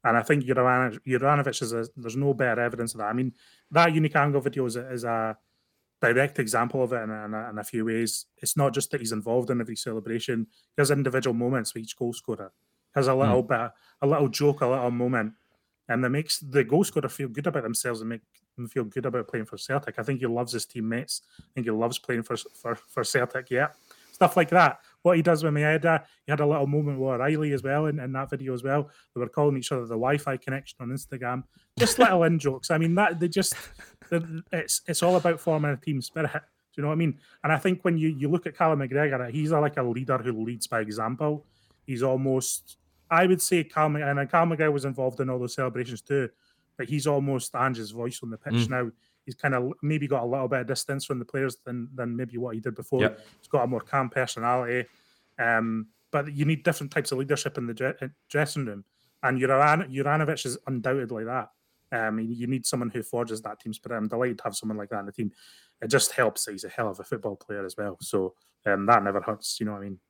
And 0.02 0.16
I 0.16 0.22
think 0.22 0.44
Juranovic 0.44 1.62
is 1.62 1.72
a, 1.72 1.86
there's 1.96 2.16
no 2.16 2.34
better 2.34 2.60
evidence 2.60 2.92
of 2.94 2.98
that. 2.98 3.06
I 3.06 3.12
mean, 3.14 3.32
that 3.70 3.94
unique 3.94 4.16
angle 4.16 4.40
video 4.40 4.66
is 4.66 4.76
a, 4.76 4.92
is 4.92 5.04
a 5.04 5.36
direct 6.02 6.38
example 6.38 6.82
of 6.82 6.92
it 6.92 7.02
in 7.02 7.10
a, 7.10 7.24
in, 7.24 7.34
a, 7.34 7.50
in 7.50 7.58
a, 7.58 7.64
few 7.64 7.86
ways. 7.86 8.26
It's 8.36 8.56
not 8.56 8.74
just 8.74 8.90
that 8.90 9.00
he's 9.00 9.12
involved 9.12 9.48
in 9.48 9.62
every 9.62 9.76
celebration. 9.76 10.48
There's 10.76 10.90
individual 10.90 11.32
moments 11.32 11.72
with 11.72 11.84
each 11.84 11.96
goal 11.96 12.12
scorer 12.12 12.52
has 12.94 13.08
a 13.08 13.14
little 13.14 13.42
mm. 13.42 13.48
bit, 13.48 13.70
a 14.02 14.06
little 14.06 14.28
joke, 14.28 14.60
a 14.60 14.66
little 14.66 14.90
moment, 14.90 15.32
and 15.88 16.02
that 16.02 16.10
makes 16.10 16.38
the 16.38 16.64
goal 16.64 16.84
scorer 16.84 17.08
feel 17.08 17.28
good 17.28 17.46
about 17.46 17.62
themselves 17.62 18.00
and 18.00 18.10
make 18.10 18.22
them 18.56 18.68
feel 18.68 18.84
good 18.84 19.06
about 19.06 19.28
playing 19.28 19.46
for 19.46 19.58
Celtic. 19.58 19.98
I 19.98 20.02
think 20.02 20.20
he 20.20 20.26
loves 20.26 20.52
his 20.52 20.66
teammates. 20.66 21.22
I 21.38 21.46
think 21.54 21.66
he 21.66 21.70
loves 21.70 21.98
playing 21.98 22.22
for 22.22 22.36
for, 22.36 22.74
for 22.74 23.04
Celtic. 23.04 23.50
Yeah, 23.50 23.68
stuff 24.12 24.36
like 24.36 24.50
that. 24.50 24.78
What 25.02 25.16
he 25.16 25.22
does 25.22 25.44
with 25.44 25.52
Maeda, 25.52 26.04
he 26.24 26.32
had 26.32 26.40
a 26.40 26.46
little 26.46 26.66
moment 26.66 26.98
with 26.98 27.20
Riley 27.20 27.52
as 27.52 27.62
well 27.62 27.86
in, 27.86 28.00
in 28.00 28.12
that 28.12 28.30
video 28.30 28.54
as 28.54 28.62
well. 28.62 28.90
They 29.14 29.20
were 29.20 29.28
calling 29.28 29.58
each 29.58 29.70
other 29.72 29.82
the 29.82 29.88
Wi-Fi 29.88 30.38
connection 30.38 30.78
on 30.80 30.88
Instagram. 30.88 31.44
Just 31.78 31.98
little 31.98 32.22
in 32.22 32.38
jokes. 32.38 32.70
I 32.70 32.78
mean, 32.78 32.94
that 32.94 33.20
they 33.20 33.28
just 33.28 33.54
it's 34.52 34.82
it's 34.86 35.02
all 35.02 35.16
about 35.16 35.40
forming 35.40 35.72
a 35.72 35.76
team 35.76 36.00
spirit. 36.00 36.30
Do 36.32 36.40
you 36.76 36.82
know 36.82 36.88
what 36.88 36.94
I 36.94 36.98
mean? 36.98 37.18
And 37.42 37.52
I 37.52 37.58
think 37.58 37.84
when 37.84 37.98
you 37.98 38.08
you 38.08 38.28
look 38.28 38.46
at 38.46 38.56
Callum 38.56 38.78
McGregor, 38.78 39.30
he's 39.30 39.50
like 39.52 39.76
a 39.76 39.82
leader 39.82 40.18
who 40.18 40.44
leads 40.44 40.66
by 40.66 40.80
example. 40.80 41.44
He's 41.86 42.02
almost 42.02 42.78
I 43.10 43.26
would 43.26 43.42
say 43.42 43.64
Cal 43.64 43.94
and 43.94 44.30
Cal 44.30 44.46
McGregor 44.46 44.72
was 44.72 44.84
involved 44.84 45.20
in 45.20 45.30
all 45.30 45.38
those 45.38 45.54
celebrations 45.54 46.00
too, 46.00 46.28
but 46.76 46.88
he's 46.88 47.06
almost 47.06 47.54
Ange's 47.54 47.90
voice 47.90 48.20
on 48.22 48.30
the 48.30 48.38
pitch 48.38 48.54
mm. 48.54 48.70
now. 48.70 48.90
He's 49.24 49.34
kind 49.34 49.54
of 49.54 49.72
maybe 49.82 50.06
got 50.06 50.22
a 50.22 50.26
little 50.26 50.48
bit 50.48 50.60
of 50.60 50.66
distance 50.66 51.04
from 51.04 51.18
the 51.18 51.24
players 51.24 51.56
than 51.64 51.88
than 51.94 52.16
maybe 52.16 52.36
what 52.36 52.54
he 52.54 52.60
did 52.60 52.74
before. 52.74 53.00
Yep. 53.00 53.20
He's 53.40 53.48
got 53.48 53.64
a 53.64 53.66
more 53.66 53.80
calm 53.80 54.10
personality, 54.10 54.88
um, 55.38 55.86
but 56.10 56.32
you 56.32 56.44
need 56.44 56.62
different 56.62 56.92
types 56.92 57.12
of 57.12 57.18
leadership 57.18 57.56
in 57.56 57.66
the 57.66 58.10
dressing 58.28 58.66
room, 58.66 58.84
and 59.22 59.40
Uran- 59.40 60.46
is 60.46 60.58
undoubtedly 60.66 61.24
that. 61.24 61.48
Um, 61.92 62.18
you 62.18 62.46
need 62.46 62.66
someone 62.66 62.90
who 62.90 63.02
forges 63.02 63.40
that 63.42 63.60
team 63.60 63.72
spirit. 63.72 63.96
I'm 63.96 64.08
delighted 64.08 64.38
to 64.38 64.44
have 64.44 64.56
someone 64.56 64.78
like 64.78 64.90
that 64.90 65.00
in 65.00 65.06
the 65.06 65.12
team. 65.12 65.30
It 65.80 65.88
just 65.88 66.12
helps 66.12 66.44
that 66.44 66.52
he's 66.52 66.64
a 66.64 66.68
hell 66.68 66.90
of 66.90 66.98
a 66.98 67.04
football 67.04 67.36
player 67.36 67.64
as 67.64 67.76
well. 67.76 67.96
So 68.00 68.34
um, 68.66 68.86
that 68.86 69.04
never 69.04 69.20
hurts. 69.20 69.60
You 69.60 69.66
know 69.66 69.72
what 69.72 69.82
I 69.82 69.84
mean? 69.84 70.00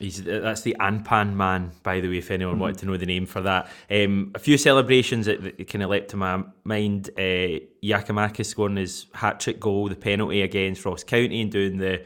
He's 0.00 0.24
that's 0.24 0.62
the 0.62 0.74
Anpanman, 0.80 1.72
by 1.82 2.00
the 2.00 2.08
way. 2.08 2.16
If 2.16 2.30
anyone 2.30 2.54
mm-hmm. 2.54 2.62
wanted 2.62 2.78
to 2.78 2.86
know 2.86 2.96
the 2.96 3.04
name 3.04 3.26
for 3.26 3.42
that, 3.42 3.68
um, 3.90 4.32
a 4.34 4.38
few 4.38 4.56
celebrations 4.56 5.26
that, 5.26 5.42
that 5.42 5.68
kind 5.68 5.84
of 5.84 5.90
leapt 5.90 6.08
to 6.10 6.16
my 6.16 6.42
mind. 6.64 7.10
Uh, 7.18 7.60
Giakoumakis 7.82 8.46
scoring 8.46 8.76
his 8.76 9.06
hat 9.12 9.40
trick 9.40 9.60
goal, 9.60 9.90
the 9.90 9.94
penalty 9.96 10.40
against 10.40 10.86
Ross 10.86 11.04
County, 11.04 11.42
and 11.42 11.52
doing 11.52 11.76
the 11.76 12.02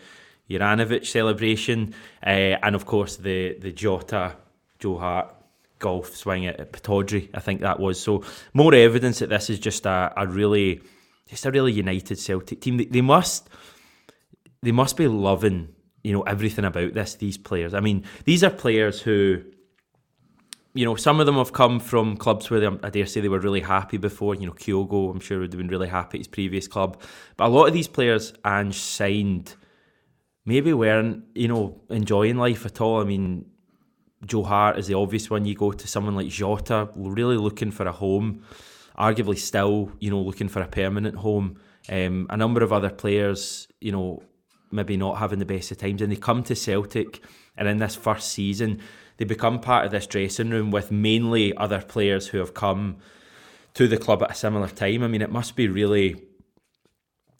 Juranovic 0.50 1.06
celebration, 1.06 1.94
uh, 2.26 2.58
and 2.64 2.74
of 2.74 2.84
course 2.84 3.16
the 3.16 3.56
the 3.60 3.70
Jota 3.70 4.34
Joe 4.80 4.98
Hart 4.98 5.32
golf 5.78 6.16
swing 6.16 6.46
at, 6.46 6.58
at 6.58 6.72
Pittodrie. 6.72 7.28
I 7.32 7.38
think 7.38 7.60
that 7.60 7.78
was 7.78 8.00
so. 8.00 8.24
More 8.54 8.74
evidence 8.74 9.20
that 9.20 9.28
this 9.28 9.50
is 9.50 9.60
just 9.60 9.86
a, 9.86 10.12
a 10.16 10.26
really, 10.26 10.80
just 11.28 11.46
a 11.46 11.50
really 11.52 11.72
united 11.72 12.18
Celtic 12.18 12.60
team. 12.60 12.78
They, 12.78 12.86
they 12.86 13.02
must, 13.02 13.48
they 14.62 14.72
must 14.72 14.96
be 14.96 15.06
loving 15.06 15.73
you 16.04 16.12
know 16.12 16.22
everything 16.22 16.64
about 16.64 16.94
this. 16.94 17.14
These 17.16 17.38
players. 17.38 17.74
I 17.74 17.80
mean, 17.80 18.04
these 18.24 18.44
are 18.44 18.50
players 18.50 19.00
who, 19.00 19.42
you 20.74 20.84
know, 20.84 20.94
some 20.94 21.18
of 21.18 21.26
them 21.26 21.36
have 21.36 21.52
come 21.52 21.80
from 21.80 22.16
clubs 22.16 22.50
where 22.50 22.60
they, 22.60 22.66
I 22.66 22.90
dare 22.90 23.06
say 23.06 23.20
they 23.20 23.28
were 23.28 23.40
really 23.40 23.62
happy 23.62 23.96
before. 23.96 24.34
You 24.34 24.46
know, 24.46 24.52
Kyogo, 24.52 25.10
I'm 25.10 25.18
sure 25.18 25.40
would 25.40 25.52
have 25.52 25.58
been 25.58 25.68
really 25.68 25.88
happy 25.88 26.18
at 26.18 26.20
his 26.20 26.28
previous 26.28 26.68
club. 26.68 27.00
But 27.36 27.46
a 27.46 27.48
lot 27.48 27.66
of 27.66 27.72
these 27.72 27.88
players 27.88 28.34
Ange 28.44 28.76
signed 28.76 29.54
maybe 30.44 30.74
weren't 30.74 31.24
you 31.34 31.48
know 31.48 31.80
enjoying 31.88 32.36
life 32.36 32.66
at 32.66 32.80
all. 32.82 33.00
I 33.00 33.04
mean, 33.04 33.46
Joe 34.26 34.42
Hart 34.42 34.78
is 34.78 34.86
the 34.86 34.94
obvious 34.94 35.30
one. 35.30 35.46
You 35.46 35.54
go 35.54 35.72
to 35.72 35.88
someone 35.88 36.14
like 36.14 36.28
Jota, 36.28 36.90
really 36.94 37.38
looking 37.38 37.70
for 37.70 37.86
a 37.86 37.92
home, 37.92 38.44
arguably 38.98 39.38
still 39.38 39.90
you 40.00 40.10
know 40.10 40.20
looking 40.20 40.48
for 40.48 40.60
a 40.60 40.68
permanent 40.68 41.16
home. 41.16 41.58
Um, 41.88 42.26
a 42.30 42.36
number 42.36 42.62
of 42.62 42.72
other 42.72 42.88
players, 42.88 43.68
you 43.78 43.92
know, 43.92 44.22
maybe 44.74 44.96
not 44.96 45.18
having 45.18 45.38
the 45.38 45.44
best 45.44 45.70
of 45.70 45.78
times, 45.78 46.02
and 46.02 46.12
they 46.12 46.16
come 46.16 46.42
to 46.44 46.54
Celtic, 46.54 47.22
and 47.56 47.68
in 47.68 47.78
this 47.78 47.94
first 47.96 48.32
season, 48.32 48.80
they 49.16 49.24
become 49.24 49.60
part 49.60 49.86
of 49.86 49.92
this 49.92 50.06
dressing 50.06 50.50
room 50.50 50.70
with 50.70 50.90
mainly 50.90 51.56
other 51.56 51.80
players 51.80 52.28
who 52.28 52.38
have 52.38 52.52
come 52.52 52.96
to 53.74 53.88
the 53.88 53.96
club 53.96 54.22
at 54.22 54.32
a 54.32 54.34
similar 54.34 54.68
time. 54.68 55.02
I 55.02 55.08
mean, 55.08 55.22
it 55.22 55.30
must 55.30 55.56
be 55.56 55.68
really, 55.68 56.20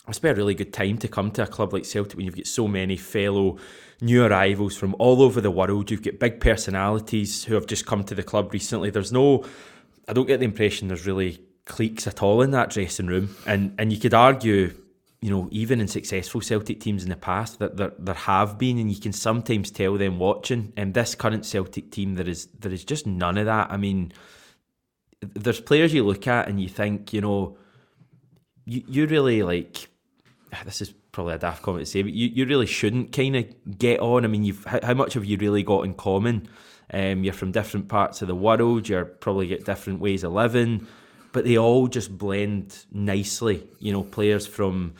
must 0.06 0.22
be 0.22 0.28
a 0.28 0.34
really 0.34 0.54
good 0.54 0.72
time 0.72 0.98
to 0.98 1.08
come 1.08 1.30
to 1.32 1.42
a 1.42 1.46
club 1.46 1.72
like 1.72 1.84
Celtic 1.84 2.16
when 2.16 2.26
you've 2.26 2.36
got 2.36 2.46
so 2.46 2.68
many 2.68 2.96
fellow 2.96 3.58
new 4.00 4.24
arrivals 4.24 4.76
from 4.76 4.94
all 4.98 5.22
over 5.22 5.40
the 5.40 5.50
world. 5.50 5.90
You've 5.90 6.02
got 6.02 6.18
big 6.18 6.40
personalities 6.40 7.44
who 7.44 7.54
have 7.54 7.66
just 7.66 7.86
come 7.86 8.04
to 8.04 8.14
the 8.14 8.22
club 8.22 8.52
recently. 8.52 8.90
There's 8.90 9.12
no, 9.12 9.44
I 10.08 10.12
don't 10.12 10.26
get 10.26 10.38
the 10.38 10.44
impression 10.44 10.88
there's 10.88 11.06
really 11.06 11.40
cliques 11.64 12.06
at 12.06 12.22
all 12.22 12.42
in 12.42 12.50
that 12.52 12.70
dressing 12.70 13.06
room, 13.06 13.34
and 13.46 13.74
and 13.78 13.92
you 13.92 13.98
could 13.98 14.14
argue 14.14 14.74
you 15.24 15.30
know, 15.30 15.48
even 15.50 15.80
in 15.80 15.88
successful 15.88 16.42
Celtic 16.42 16.80
teams 16.80 17.02
in 17.02 17.08
the 17.08 17.16
past, 17.16 17.58
that 17.58 17.78
there, 17.78 17.94
there 17.98 18.14
have 18.14 18.58
been, 18.58 18.78
and 18.78 18.92
you 18.92 19.00
can 19.00 19.14
sometimes 19.14 19.70
tell 19.70 19.96
them 19.96 20.18
watching. 20.18 20.74
And 20.76 20.88
um, 20.88 20.92
this 20.92 21.14
current 21.14 21.46
Celtic 21.46 21.90
team, 21.90 22.16
there 22.16 22.28
is 22.28 22.44
there 22.58 22.70
is 22.70 22.84
just 22.84 23.06
none 23.06 23.38
of 23.38 23.46
that. 23.46 23.70
I 23.70 23.78
mean, 23.78 24.12
there's 25.22 25.62
players 25.62 25.94
you 25.94 26.04
look 26.04 26.28
at 26.28 26.46
and 26.46 26.60
you 26.60 26.68
think, 26.68 27.14
you 27.14 27.22
know, 27.22 27.56
you 28.66 28.84
you 28.86 29.06
really 29.06 29.42
like. 29.42 29.88
This 30.66 30.82
is 30.82 30.92
probably 31.10 31.32
a 31.32 31.38
daft 31.38 31.62
comment 31.62 31.86
to 31.86 31.90
say, 31.90 32.02
but 32.02 32.12
you, 32.12 32.28
you 32.28 32.44
really 32.44 32.66
shouldn't 32.66 33.12
kind 33.12 33.34
of 33.34 33.78
get 33.78 34.00
on. 34.00 34.26
I 34.26 34.28
mean, 34.28 34.44
you've 34.44 34.62
how, 34.66 34.80
how 34.82 34.92
much 34.92 35.14
have 35.14 35.24
you 35.24 35.38
really 35.38 35.62
got 35.62 35.86
in 35.86 35.94
common? 35.94 36.48
Um, 36.92 37.24
you're 37.24 37.32
from 37.32 37.50
different 37.50 37.88
parts 37.88 38.20
of 38.20 38.28
the 38.28 38.34
world. 38.34 38.90
You're 38.90 39.06
probably 39.06 39.46
get 39.46 39.64
different 39.64 40.00
ways 40.00 40.22
of 40.22 40.34
living 40.34 40.86
but 41.34 41.44
they 41.44 41.58
all 41.58 41.88
just 41.88 42.16
blend 42.16 42.86
nicely. 42.92 43.66
You 43.80 43.92
know, 43.92 44.04
players 44.04 44.46
from 44.46 44.94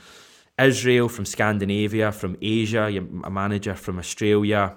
Israel, 0.58 1.08
from 1.08 1.24
Scandinavia, 1.24 2.10
from 2.10 2.36
Asia, 2.42 2.86
a 3.22 3.30
manager 3.30 3.74
from 3.76 4.00
Australia, 4.00 4.76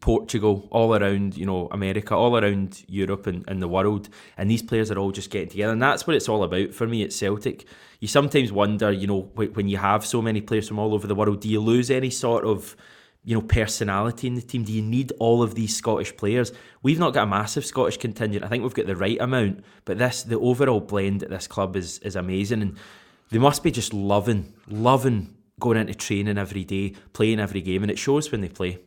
Portugal, 0.00 0.68
all 0.70 0.94
around, 0.94 1.38
you 1.38 1.46
know, 1.46 1.68
America, 1.72 2.14
all 2.14 2.36
around 2.36 2.84
Europe 2.86 3.26
and, 3.26 3.44
and 3.48 3.62
the 3.62 3.66
world. 3.66 4.10
And 4.36 4.50
these 4.50 4.62
players 4.62 4.90
are 4.90 4.98
all 4.98 5.10
just 5.10 5.30
getting 5.30 5.48
together. 5.48 5.72
And 5.72 5.82
that's 5.82 6.06
what 6.06 6.14
it's 6.14 6.28
all 6.28 6.44
about 6.44 6.74
for 6.74 6.86
me 6.86 7.02
at 7.02 7.14
Celtic. 7.14 7.66
You 8.00 8.06
sometimes 8.06 8.52
wonder, 8.52 8.92
you 8.92 9.06
know, 9.06 9.22
when 9.34 9.68
you 9.68 9.78
have 9.78 10.04
so 10.04 10.20
many 10.20 10.42
players 10.42 10.68
from 10.68 10.78
all 10.78 10.92
over 10.92 11.06
the 11.06 11.14
world, 11.14 11.40
do 11.40 11.48
you 11.48 11.60
lose 11.60 11.90
any 11.90 12.10
sort 12.10 12.44
of, 12.44 12.76
you 13.24 13.34
know, 13.34 13.42
personality 13.42 14.26
in 14.26 14.34
the 14.34 14.42
team? 14.42 14.64
Do 14.64 14.72
you 14.72 14.82
need 14.82 15.12
all 15.18 15.42
of 15.42 15.54
these 15.54 15.76
Scottish 15.76 16.16
players? 16.16 16.52
We've 16.82 16.98
not 16.98 17.14
got 17.14 17.24
a 17.24 17.26
massive 17.26 17.64
Scottish 17.66 17.98
contingent. 17.98 18.44
I 18.44 18.48
think 18.48 18.62
we've 18.62 18.74
got 18.74 18.86
the 18.86 18.96
right 18.96 19.20
amount, 19.20 19.64
but 19.84 19.98
this 19.98 20.22
the 20.22 20.38
overall 20.38 20.80
blend 20.80 21.22
at 21.22 21.30
this 21.30 21.46
club 21.46 21.76
is 21.76 21.98
is 22.00 22.16
amazing. 22.16 22.62
And 22.62 22.76
they 23.30 23.38
must 23.38 23.62
be 23.62 23.70
just 23.70 23.92
loving, 23.92 24.54
loving 24.68 25.34
going 25.60 25.78
into 25.78 25.94
training 25.94 26.38
every 26.38 26.64
day, 26.64 26.94
playing 27.12 27.40
every 27.40 27.60
game, 27.60 27.82
and 27.82 27.90
it 27.90 27.98
shows 27.98 28.30
when 28.30 28.40
they 28.40 28.48
play. 28.48 28.78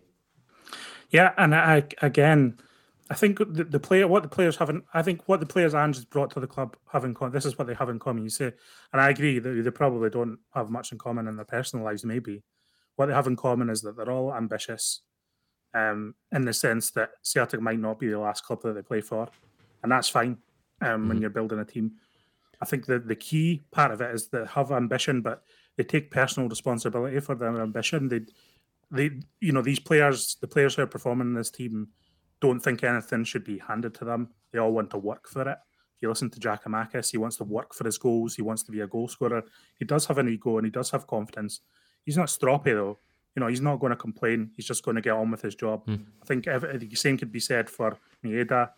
Yeah, 1.09 1.33
and 1.37 1.53
I, 1.53 1.83
again, 2.01 2.57
I 3.09 3.15
think 3.15 3.39
the, 3.39 3.65
the 3.65 3.79
player, 3.79 4.07
what 4.07 4.23
the 4.23 4.29
players 4.29 4.55
haven't, 4.55 4.85
I 4.93 5.01
think 5.01 5.27
what 5.27 5.41
the 5.41 5.45
players 5.45 5.73
has 5.73 6.05
brought 6.05 6.31
to 6.31 6.39
the 6.39 6.47
club 6.47 6.77
have 6.93 7.03
in 7.03 7.13
common. 7.13 7.33
This 7.33 7.45
is 7.45 7.57
what 7.57 7.67
they 7.67 7.73
have 7.73 7.89
in 7.89 7.99
common. 7.99 8.23
You 8.23 8.29
say, 8.29 8.53
and 8.93 9.01
I 9.01 9.09
agree 9.09 9.37
that 9.39 9.49
they 9.49 9.71
probably 9.71 10.09
don't 10.09 10.39
have 10.53 10.69
much 10.69 10.93
in 10.93 10.97
common 10.97 11.27
in 11.27 11.35
their 11.35 11.45
personal 11.45 11.83
lives. 11.83 12.05
Maybe 12.05 12.41
what 13.01 13.07
they 13.07 13.15
have 13.15 13.25
in 13.25 13.35
common 13.35 13.71
is 13.71 13.81
that 13.81 13.97
they're 13.97 14.11
all 14.11 14.31
ambitious, 14.31 15.01
um, 15.73 16.13
in 16.31 16.45
the 16.45 16.53
sense 16.53 16.91
that 16.91 17.09
Celtic 17.23 17.59
might 17.59 17.79
not 17.79 17.97
be 17.97 18.09
the 18.09 18.19
last 18.19 18.45
club 18.45 18.61
that 18.61 18.75
they 18.75 18.83
play 18.83 19.01
for, 19.01 19.27
and 19.81 19.91
that's 19.91 20.07
fine. 20.07 20.37
Um, 20.83 20.87
mm-hmm. 20.87 21.07
when 21.09 21.21
you're 21.21 21.31
building 21.31 21.59
a 21.59 21.65
team, 21.65 21.93
I 22.61 22.65
think 22.65 22.85
the 22.85 22.99
the 22.99 23.15
key 23.15 23.63
part 23.71 23.91
of 23.91 24.01
it 24.01 24.13
is 24.13 24.27
that 24.29 24.49
have 24.49 24.71
ambition, 24.71 25.21
but 25.21 25.41
they 25.77 25.83
take 25.83 26.11
personal 26.11 26.47
responsibility 26.47 27.19
for 27.21 27.33
their 27.33 27.59
ambition. 27.59 28.07
They 28.07 28.21
they 28.91 29.09
you 29.39 29.51
know 29.51 29.63
these 29.63 29.79
players 29.79 30.37
the 30.41 30.47
players 30.47 30.75
who 30.75 30.83
are 30.83 30.87
performing 30.87 31.29
in 31.29 31.33
this 31.33 31.49
team 31.49 31.87
don't 32.39 32.59
think 32.59 32.83
anything 32.83 33.23
should 33.23 33.43
be 33.43 33.57
handed 33.57 33.93
to 33.95 34.05
them 34.05 34.29
they 34.51 34.59
all 34.59 34.73
want 34.73 34.89
to 34.89 34.97
work 34.97 35.27
for 35.29 35.43
it 35.43 35.57
if 35.95 36.01
you 36.01 36.09
listen 36.09 36.29
to 36.29 36.39
Giakoumakis 36.39 37.11
he 37.11 37.17
wants 37.17 37.37
to 37.37 37.45
work 37.45 37.73
for 37.73 37.85
his 37.85 37.97
goals 37.97 38.35
he 38.35 38.41
wants 38.41 38.63
to 38.63 38.71
be 38.71 38.81
a 38.81 38.87
goal 38.87 39.07
scorer 39.07 39.43
he 39.79 39.85
does 39.85 40.05
have 40.07 40.17
an 40.17 40.27
ego 40.27 40.57
and 40.57 40.65
he 40.65 40.71
does 40.71 40.91
have 40.91 41.07
confidence 41.07 41.61
he's 42.05 42.17
not 42.17 42.27
stroppy 42.27 42.73
though. 42.73 42.97
You 43.35 43.39
know 43.39 43.47
he's 43.47 43.61
not 43.61 43.79
going 43.79 43.91
to 43.91 43.95
complain. 43.95 44.51
He's 44.55 44.65
just 44.65 44.83
going 44.83 44.95
to 44.95 45.01
get 45.01 45.13
on 45.13 45.31
with 45.31 45.41
his 45.41 45.55
job. 45.55 45.85
Mm. 45.85 46.03
I 46.21 46.25
think 46.25 46.45
the 46.45 46.95
same 46.95 47.17
could 47.17 47.31
be 47.31 47.39
said 47.39 47.69
for 47.69 47.97
Maeda. 48.25 48.71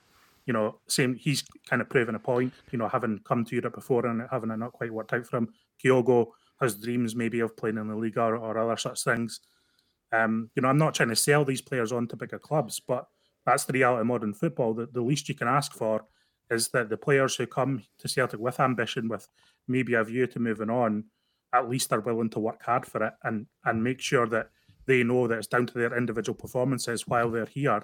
You 0.45 0.53
know 0.53 0.79
same 0.87 1.15
he's 1.15 1.43
kind 1.67 1.81
of 1.81 1.89
proven 1.89 2.15
a 2.15 2.19
point 2.19 2.53
you 2.71 2.77
know 2.77 2.87
having 2.87 3.19
come 3.19 3.45
to 3.45 3.55
Europe 3.55 3.75
before 3.75 4.05
and 4.05 4.27
having 4.29 4.51
it 4.51 4.57
not 4.57 4.73
quite 4.73 4.93
worked 4.93 5.13
out 5.13 5.25
for 5.25 5.37
him. 5.37 5.53
Kyogo 5.83 6.27
has 6.61 6.75
dreams 6.75 7.15
maybe 7.15 7.39
of 7.39 7.57
playing 7.57 7.77
in 7.77 7.87
the 7.87 7.95
league 7.95 8.17
or, 8.17 8.35
or 8.35 8.57
other 8.57 8.77
such 8.77 9.03
things. 9.03 9.39
Um, 10.11 10.49
you 10.55 10.61
know, 10.61 10.69
I'm 10.69 10.77
not 10.77 10.93
trying 10.93 11.09
to 11.09 11.15
sell 11.15 11.43
these 11.43 11.61
players 11.61 11.91
on 11.91 12.07
to 12.07 12.15
bigger 12.15 12.39
clubs, 12.39 12.79
but 12.79 13.07
that's 13.45 13.65
the 13.65 13.73
reality 13.73 14.01
of 14.01 14.07
modern 14.07 14.33
football. 14.33 14.73
The, 14.73 14.85
the 14.85 15.01
least 15.01 15.27
you 15.27 15.35
can 15.35 15.47
ask 15.47 15.73
for 15.73 16.05
is 16.49 16.69
that 16.69 16.89
the 16.89 16.97
players 16.97 17.35
who 17.35 17.47
come 17.47 17.83
to 17.97 18.07
Celtic 18.07 18.39
with 18.39 18.59
ambition, 18.59 19.09
with 19.09 19.27
maybe 19.67 19.95
a 19.95 20.03
view 20.03 20.27
to 20.27 20.39
moving 20.39 20.69
on, 20.69 21.05
at 21.53 21.69
least 21.69 21.93
are 21.93 21.99
willing 21.99 22.29
to 22.31 22.39
work 22.39 22.63
hard 22.63 22.85
for 22.85 23.03
it 23.03 23.13
and 23.23 23.45
and 23.65 23.83
make 23.83 24.01
sure 24.01 24.27
that 24.27 24.49
they 24.85 25.03
know 25.03 25.27
that 25.27 25.37
it's 25.37 25.47
down 25.47 25.65
to 25.67 25.73
their 25.73 25.97
individual 25.97 26.35
performances 26.35 27.07
while 27.07 27.31
they're 27.31 27.45
here, 27.45 27.83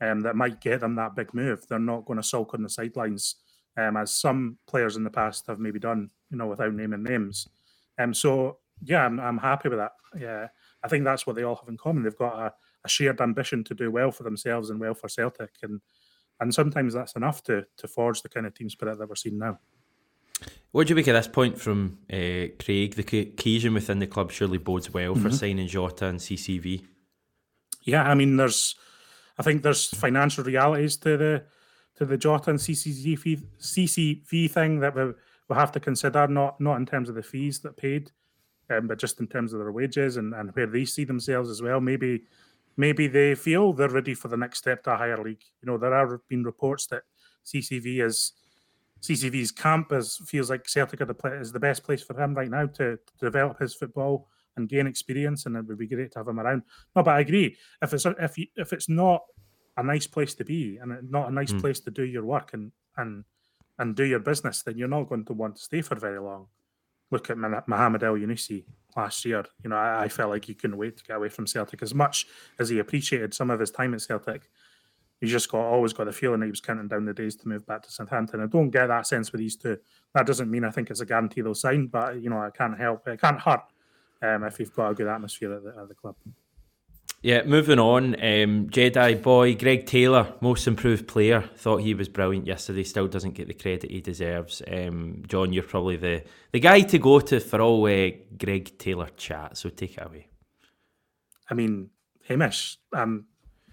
um, 0.00 0.20
that 0.20 0.36
might 0.36 0.60
get 0.60 0.80
them 0.80 0.94
that 0.96 1.16
big 1.16 1.32
move. 1.34 1.66
They're 1.66 1.78
not 1.78 2.04
going 2.04 2.18
to 2.18 2.22
sulk 2.22 2.54
on 2.54 2.62
the 2.62 2.68
sidelines, 2.68 3.36
um, 3.76 3.96
as 3.96 4.14
some 4.14 4.58
players 4.66 4.96
in 4.96 5.04
the 5.04 5.10
past 5.10 5.46
have 5.46 5.58
maybe 5.58 5.78
done, 5.78 6.10
you 6.30 6.36
know, 6.36 6.46
without 6.46 6.74
naming 6.74 7.02
names. 7.02 7.48
Um, 7.98 8.12
so 8.12 8.58
yeah, 8.82 9.04
I'm, 9.04 9.18
I'm 9.18 9.38
happy 9.38 9.68
with 9.68 9.78
that. 9.78 9.92
Yeah, 10.18 10.48
I 10.82 10.88
think 10.88 11.04
that's 11.04 11.26
what 11.26 11.36
they 11.36 11.42
all 11.42 11.56
have 11.56 11.68
in 11.68 11.76
common. 11.76 12.02
They've 12.02 12.16
got 12.16 12.38
a, 12.38 12.52
a 12.84 12.88
shared 12.88 13.20
ambition 13.20 13.64
to 13.64 13.74
do 13.74 13.90
well 13.90 14.10
for 14.10 14.22
themselves 14.22 14.70
and 14.70 14.80
well 14.80 14.94
for 14.94 15.08
Celtic, 15.08 15.50
and 15.62 15.80
and 16.40 16.54
sometimes 16.54 16.94
that's 16.94 17.16
enough 17.16 17.42
to 17.44 17.66
to 17.76 17.88
forge 17.88 18.22
the 18.22 18.28
kind 18.28 18.46
of 18.46 18.54
team 18.54 18.70
spirit 18.70 18.98
that 18.98 19.08
we're 19.08 19.16
seeing 19.16 19.38
now. 19.38 19.58
What 20.70 20.86
do 20.86 20.92
you 20.92 20.96
make 20.96 21.08
at 21.08 21.14
this 21.14 21.28
point 21.28 21.58
from 21.58 21.98
uh, 22.12 22.52
Craig? 22.62 22.94
The 22.94 23.32
cohesion 23.36 23.74
within 23.74 23.98
the 23.98 24.06
club 24.06 24.30
surely 24.30 24.58
bodes 24.58 24.92
well 24.92 25.14
mm-hmm. 25.14 25.22
for 25.22 25.30
signing 25.30 25.66
Jota 25.66 26.06
and 26.06 26.18
CCV. 26.18 26.84
Yeah, 27.82 28.02
I 28.02 28.14
mean, 28.14 28.36
there's, 28.36 28.74
I 29.38 29.42
think 29.42 29.62
there's 29.62 29.88
financial 29.88 30.44
realities 30.44 30.96
to 30.98 31.16
the 31.16 31.44
to 31.96 32.04
the 32.04 32.16
Jota 32.16 32.50
and 32.50 32.58
CCV 32.58 33.42
CCV 33.60 34.50
thing 34.50 34.80
that 34.80 34.94
we 34.94 35.12
we 35.48 35.56
have 35.56 35.72
to 35.72 35.80
consider. 35.80 36.28
Not 36.28 36.60
not 36.60 36.76
in 36.76 36.86
terms 36.86 37.08
of 37.08 37.14
the 37.14 37.22
fees 37.22 37.60
that 37.60 37.76
paid, 37.76 38.12
um, 38.70 38.86
but 38.86 38.98
just 38.98 39.20
in 39.20 39.26
terms 39.26 39.52
of 39.52 39.60
their 39.60 39.72
wages 39.72 40.16
and, 40.16 40.34
and 40.34 40.54
where 40.54 40.66
they 40.66 40.84
see 40.84 41.04
themselves 41.04 41.50
as 41.50 41.62
well. 41.62 41.80
Maybe 41.80 42.24
maybe 42.76 43.06
they 43.06 43.34
feel 43.34 43.72
they're 43.72 43.88
ready 43.88 44.14
for 44.14 44.28
the 44.28 44.36
next 44.36 44.58
step 44.58 44.84
to 44.84 44.92
a 44.92 44.96
higher 44.96 45.22
league. 45.22 45.42
You 45.62 45.66
know, 45.66 45.78
there 45.78 45.94
have 45.94 46.20
been 46.28 46.44
reports 46.44 46.86
that 46.88 47.02
CCV 47.44 48.04
is 48.04 48.32
CCV's 49.02 49.50
camp 49.52 49.92
is 49.92 50.20
feels 50.26 50.50
like 50.50 50.68
Celtic 50.68 51.00
the, 51.00 51.38
is 51.40 51.52
the 51.52 51.60
best 51.60 51.84
place 51.84 52.02
for 52.02 52.20
him 52.20 52.34
right 52.34 52.50
now 52.50 52.66
to, 52.66 52.96
to, 52.96 53.12
develop 53.20 53.58
his 53.58 53.74
football 53.74 54.28
and 54.56 54.68
gain 54.68 54.86
experience, 54.86 55.46
and 55.46 55.56
it 55.56 55.66
would 55.66 55.78
be 55.78 55.86
great 55.86 56.12
to 56.12 56.18
have 56.18 56.28
him 56.28 56.40
around. 56.40 56.62
No, 56.96 57.02
but 57.02 57.14
I 57.14 57.20
agree. 57.20 57.56
If 57.80 57.92
it's 57.92 58.06
if 58.06 58.38
you, 58.38 58.46
if 58.56 58.72
it's 58.72 58.88
not 58.88 59.22
a 59.76 59.82
nice 59.82 60.06
place 60.06 60.34
to 60.34 60.44
be 60.44 60.78
and 60.78 61.10
not 61.10 61.28
a 61.28 61.32
nice 61.32 61.52
mm. 61.52 61.60
place 61.60 61.80
to 61.80 61.90
do 61.90 62.02
your 62.02 62.24
work 62.24 62.54
and 62.54 62.72
and 62.96 63.24
and 63.78 63.94
do 63.94 64.04
your 64.04 64.18
business, 64.18 64.62
then 64.62 64.76
you're 64.76 64.88
not 64.88 65.08
going 65.08 65.24
to 65.26 65.32
want 65.32 65.56
to 65.56 65.62
stay 65.62 65.82
for 65.82 65.94
very 65.94 66.20
long 66.20 66.48
look 67.10 67.30
at 67.30 67.38
Mohamed 67.38 68.02
Elyounoussi 68.02 68.64
last 68.96 69.24
year. 69.24 69.44
You 69.62 69.70
know, 69.70 69.76
I, 69.76 70.04
I, 70.04 70.08
felt 70.08 70.30
like 70.30 70.44
he 70.44 70.54
couldn't 70.54 70.76
wait 70.76 70.96
to 70.98 71.04
get 71.04 71.16
away 71.16 71.28
from 71.28 71.46
Celtic 71.46 71.82
as 71.82 71.94
much 71.94 72.26
as 72.58 72.68
he 72.68 72.78
appreciated 72.78 73.34
some 73.34 73.50
of 73.50 73.60
his 73.60 73.70
time 73.70 73.94
at 73.94 74.02
Celtic. 74.02 74.50
He 75.20 75.26
just 75.26 75.50
got 75.50 75.60
always 75.60 75.92
got 75.92 76.04
the 76.04 76.12
feeling 76.12 76.40
that 76.40 76.46
he 76.46 76.50
was 76.50 76.60
counting 76.60 76.88
down 76.88 77.04
the 77.04 77.12
days 77.12 77.34
to 77.36 77.48
move 77.48 77.66
back 77.66 77.82
to 77.82 77.90
Southampton. 77.90 78.40
I 78.40 78.46
don't 78.46 78.70
get 78.70 78.86
that 78.86 79.06
sense 79.06 79.32
with 79.32 79.40
these 79.40 79.56
two. 79.56 79.78
That 80.14 80.26
doesn't 80.26 80.50
mean 80.50 80.64
I 80.64 80.70
think 80.70 80.90
it's 80.90 81.00
a 81.00 81.06
guarantee 81.06 81.40
they'll 81.40 81.54
sign, 81.54 81.86
but 81.86 82.22
you 82.22 82.30
know, 82.30 82.40
I 82.40 82.50
can't 82.50 82.78
help 82.78 83.06
it 83.08 83.20
can't 83.20 83.40
hurt 83.40 83.62
um, 84.22 84.44
if 84.44 84.58
you've 84.60 84.74
got 84.74 84.90
a 84.90 84.94
good 84.94 85.08
atmosphere 85.08 85.54
at 85.54 85.64
the, 85.64 85.70
at 85.80 85.88
the 85.88 85.94
club. 85.94 86.14
Yeah, 87.20 87.42
moving 87.42 87.80
on. 87.80 88.14
Um, 88.14 88.68
Jedi 88.70 89.20
boy 89.20 89.56
Greg 89.56 89.86
Taylor, 89.86 90.34
most 90.40 90.68
improved 90.68 91.08
player. 91.08 91.42
Thought 91.56 91.78
he 91.78 91.94
was 91.94 92.08
brilliant 92.08 92.46
yesterday. 92.46 92.84
Still 92.84 93.08
doesn't 93.08 93.34
get 93.34 93.48
the 93.48 93.54
credit 93.54 93.90
he 93.90 94.00
deserves. 94.00 94.62
Um, 94.70 95.24
John, 95.26 95.52
you're 95.52 95.64
probably 95.64 95.96
the, 95.96 96.22
the 96.52 96.60
guy 96.60 96.82
to 96.82 96.98
go 96.98 97.18
to 97.18 97.40
for 97.40 97.60
all 97.60 97.84
uh, 97.86 98.10
Greg 98.38 98.78
Taylor 98.78 99.08
chat. 99.16 99.56
So 99.56 99.68
take 99.68 99.98
it 99.98 100.06
away. 100.06 100.28
I 101.50 101.54
mean, 101.54 101.90
Hamish, 102.28 102.78
um, 102.92 103.24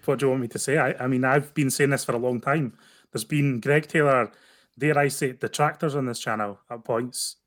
what 0.08 0.20
do 0.20 0.26
you 0.26 0.30
want 0.30 0.42
me 0.42 0.48
to 0.50 0.60
say? 0.60 0.78
I, 0.78 1.04
I 1.04 1.08
mean, 1.08 1.24
I've 1.24 1.54
been 1.54 1.70
saying 1.70 1.90
this 1.90 2.06
for 2.06 2.14
a 2.14 2.18
long 2.18 2.42
time. 2.42 2.78
There's 3.12 3.24
been 3.24 3.60
Greg 3.60 3.88
Taylor, 3.88 4.32
dare 4.78 4.98
I 4.98 5.08
say, 5.08 5.34
detractors 5.34 5.96
on 5.96 6.06
this 6.06 6.20
channel 6.20 6.60
at 6.70 6.84
points. 6.84 7.38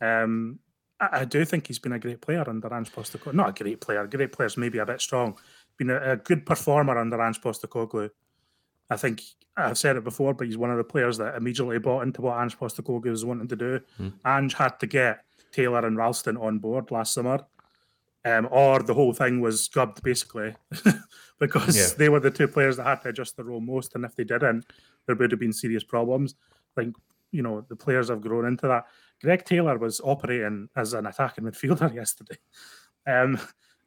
Um, 0.00 0.58
I, 1.00 1.20
I, 1.20 1.24
do 1.24 1.44
think 1.44 1.66
he's 1.66 1.78
been 1.78 1.92
a 1.92 1.98
great 1.98 2.20
player 2.20 2.44
under 2.48 2.72
Ange 2.72 2.92
Postecoglou. 2.92 3.34
Not 3.34 3.48
a 3.50 3.62
great 3.62 3.80
player. 3.80 4.06
Great 4.06 4.32
players 4.32 4.56
maybe 4.56 4.78
a 4.78 4.86
bit 4.86 5.00
strong. 5.00 5.38
Been 5.78 5.90
a, 5.90 6.12
a 6.12 6.16
good 6.16 6.44
performer 6.44 6.98
under 6.98 7.20
Ange 7.20 7.40
Postecoglou. 7.40 8.10
I 8.90 8.96
think 8.96 9.22
I've 9.56 9.78
said 9.78 9.96
it 9.96 10.04
before, 10.04 10.34
but 10.34 10.46
he's 10.46 10.58
one 10.58 10.70
of 10.70 10.76
the 10.76 10.84
players 10.84 11.16
that 11.18 11.36
immediately 11.36 11.78
bought 11.78 12.02
into 12.02 12.20
what 12.20 12.38
Ange 12.38 12.58
Postecoglou 12.58 13.10
was 13.10 13.24
wanting 13.24 13.48
to 13.48 13.56
do. 13.56 13.80
Mm. 14.00 14.12
Ange 14.26 14.54
had 14.54 14.80
to 14.80 14.86
get 14.86 15.24
Taylor 15.52 15.86
and 15.86 15.96
Ralston 15.96 16.36
on 16.36 16.58
board 16.58 16.90
last 16.90 17.14
summer, 17.14 17.46
um, 18.24 18.48
or 18.50 18.82
the 18.82 18.94
whole 18.94 19.12
thing 19.12 19.40
was 19.40 19.68
gubbed 19.68 20.02
basically, 20.02 20.54
because 21.40 21.76
yeah. 21.76 21.96
they 21.98 22.08
were 22.08 22.20
the 22.20 22.30
two 22.30 22.48
players 22.48 22.76
that 22.76 22.86
had 22.86 23.02
to 23.02 23.08
adjust 23.10 23.36
the 23.36 23.44
role 23.44 23.60
most, 23.60 23.94
and 23.94 24.04
if 24.04 24.14
they 24.16 24.24
didn't, 24.24 24.66
there 25.06 25.16
would 25.16 25.30
have 25.30 25.40
been 25.40 25.52
serious 25.52 25.84
problems. 25.84 26.34
I 26.76 26.82
think 26.82 26.96
you 27.32 27.42
know 27.42 27.64
the 27.68 27.76
players 27.76 28.08
have 28.08 28.20
grown 28.22 28.46
into 28.46 28.66
that. 28.68 28.86
Greg 29.22 29.44
Taylor 29.44 29.78
was 29.78 30.00
operating 30.02 30.68
as 30.76 30.94
an 30.94 31.06
attacking 31.06 31.44
midfielder 31.44 31.94
yesterday. 31.94 32.38
Um, 33.06 33.38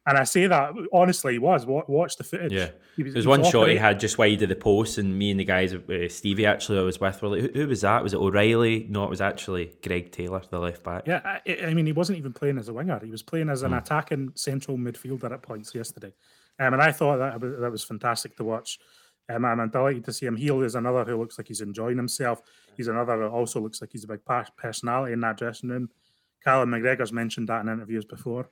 and 0.08 0.16
I 0.16 0.24
say 0.24 0.46
that 0.46 0.72
honestly, 0.90 1.34
he 1.34 1.38
was. 1.38 1.66
Watch 1.66 2.16
the 2.16 2.24
footage. 2.24 2.52
Yeah, 2.52 2.70
was, 2.96 3.12
there's 3.12 3.26
one 3.26 3.44
shot 3.44 3.68
he 3.68 3.76
had 3.76 4.00
just 4.00 4.16
wide 4.16 4.40
of 4.40 4.48
the 4.48 4.56
post, 4.56 4.96
and 4.96 5.18
me 5.18 5.30
and 5.30 5.38
the 5.38 5.44
guys, 5.44 5.74
uh, 5.74 6.08
Stevie 6.08 6.46
actually, 6.46 6.78
I 6.78 6.82
was 6.82 6.98
with, 6.98 7.20
were 7.20 7.28
like, 7.28 7.40
who, 7.42 7.48
who, 7.60 7.68
was 7.68 7.82
that? 7.82 8.02
Was 8.02 8.14
it 8.14 8.16
O'Riley? 8.16 8.86
No, 8.88 9.04
it 9.04 9.10
was 9.10 9.20
actually 9.20 9.70
Greg 9.82 10.10
Taylor, 10.10 10.40
the 10.48 10.58
left 10.58 10.82
back. 10.82 11.06
Yeah, 11.06 11.20
I, 11.22 11.66
I 11.66 11.74
mean, 11.74 11.84
he 11.84 11.92
wasn't 11.92 12.18
even 12.18 12.32
playing 12.32 12.56
as 12.56 12.70
a 12.70 12.72
winger; 12.72 12.98
he 13.04 13.10
was 13.10 13.22
playing 13.22 13.50
as 13.50 13.62
an 13.62 13.72
mm. 13.72 13.78
attacking 13.78 14.32
central 14.34 14.78
midfielder 14.78 15.30
at 15.30 15.42
points 15.42 15.74
yesterday. 15.74 16.14
Um, 16.58 16.72
and 16.72 16.82
I 16.82 16.90
thought 16.90 17.18
that 17.18 17.40
that 17.40 17.70
was 17.70 17.84
fantastic 17.84 18.34
to 18.38 18.44
watch. 18.44 18.78
Um, 19.28 19.44
I'm 19.44 19.68
delighted 19.68 20.06
to 20.06 20.12
see 20.14 20.24
him. 20.24 20.36
Heel 20.36 20.62
is 20.62 20.74
another 20.74 21.04
who 21.04 21.18
looks 21.18 21.36
like 21.36 21.48
he's 21.48 21.60
enjoying 21.60 21.98
himself. 21.98 22.40
He's 22.78 22.88
another 22.88 23.16
who 23.16 23.28
also 23.28 23.60
looks 23.60 23.82
like 23.82 23.90
he's 23.92 24.04
a 24.04 24.08
big 24.08 24.20
personality 24.56 25.12
in 25.12 25.20
that 25.20 25.36
dressing 25.36 25.68
room. 25.68 25.90
Callum 26.42 26.70
McGregor's 26.70 27.12
mentioned 27.12 27.48
that 27.48 27.60
in 27.60 27.68
interviews 27.68 28.06
before, 28.06 28.48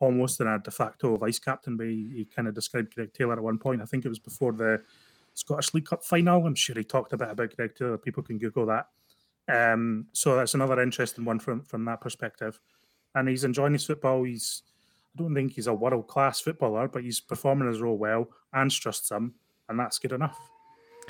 almost 0.00 0.40
in 0.40 0.46
a 0.46 0.58
de 0.58 0.70
facto 0.70 1.16
vice 1.16 1.38
captain 1.38 1.78
He, 1.80 2.18
he 2.18 2.24
kind 2.24 2.48
of 2.48 2.54
described 2.54 2.94
Greg 2.94 3.12
Taylor 3.12 3.34
at 3.34 3.42
one 3.42 3.58
point. 3.58 3.82
I 3.82 3.86
think 3.86 4.04
it 4.04 4.08
was 4.08 4.18
before 4.18 4.52
the 4.52 4.82
Scottish 5.34 5.74
League 5.74 5.86
Cup 5.86 6.04
final. 6.04 6.46
I'm 6.46 6.54
sure 6.54 6.76
he 6.76 6.84
talked 6.84 7.12
a 7.12 7.16
bit 7.16 7.30
about 7.30 7.56
Greg 7.56 7.74
Taylor. 7.74 7.98
People 7.98 8.22
can 8.22 8.38
Google 8.38 8.66
that. 8.66 8.88
Um, 9.48 10.06
so 10.12 10.36
that's 10.36 10.54
another 10.54 10.80
interesting 10.80 11.24
one 11.24 11.38
from 11.38 11.62
from 11.62 11.84
that 11.86 12.00
perspective. 12.00 12.60
And 13.14 13.28
he's 13.28 13.44
enjoying 13.44 13.72
his 13.72 13.86
football. 13.86 14.24
He's 14.24 14.62
I 15.14 15.22
don't 15.22 15.34
think 15.34 15.52
he's 15.52 15.66
a 15.66 15.74
world 15.74 16.06
class 16.06 16.40
footballer, 16.40 16.88
but 16.88 17.02
he's 17.02 17.20
performing 17.20 17.68
his 17.68 17.80
role 17.80 17.96
well. 17.96 18.28
and 18.52 18.70
trusts 18.70 19.10
him, 19.10 19.34
and 19.68 19.78
that's 19.78 19.98
good 19.98 20.12
enough. 20.12 20.38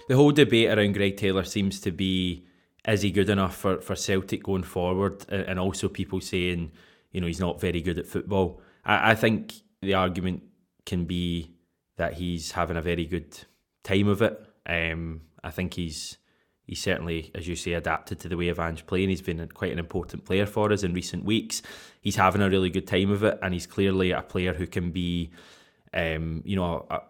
The 0.08 0.16
whole 0.16 0.30
debate 0.30 0.70
around 0.70 0.92
Greg 0.92 1.16
Taylor 1.16 1.44
seems 1.44 1.80
to 1.80 1.90
be 1.90 2.44
is 2.86 3.02
he 3.02 3.10
good 3.10 3.28
enough 3.28 3.56
for, 3.56 3.80
for 3.80 3.96
Celtic 3.96 4.42
going 4.42 4.62
forward? 4.62 5.24
And 5.28 5.58
also 5.58 5.88
people 5.88 6.20
saying, 6.20 6.70
you 7.12 7.20
know, 7.20 7.26
he's 7.26 7.40
not 7.40 7.60
very 7.60 7.82
good 7.82 7.98
at 7.98 8.06
football. 8.06 8.60
I, 8.88 9.12
I 9.12 9.14
think 9.14 9.54
the 9.80 9.94
argument 9.94 10.42
can 10.84 11.04
be 11.04 11.52
that 11.96 12.14
he's 12.14 12.52
having 12.52 12.76
a 12.76 12.82
very 12.82 13.04
good 13.04 13.38
time 13.84 14.08
of 14.08 14.22
it. 14.22 14.44
Um, 14.66 15.20
I 15.44 15.50
think 15.50 15.74
he's 15.74 16.16
he's 16.64 16.80
certainly, 16.82 17.30
as 17.34 17.46
you 17.46 17.56
say, 17.56 17.74
adapted 17.74 18.18
to 18.20 18.28
the 18.28 18.36
way 18.36 18.48
of 18.48 18.58
Ange 18.58 18.86
playing. 18.86 19.10
He's 19.10 19.22
been 19.22 19.46
quite 19.54 19.72
an 19.72 19.78
important 19.78 20.24
player 20.24 20.46
for 20.46 20.72
us 20.72 20.82
in 20.82 20.92
recent 20.92 21.24
weeks. 21.24 21.62
He's 22.00 22.16
having 22.16 22.42
a 22.42 22.50
really 22.50 22.70
good 22.70 22.86
time 22.86 23.10
of 23.10 23.22
it, 23.22 23.38
and 23.42 23.54
he's 23.54 23.66
clearly 23.66 24.10
a 24.10 24.22
player 24.22 24.54
who 24.54 24.66
can 24.66 24.90
be, 24.90 25.30
um, 25.94 26.42
you 26.44 26.56
know, 26.56 26.86
a, 26.90 27.00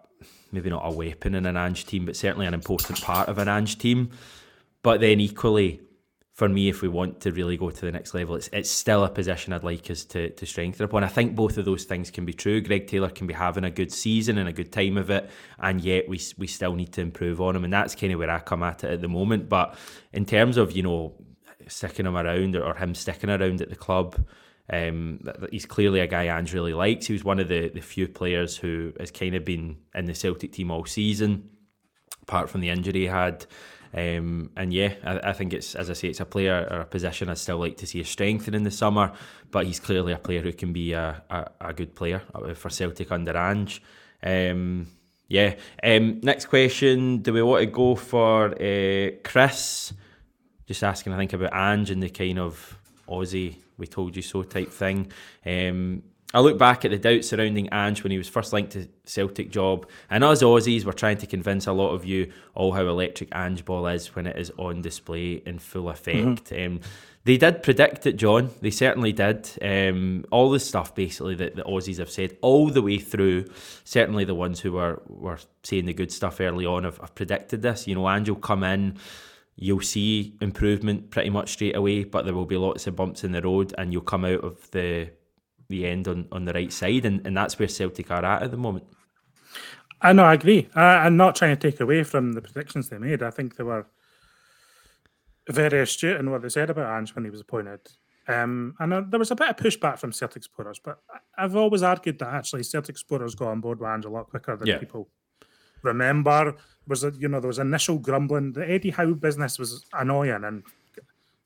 maybe 0.51 0.69
not 0.69 0.83
a 0.85 0.95
weapon 0.95 1.35
in 1.35 1.45
an 1.45 1.57
Ange 1.57 1.85
team, 1.85 2.05
but 2.05 2.15
certainly 2.15 2.45
an 2.45 2.53
important 2.53 3.01
part 3.01 3.29
of 3.29 3.37
an 3.37 3.47
Ange 3.47 3.77
team. 3.77 4.11
But 4.81 5.01
then 5.01 5.19
equally, 5.19 5.81
for 6.39 6.47
me, 6.47 6.69
if 6.69 6.81
we 6.81 6.87
want 6.87 7.19
to 7.19 7.33
really 7.33 7.57
go 7.57 7.69
to 7.69 7.81
the 7.81 7.91
next 7.91 8.13
level, 8.13 8.35
it's 8.35 8.49
it's 8.53 8.71
still 8.71 9.03
a 9.03 9.09
position 9.09 9.51
I'd 9.51 9.65
like 9.65 9.91
us 9.91 10.05
to 10.05 10.29
to 10.29 10.45
strengthen 10.45 10.85
upon. 10.85 11.03
I 11.03 11.07
think 11.07 11.35
both 11.35 11.57
of 11.57 11.65
those 11.65 11.83
things 11.83 12.09
can 12.09 12.23
be 12.23 12.31
true. 12.31 12.61
Greg 12.61 12.87
Taylor 12.87 13.09
can 13.09 13.27
be 13.27 13.33
having 13.33 13.65
a 13.65 13.69
good 13.69 13.91
season 13.91 14.37
and 14.37 14.47
a 14.47 14.53
good 14.53 14.71
time 14.71 14.97
of 14.97 15.09
it, 15.09 15.29
and 15.59 15.81
yet 15.81 16.07
we 16.07 16.17
we 16.37 16.47
still 16.47 16.75
need 16.75 16.93
to 16.93 17.01
improve 17.01 17.41
on 17.41 17.57
him, 17.57 17.65
and 17.65 17.73
that's 17.73 17.93
kind 17.93 18.13
of 18.13 18.19
where 18.19 18.29
I 18.29 18.39
come 18.39 18.63
at 18.63 18.85
it 18.85 18.89
at 18.89 19.01
the 19.01 19.09
moment. 19.09 19.49
But 19.49 19.75
in 20.13 20.25
terms 20.25 20.55
of 20.55 20.71
you 20.71 20.81
know 20.81 21.13
sticking 21.67 22.05
him 22.05 22.15
around 22.15 22.55
or, 22.55 22.73
him 22.73 22.95
sticking 22.95 23.29
around 23.29 23.61
at 23.61 23.69
the 23.69 23.75
club. 23.75 24.25
Um, 24.71 25.21
he's 25.51 25.65
clearly 25.65 25.99
a 25.99 26.07
guy 26.07 26.25
Ange 26.25 26.53
really 26.53 26.73
likes. 26.73 27.07
He 27.07 27.13
was 27.13 27.23
one 27.23 27.39
of 27.39 27.47
the, 27.47 27.69
the 27.69 27.81
few 27.81 28.07
players 28.07 28.55
who 28.55 28.93
has 28.99 29.09
kind 29.09 29.33
of 29.33 29.43
been 29.43 29.77
in 29.95 30.05
the 30.05 30.13
Celtic 30.13 30.51
team 30.51 30.69
all 30.69 30.85
season, 30.85 31.49
apart 32.21 32.51
from 32.51 32.61
the 32.61 32.69
injury 32.69 33.01
he 33.01 33.05
had. 33.07 33.45
Um, 33.93 34.51
and 34.55 34.71
yeah, 34.71 34.93
I, 35.03 35.29
I, 35.29 35.33
think 35.33 35.53
it's 35.53 35.73
as 35.75 35.89
I 35.89 35.93
say, 35.93 36.09
it's 36.09 36.19
a 36.19 36.25
player 36.25 36.67
or 36.69 36.81
a 36.81 36.85
position 36.85 37.27
I 37.29 37.33
still 37.33 37.57
like 37.57 37.77
to 37.77 37.87
see 37.87 37.99
a 38.01 38.05
strengthen 38.05 38.53
in 38.53 38.63
the 38.63 38.71
summer. 38.71 39.11
But 39.51 39.65
he's 39.65 39.79
clearly 39.79 40.13
a 40.13 40.17
player 40.17 40.41
who 40.41 40.53
can 40.53 40.73
be 40.73 40.93
a, 40.93 41.23
a, 41.29 41.47
a 41.61 41.73
good 41.73 41.95
player 41.95 42.21
uh, 42.35 42.53
for 42.53 42.69
Celtic 42.69 43.11
under 43.11 43.35
Ange. 43.35 43.81
Um, 44.21 44.87
yeah. 45.27 45.55
Um, 45.83 46.19
next 46.21 46.45
question: 46.45 47.19
Do 47.19 47.33
we 47.33 47.41
want 47.41 47.61
to 47.61 47.65
go 47.65 47.95
for 47.95 48.51
uh, 48.61 49.11
Chris? 49.23 49.93
Just 50.67 50.83
asking, 50.83 51.13
I 51.13 51.17
think 51.17 51.33
about 51.33 51.53
Ange 51.53 51.89
and 51.89 52.03
the 52.03 52.09
kind 52.09 52.37
of 52.37 52.77
Aussie 53.07 53.55
we 53.79 53.87
told 53.87 54.15
you 54.15 54.21
so 54.21 54.43
type 54.43 54.71
thing. 54.71 55.11
Um, 55.45 56.03
I 56.31 56.41
look 56.41 56.59
back 56.59 56.85
at 56.85 56.91
the 56.91 56.99
doubts 56.99 57.29
surrounding 57.29 57.69
Ange 57.69 58.03
when 58.03 58.11
he 58.11 58.17
was 58.17 58.29
first 58.29 58.53
linked 58.53 58.73
to 58.73 58.87
Celtic 59.03 59.49
job, 59.49 59.87
and 60.11 60.23
us 60.23 60.43
Aussies 60.43 60.85
were 60.85 60.93
trying 60.93 61.17
to 61.17 61.27
convince 61.27 61.65
a 61.65 61.73
lot 61.73 61.89
of 61.89 62.05
you 62.05 62.31
all 62.53 62.71
how 62.71 62.85
electric 62.85 63.29
Ange 63.33 63.65
ball 63.65 63.87
is 63.87 64.15
when 64.15 64.27
it 64.27 64.37
is 64.37 64.51
on 64.57 64.81
display 64.81 65.41
in 65.45 65.57
full 65.57 65.89
effect. 65.89 66.51
Mm-hmm. 66.51 66.73
Um, 66.75 66.81
they 67.23 67.37
did 67.37 67.63
predict 67.63 68.05
it, 68.05 68.15
John. 68.15 68.51
They 68.61 68.69
certainly 68.69 69.11
did. 69.11 69.49
Um, 69.61 70.23
all 70.31 70.51
the 70.51 70.59
stuff 70.59 70.93
basically 70.93 71.35
that 71.35 71.55
the 71.55 71.63
Aussies 71.63 71.97
have 71.97 72.11
said 72.11 72.37
all 72.41 72.69
the 72.69 72.81
way 72.81 72.99
through. 72.99 73.45
Certainly 73.83 74.25
the 74.25 74.35
ones 74.35 74.59
who 74.59 74.73
were 74.73 75.01
were 75.07 75.39
saying 75.63 75.85
the 75.85 75.93
good 75.93 76.11
stuff 76.11 76.39
early 76.39 76.65
on 76.65 76.83
have, 76.83 76.99
have 76.99 77.15
predicted 77.15 77.63
this. 77.63 77.87
You 77.87 77.95
know, 77.95 78.07
Ange 78.07 78.29
will 78.29 78.37
come 78.37 78.63
in 78.63 78.99
you'll 79.61 79.81
see 79.81 80.33
improvement 80.39 81.09
pretty 81.09 81.29
much 81.29 81.51
straight 81.51 81.75
away, 81.75 82.05
but 82.05 82.23
there 82.23 82.33
will 82.33 82.45
be 82.45 82.55
lots 82.55 82.87
of 82.87 82.95
bumps 82.95 83.25
in 83.25 83.33
the 83.33 83.41
road, 83.41 83.73
and 83.77 83.91
you'll 83.91 84.01
come 84.01 84.23
out 84.23 84.41
of 84.41 84.71
the 84.71 85.09
the 85.69 85.85
end 85.85 86.07
on, 86.07 86.27
on 86.31 86.45
the 86.45 86.53
right 86.53 86.73
side, 86.73 87.05
and, 87.05 87.25
and 87.25 87.37
that's 87.37 87.57
where 87.57 87.67
Celtic 87.67 88.11
are 88.11 88.25
at 88.25 88.43
at 88.43 88.51
the 88.51 88.57
moment. 88.57 88.85
I 90.01 90.13
know, 90.13 90.23
I 90.23 90.33
agree. 90.33 90.67
I, 90.75 91.05
I'm 91.05 91.17
not 91.17 91.35
trying 91.35 91.55
to 91.55 91.71
take 91.71 91.79
away 91.79 92.03
from 92.03 92.33
the 92.33 92.41
predictions 92.41 92.89
they 92.89 92.97
made. 92.97 93.21
I 93.21 93.31
think 93.31 93.55
they 93.55 93.63
were 93.63 93.85
very 95.49 95.81
astute 95.81 96.19
in 96.19 96.31
what 96.31 96.41
they 96.41 96.49
said 96.49 96.69
about 96.69 96.97
Ange 96.97 97.13
when 97.15 97.25
he 97.25 97.31
was 97.31 97.41
appointed. 97.41 97.81
Um, 98.27 98.75
and 98.79 98.93
uh, 98.93 99.01
there 99.09 99.19
was 99.19 99.31
a 99.31 99.35
bit 99.35 99.49
of 99.49 99.55
pushback 99.55 99.97
from 99.97 100.11
Celtic 100.11 100.43
supporters, 100.43 100.79
but 100.79 100.99
I've 101.37 101.55
always 101.55 101.83
argued 101.83 102.19
that 102.19 102.33
actually 102.33 102.63
Celtic 102.63 102.97
supporters 102.97 103.35
got 103.35 103.49
on 103.49 103.59
board 103.59 103.79
with 103.79 103.89
Ange 103.89 104.05
a 104.05 104.09
lot 104.09 104.29
quicker 104.29 104.55
than 104.55 104.67
yeah. 104.67 104.77
people 104.77 105.09
remember. 105.81 106.55
Was 106.87 107.03
a, 107.03 107.11
you 107.17 107.27
know 107.27 107.39
there 107.39 107.47
was 107.47 107.59
initial 107.59 107.97
grumbling. 107.97 108.53
The 108.53 108.69
Eddie 108.69 108.91
Howe 108.91 109.13
business 109.13 109.59
was 109.59 109.85
annoying 109.93 110.43
and 110.43 110.63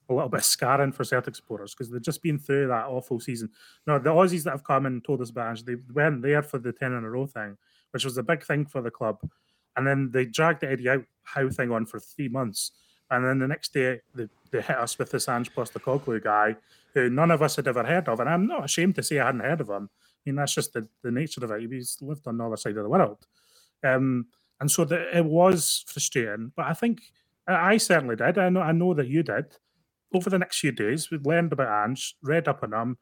a 0.09 0.13
little 0.13 0.29
bit 0.29 0.43
scarring 0.43 0.91
for 0.91 1.03
Celtic 1.03 1.35
supporters 1.35 1.73
because 1.73 1.89
they've 1.89 2.01
just 2.01 2.21
been 2.21 2.37
through 2.37 2.67
that 2.67 2.85
awful 2.85 3.19
season. 3.19 3.49
Now, 3.87 3.97
the 3.97 4.09
Aussies 4.09 4.43
that 4.43 4.51
have 4.51 4.63
come 4.63 4.85
and 4.85 5.03
told 5.03 5.21
us 5.21 5.29
about 5.29 5.65
they 5.65 5.75
weren't 5.93 6.21
there 6.21 6.43
for 6.43 6.59
the 6.59 6.73
10 6.73 6.93
in 6.93 7.03
a 7.03 7.09
row 7.09 7.25
thing, 7.25 7.57
which 7.91 8.05
was 8.05 8.17
a 8.17 8.23
big 8.23 8.43
thing 8.43 8.65
for 8.65 8.81
the 8.81 8.91
club. 8.91 9.19
And 9.75 9.87
then 9.87 10.11
they 10.11 10.25
dragged 10.25 10.61
the 10.61 10.71
Eddie 10.71 10.89
out 10.89 11.05
how 11.23 11.49
thing 11.49 11.71
on 11.71 11.85
for 11.85 11.99
three 11.99 12.27
months. 12.27 12.71
And 13.09 13.25
then 13.25 13.39
the 13.39 13.47
next 13.47 13.73
day, 13.73 14.01
they, 14.13 14.27
they 14.51 14.61
hit 14.61 14.77
us 14.77 14.97
with 14.97 15.11
this 15.11 15.29
Ange 15.29 15.53
Postecoglou 15.53 16.23
guy 16.23 16.55
who 16.93 17.09
none 17.09 17.31
of 17.31 17.41
us 17.41 17.55
had 17.55 17.67
ever 17.67 17.83
heard 17.83 18.07
of. 18.07 18.19
And 18.19 18.29
I'm 18.29 18.47
not 18.47 18.65
ashamed 18.65 18.95
to 18.95 19.03
say 19.03 19.19
I 19.19 19.27
hadn't 19.27 19.41
heard 19.41 19.61
of 19.61 19.69
him. 19.69 19.89
I 19.93 20.29
mean, 20.29 20.35
that's 20.35 20.53
just 20.53 20.73
the, 20.73 20.87
the 21.01 21.11
nature 21.11 21.43
of 21.43 21.51
it. 21.51 21.71
He's 21.71 21.97
lived 22.01 22.27
on 22.27 22.37
the 22.37 22.45
other 22.45 22.57
side 22.57 22.77
of 22.77 22.83
the 22.83 22.89
world. 22.89 23.25
Um, 23.83 24.27
and 24.59 24.69
so 24.69 24.85
the, 24.85 25.17
it 25.17 25.25
was 25.25 25.83
frustrating. 25.87 26.51
But 26.55 26.67
I 26.67 26.73
think 26.73 27.01
I 27.47 27.77
certainly 27.77 28.15
did. 28.15 28.37
I 28.37 28.49
know, 28.49 28.61
I 28.61 28.71
know 28.71 28.93
that 28.93 29.07
you 29.07 29.23
did 29.23 29.45
over 30.13 30.29
the 30.29 30.39
next 30.39 30.59
few 30.59 30.71
days, 30.71 31.09
we 31.09 31.17
learned 31.17 31.53
about 31.53 31.87
Ange, 31.89 32.15
read 32.21 32.47
up 32.47 32.63
on 32.63 32.73
him, 32.73 32.97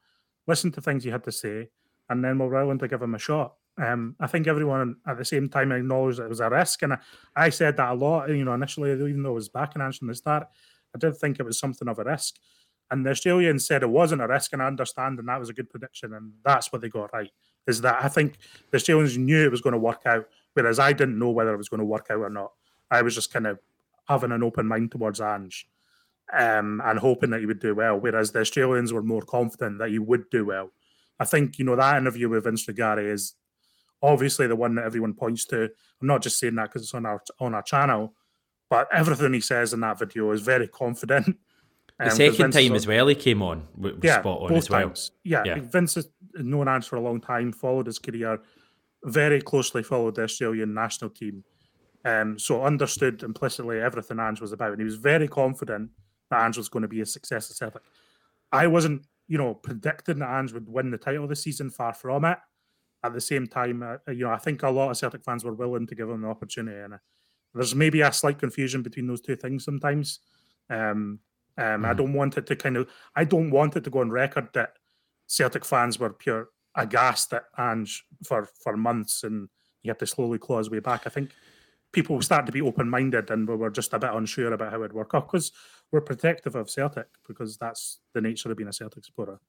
listened 0.47 0.73
to 0.75 0.81
things 0.81 1.03
he 1.03 1.09
had 1.09 1.23
to 1.25 1.31
say, 1.31 1.69
and 2.09 2.23
then 2.23 2.37
we're 2.37 2.49
willing 2.49 2.79
to 2.79 2.87
give 2.87 3.01
him 3.01 3.15
a 3.15 3.19
shot. 3.19 3.55
Um, 3.77 4.15
I 4.19 4.27
think 4.27 4.47
everyone 4.47 4.97
at 5.07 5.17
the 5.17 5.25
same 5.25 5.49
time 5.49 5.71
acknowledged 5.71 6.19
that 6.19 6.25
it 6.25 6.29
was 6.29 6.39
a 6.39 6.49
risk, 6.49 6.81
and 6.83 6.93
I, 6.93 6.97
I 7.35 7.49
said 7.49 7.77
that 7.77 7.91
a 7.91 7.93
lot. 7.93 8.29
You 8.29 8.43
know, 8.43 8.53
initially, 8.53 8.91
even 8.91 9.23
though 9.23 9.31
I 9.31 9.35
was 9.35 9.49
back 9.49 9.75
in 9.75 9.81
Ange 9.81 9.99
from 9.99 10.07
the 10.07 10.15
start, 10.15 10.47
I 10.95 10.97
did 10.97 11.17
think 11.17 11.39
it 11.39 11.45
was 11.45 11.59
something 11.59 11.87
of 11.87 11.99
a 11.99 12.03
risk. 12.03 12.35
And 12.89 13.05
the 13.05 13.11
Australians 13.11 13.65
said 13.65 13.83
it 13.83 13.89
wasn't 13.89 14.21
a 14.21 14.27
risk, 14.27 14.51
and 14.51 14.61
I 14.61 14.67
understand, 14.67 15.19
and 15.19 15.29
that 15.29 15.39
was 15.39 15.49
a 15.49 15.53
good 15.53 15.69
prediction, 15.69 16.13
and 16.13 16.33
that's 16.43 16.71
what 16.71 16.81
they 16.81 16.89
got 16.89 17.13
right. 17.13 17.31
Is 17.65 17.81
that 17.81 18.03
I 18.03 18.09
think 18.09 18.37
the 18.69 18.77
Australians 18.77 19.17
knew 19.17 19.45
it 19.45 19.51
was 19.51 19.61
going 19.61 19.73
to 19.73 19.79
work 19.79 20.01
out, 20.05 20.25
whereas 20.53 20.79
I 20.79 20.91
didn't 20.91 21.19
know 21.19 21.29
whether 21.29 21.53
it 21.53 21.57
was 21.57 21.69
going 21.69 21.79
to 21.79 21.85
work 21.85 22.07
out 22.09 22.19
or 22.19 22.29
not. 22.29 22.51
I 22.89 23.01
was 23.01 23.15
just 23.15 23.31
kind 23.31 23.47
of 23.47 23.59
having 24.09 24.31
an 24.31 24.43
open 24.43 24.67
mind 24.67 24.91
towards 24.91 25.21
Ange 25.21 25.67
um, 26.33 26.81
and 26.85 26.99
hoping 26.99 27.29
that 27.31 27.39
he 27.39 27.45
would 27.45 27.59
do 27.59 27.75
well, 27.75 27.99
whereas 27.99 28.31
the 28.31 28.39
Australians 28.39 28.93
were 28.93 29.03
more 29.03 29.21
confident 29.21 29.79
that 29.79 29.89
he 29.89 29.99
would 29.99 30.29
do 30.29 30.45
well. 30.45 30.71
I 31.19 31.25
think, 31.25 31.59
you 31.59 31.65
know, 31.65 31.75
that 31.75 31.97
interview 31.97 32.29
with 32.29 32.45
Vince 32.45 32.65
Rugari 32.65 33.11
is 33.11 33.35
obviously 34.01 34.47
the 34.47 34.55
one 34.55 34.75
that 34.75 34.85
everyone 34.85 35.13
points 35.13 35.45
to. 35.45 35.63
I'm 35.63 36.07
not 36.07 36.21
just 36.21 36.39
saying 36.39 36.55
that 36.55 36.69
because 36.69 36.83
it's 36.83 36.93
on 36.93 37.05
our 37.05 37.21
on 37.39 37.53
our 37.53 37.61
channel, 37.61 38.13
but 38.69 38.87
everything 38.91 39.33
he 39.33 39.41
says 39.41 39.73
in 39.73 39.81
that 39.81 39.99
video 39.99 40.31
is 40.31 40.41
very 40.41 40.67
confident. 40.67 41.37
The 41.99 42.09
um, 42.09 42.15
second 42.15 42.51
time 42.51 42.73
as 42.73 42.87
well 42.87 43.05
he 43.05 43.13
came 43.13 43.43
on 43.43 43.67
was 43.77 43.93
yeah, 44.01 44.21
spot 44.21 44.41
on 44.41 44.55
as 44.55 44.71
well. 44.71 44.87
Times. 44.87 45.11
Yeah, 45.23 45.43
yeah, 45.45 45.59
Vince 45.59 45.95
has 45.95 46.09
known 46.33 46.67
Ange 46.67 46.87
for 46.87 46.95
a 46.95 46.99
long 47.01 47.21
time, 47.21 47.51
followed 47.51 47.85
his 47.85 47.99
career, 47.99 48.39
very 49.03 49.39
closely 49.39 49.83
followed 49.83 50.15
the 50.15 50.23
Australian 50.23 50.73
national 50.73 51.11
team. 51.11 51.43
Um, 52.03 52.39
so 52.39 52.63
understood 52.63 53.21
implicitly 53.21 53.79
everything 53.79 54.19
Ange 54.19 54.41
was 54.41 54.51
about. 54.51 54.71
And 54.71 54.79
he 54.79 54.85
was 54.85 54.95
very 54.95 55.27
confident 55.27 55.91
that 56.31 56.43
Ange 56.43 56.57
was 56.57 56.69
going 56.69 56.81
to 56.81 56.87
be 56.87 57.01
a 57.01 57.05
success 57.05 57.51
at 57.51 57.57
Celtic. 57.57 57.83
I 58.51 58.65
wasn't, 58.67 59.05
you 59.27 59.37
know, 59.37 59.53
predicting 59.53 60.19
that 60.19 60.39
Ange 60.39 60.53
would 60.53 60.67
win 60.67 60.89
the 60.89 60.97
title 60.97 61.27
this 61.27 61.43
season. 61.43 61.69
Far 61.69 61.93
from 61.93 62.25
it. 62.25 62.39
At 63.03 63.13
the 63.13 63.21
same 63.21 63.47
time, 63.47 63.81
uh, 63.81 64.11
you 64.11 64.25
know, 64.25 64.31
I 64.31 64.37
think 64.37 64.61
a 64.63 64.69
lot 64.69 64.91
of 64.91 64.97
Celtic 64.97 65.23
fans 65.23 65.43
were 65.43 65.53
willing 65.53 65.87
to 65.87 65.95
give 65.95 66.09
him 66.09 66.21
the 66.21 66.27
opportunity, 66.27 66.77
and 66.77 66.95
uh, 66.95 66.97
there's 67.53 67.75
maybe 67.75 68.01
a 68.01 68.13
slight 68.13 68.37
confusion 68.37 68.83
between 68.83 69.07
those 69.07 69.21
two 69.21 69.35
things 69.35 69.65
sometimes. 69.65 70.19
Um, 70.69 71.19
um, 71.57 71.65
mm-hmm. 71.65 71.85
I 71.85 71.93
don't 71.93 72.13
want 72.13 72.37
it 72.37 72.45
to 72.47 72.55
kind 72.55 72.77
of, 72.77 72.89
I 73.15 73.23
don't 73.23 73.49
want 73.49 73.75
it 73.75 73.83
to 73.85 73.89
go 73.89 73.99
on 73.99 74.11
record 74.11 74.49
that 74.53 74.73
Celtic 75.27 75.65
fans 75.65 75.99
were 75.99 76.11
pure 76.11 76.49
aghast 76.75 77.33
at 77.33 77.45
Ange 77.57 78.05
for 78.23 78.47
for 78.63 78.77
months, 78.77 79.23
and 79.23 79.49
he 79.81 79.89
had 79.89 79.99
to 79.99 80.07
slowly 80.07 80.37
claw 80.37 80.59
his 80.59 80.69
way 80.69 80.79
back. 80.79 81.01
I 81.05 81.09
think 81.09 81.31
people 81.91 82.21
start 82.21 82.45
to 82.45 82.51
be 82.51 82.61
open 82.61 82.89
minded 82.89 83.29
and 83.29 83.47
we 83.47 83.55
were 83.55 83.69
just 83.69 83.93
a 83.93 83.99
bit 83.99 84.13
unsure 84.13 84.53
about 84.53 84.71
how 84.71 84.79
it'd 84.79 84.93
work 84.93 85.11
out 85.13 85.29
because 85.29 85.51
we're 85.91 86.01
protective 86.01 86.55
of 86.55 86.69
Celtic 86.69 87.07
because 87.27 87.57
that's 87.57 87.99
the 88.13 88.21
nature 88.21 88.51
of 88.51 88.57
being 88.57 88.69
a 88.69 88.73
Celtic 88.73 89.03
supporter. 89.03 89.39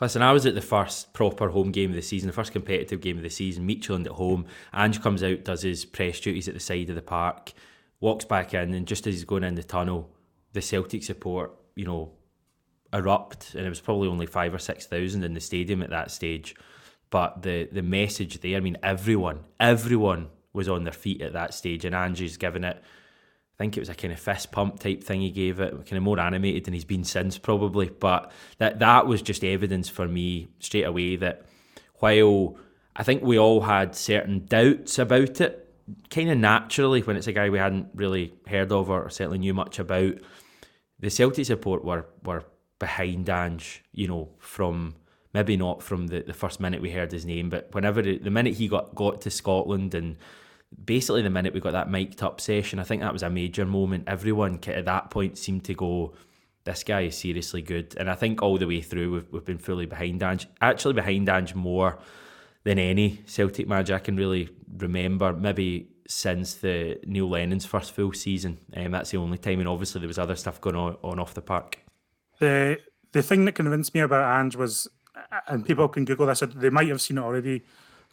Listen, 0.00 0.22
I 0.22 0.32
was 0.32 0.46
at 0.46 0.54
the 0.54 0.62
first 0.62 1.12
proper 1.12 1.50
home 1.50 1.70
game 1.70 1.90
of 1.90 1.96
the 1.96 2.02
season, 2.02 2.26
the 2.26 2.32
first 2.32 2.52
competitive 2.52 3.00
game 3.00 3.16
of 3.16 3.22
the 3.22 3.30
season, 3.30 3.68
Midtjylland 3.68 4.06
at 4.06 4.12
home. 4.12 4.46
Ange 4.74 5.00
comes 5.00 5.22
out, 5.22 5.44
does 5.44 5.62
his 5.62 5.84
press 5.84 6.18
duties 6.18 6.48
at 6.48 6.54
the 6.54 6.60
side 6.60 6.88
of 6.88 6.96
the 6.96 7.02
park, 7.02 7.52
walks 8.00 8.24
back 8.24 8.54
in, 8.54 8.74
and 8.74 8.86
just 8.86 9.06
as 9.06 9.14
he's 9.14 9.24
going 9.24 9.44
in 9.44 9.54
the 9.54 9.62
tunnel, 9.62 10.10
the 10.52 10.62
Celtic 10.62 11.04
support, 11.04 11.52
you 11.76 11.84
know, 11.84 12.12
erupt. 12.92 13.54
And 13.54 13.66
it 13.66 13.68
was 13.68 13.80
probably 13.80 14.08
only 14.08 14.26
five 14.26 14.52
or 14.54 14.58
6,000 14.58 15.22
in 15.22 15.34
the 15.34 15.40
stadium 15.40 15.82
at 15.82 15.90
that 15.90 16.10
stage. 16.10 16.56
But 17.10 17.42
the, 17.42 17.68
the 17.70 17.82
message 17.82 18.40
there, 18.40 18.56
I 18.56 18.60
mean, 18.60 18.78
everyone, 18.82 19.40
everyone 19.60 20.28
was 20.52 20.68
on 20.68 20.84
their 20.84 20.92
feet 20.92 21.20
at 21.22 21.34
that 21.34 21.54
stage, 21.54 21.84
and 21.84 21.94
Ange's 21.94 22.36
given 22.36 22.64
it. 22.64 22.82
I 23.54 23.62
think 23.62 23.76
it 23.76 23.80
was 23.80 23.88
a 23.88 23.94
kind 23.94 24.12
of 24.12 24.18
fist 24.18 24.50
pump 24.50 24.80
type 24.80 25.04
thing 25.04 25.20
he 25.20 25.30
gave 25.30 25.60
it, 25.60 25.70
kind 25.70 25.92
of 25.92 26.02
more 26.02 26.18
animated 26.18 26.64
than 26.64 26.74
he's 26.74 26.84
been 26.84 27.04
since 27.04 27.38
probably. 27.38 27.88
But 27.88 28.32
that 28.58 28.80
that 28.80 29.06
was 29.06 29.22
just 29.22 29.44
evidence 29.44 29.88
for 29.88 30.08
me 30.08 30.48
straight 30.58 30.82
away 30.82 31.16
that 31.16 31.46
while 31.96 32.56
I 32.96 33.04
think 33.04 33.22
we 33.22 33.38
all 33.38 33.60
had 33.60 33.94
certain 33.94 34.46
doubts 34.46 34.98
about 34.98 35.40
it, 35.40 35.72
kind 36.10 36.30
of 36.30 36.38
naturally 36.38 37.02
when 37.02 37.16
it's 37.16 37.28
a 37.28 37.32
guy 37.32 37.48
we 37.48 37.58
hadn't 37.58 37.88
really 37.94 38.34
heard 38.48 38.72
of 38.72 38.90
or 38.90 39.08
certainly 39.08 39.38
knew 39.38 39.54
much 39.54 39.78
about, 39.78 40.14
the 40.98 41.10
Celtic 41.10 41.46
support 41.46 41.84
were 41.84 42.06
were 42.24 42.44
behind 42.80 43.30
Ange, 43.30 43.84
you 43.92 44.08
know, 44.08 44.30
from 44.38 44.96
maybe 45.32 45.56
not 45.56 45.82
from 45.82 46.08
the, 46.08 46.22
the 46.22 46.32
first 46.32 46.58
minute 46.58 46.82
we 46.82 46.90
heard 46.90 47.12
his 47.12 47.24
name, 47.24 47.50
but 47.50 47.72
whenever 47.72 48.02
the, 48.02 48.18
the 48.18 48.30
minute 48.30 48.54
he 48.54 48.66
got 48.66 48.94
got 48.96 49.20
to 49.20 49.30
Scotland 49.30 49.94
and 49.94 50.16
basically 50.82 51.22
the 51.22 51.30
minute 51.30 51.54
we 51.54 51.60
got 51.60 51.72
that 51.72 51.90
mic'd 51.90 52.22
up 52.22 52.40
session, 52.40 52.78
I 52.78 52.84
think 52.84 53.02
that 53.02 53.12
was 53.12 53.22
a 53.22 53.30
major 53.30 53.64
moment. 53.64 54.04
Everyone 54.06 54.58
at 54.66 54.84
that 54.84 55.10
point 55.10 55.38
seemed 55.38 55.64
to 55.64 55.74
go, 55.74 56.14
this 56.64 56.82
guy 56.82 57.02
is 57.02 57.16
seriously 57.16 57.62
good. 57.62 57.94
And 57.98 58.10
I 58.10 58.14
think 58.14 58.42
all 58.42 58.58
the 58.58 58.66
way 58.66 58.80
through 58.80 59.12
we've, 59.12 59.26
we've 59.30 59.44
been 59.44 59.58
fully 59.58 59.86
behind 59.86 60.22
Ange, 60.22 60.48
actually 60.60 60.94
behind 60.94 61.28
Ange 61.28 61.54
more 61.54 61.98
than 62.64 62.78
any 62.78 63.20
Celtic 63.26 63.68
manager 63.68 63.94
I 63.94 63.98
can 63.98 64.16
really 64.16 64.48
remember. 64.78 65.32
Maybe 65.32 65.88
since 66.06 66.54
the 66.54 66.98
Neil 67.06 67.28
Lennon's 67.28 67.64
first 67.64 67.92
full 67.92 68.12
season. 68.12 68.58
Um, 68.76 68.92
that's 68.92 69.10
the 69.10 69.18
only 69.18 69.38
time, 69.38 69.60
and 69.60 69.68
obviously 69.68 70.00
there 70.00 70.08
was 70.08 70.18
other 70.18 70.36
stuff 70.36 70.60
going 70.60 70.76
on, 70.76 70.96
on 71.02 71.18
off 71.18 71.34
the 71.34 71.42
park. 71.42 71.78
The 72.38 72.78
the 73.12 73.22
thing 73.22 73.44
that 73.44 73.52
convinced 73.52 73.94
me 73.94 74.00
about 74.00 74.40
Ange 74.40 74.56
was, 74.56 74.88
and 75.46 75.64
people 75.64 75.88
can 75.88 76.04
Google 76.04 76.26
this, 76.26 76.42
they 76.54 76.70
might 76.70 76.88
have 76.88 77.00
seen 77.00 77.18
it 77.18 77.22
already. 77.22 77.62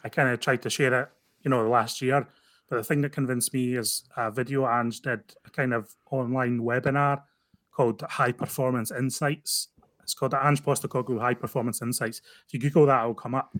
I 0.04 0.08
kind 0.08 0.28
of 0.28 0.40
tried 0.40 0.62
to 0.62 0.70
share 0.70 1.02
it, 1.02 1.08
you 1.42 1.50
know, 1.50 1.68
last 1.68 2.00
year. 2.00 2.26
But 2.68 2.76
the 2.76 2.84
thing 2.84 3.02
that 3.02 3.12
convinced 3.12 3.52
me 3.52 3.76
is 3.76 4.04
a 4.16 4.30
video 4.30 4.66
Ange 4.66 5.00
did 5.00 5.20
a 5.44 5.50
kind 5.50 5.74
of 5.74 5.94
online 6.10 6.60
webinar 6.60 7.22
called 7.70 8.02
High 8.02 8.32
Performance 8.32 8.90
Insights. 8.90 9.68
It's 10.02 10.14
called 10.14 10.32
the 10.32 10.46
Ange 10.46 10.62
Postecoglou 10.62 11.20
High 11.20 11.34
Performance 11.34 11.82
Insights. 11.82 12.22
If 12.46 12.54
you 12.54 12.60
Google 12.60 12.86
that, 12.86 13.00
it'll 13.00 13.14
come 13.14 13.34
up. 13.34 13.54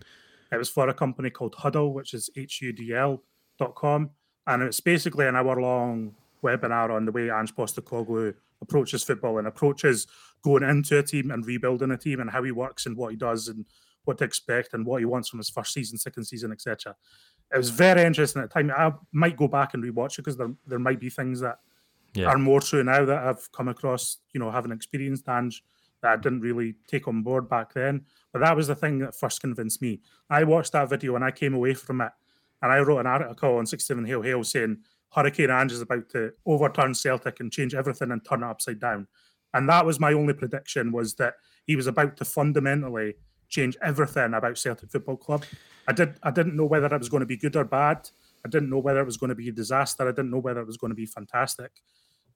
It 0.51 0.57
was 0.57 0.69
for 0.69 0.89
a 0.89 0.93
company 0.93 1.29
called 1.29 1.55
Huddle, 1.55 1.93
which 1.93 2.13
is 2.13 2.29
H-U-D-L.com. 2.35 4.09
And 4.45 4.63
it's 4.63 4.79
basically 4.79 5.27
an 5.27 5.35
hour 5.35 5.59
long 5.59 6.15
webinar 6.43 6.91
on 6.91 7.05
the 7.05 7.11
way 7.11 7.31
Ange 7.31 7.55
Postecoglou 7.55 8.35
approaches 8.61 9.03
football 9.03 9.37
and 9.37 9.47
approaches 9.47 10.07
going 10.43 10.63
into 10.63 10.99
a 10.99 11.03
team 11.03 11.31
and 11.31 11.45
rebuilding 11.45 11.91
a 11.91 11.97
team 11.97 12.19
and 12.19 12.29
how 12.29 12.43
he 12.43 12.51
works 12.51 12.85
and 12.85 12.97
what 12.97 13.11
he 13.11 13.17
does 13.17 13.47
and 13.47 13.65
what 14.05 14.17
to 14.17 14.25
expect 14.25 14.73
and 14.73 14.85
what 14.85 14.99
he 14.99 15.05
wants 15.05 15.29
from 15.29 15.39
his 15.39 15.49
first 15.49 15.73
season, 15.73 15.97
second 15.97 16.25
season, 16.25 16.51
etc. 16.51 16.95
It 17.51 17.57
was 17.57 17.69
very 17.69 18.01
interesting 18.01 18.41
at 18.41 18.49
the 18.49 18.53
time. 18.53 18.71
I 18.75 18.91
might 19.11 19.37
go 19.37 19.47
back 19.47 19.73
and 19.73 19.83
rewatch 19.83 20.13
it 20.13 20.17
because 20.17 20.37
there, 20.37 20.53
there 20.65 20.79
might 20.79 20.99
be 20.99 21.09
things 21.09 21.39
that 21.41 21.59
yeah. 22.13 22.27
are 22.27 22.37
more 22.37 22.61
true 22.61 22.83
now 22.83 23.05
that 23.05 23.23
I've 23.23 23.51
come 23.51 23.67
across, 23.67 24.17
you 24.33 24.39
know, 24.39 24.51
having 24.51 24.71
experienced 24.71 25.27
Ange 25.29 25.63
that 26.01 26.11
I 26.11 26.15
didn't 26.17 26.41
really 26.41 26.75
take 26.87 27.07
on 27.07 27.23
board 27.23 27.49
back 27.49 27.73
then. 27.73 28.05
But 28.31 28.39
that 28.39 28.55
was 28.55 28.67
the 28.67 28.75
thing 28.75 28.99
that 28.99 29.15
first 29.15 29.41
convinced 29.41 29.81
me. 29.81 30.01
I 30.29 30.43
watched 30.43 30.73
that 30.73 30.89
video 30.89 31.15
and 31.15 31.23
I 31.23 31.31
came 31.31 31.53
away 31.53 31.73
from 31.73 32.01
it 32.01 32.11
and 32.61 32.71
I 32.71 32.79
wrote 32.79 32.99
an 32.99 33.07
article 33.07 33.57
on 33.57 33.65
67 33.65 34.05
Hail 34.05 34.21
Hail 34.21 34.43
saying 34.43 34.77
Hurricane 35.11 35.49
Ange 35.49 35.73
is 35.73 35.81
about 35.81 36.09
to 36.09 36.33
overturn 36.45 36.93
Celtic 36.93 37.39
and 37.39 37.51
change 37.51 37.73
everything 37.73 38.11
and 38.11 38.23
turn 38.23 38.43
it 38.43 38.47
upside 38.47 38.79
down. 38.79 39.07
And 39.53 39.69
that 39.69 39.85
was 39.85 39.99
my 39.99 40.13
only 40.13 40.33
prediction 40.33 40.91
was 40.91 41.15
that 41.15 41.35
he 41.65 41.75
was 41.75 41.87
about 41.87 42.17
to 42.17 42.25
fundamentally 42.25 43.15
change 43.53 43.77
everything 43.81 44.33
about 44.33 44.57
Celtic 44.57 44.91
Football 44.91 45.17
Club. 45.17 45.45
I 45.87 45.93
did 45.93 46.15
I 46.23 46.31
didn't 46.31 46.55
know 46.55 46.65
whether 46.65 46.87
it 46.87 46.99
was 46.99 47.09
going 47.09 47.21
to 47.21 47.27
be 47.27 47.37
good 47.37 47.55
or 47.55 47.65
bad. 47.65 48.09
I 48.45 48.49
didn't 48.49 48.69
know 48.69 48.79
whether 48.79 48.99
it 48.99 49.05
was 49.05 49.17
going 49.17 49.29
to 49.29 49.35
be 49.35 49.49
a 49.49 49.53
disaster. 49.53 50.07
I 50.07 50.11
didn't 50.11 50.31
know 50.31 50.39
whether 50.39 50.61
it 50.61 50.67
was 50.67 50.77
going 50.77 50.91
to 50.91 50.95
be 50.95 51.05
fantastic. 51.05 51.71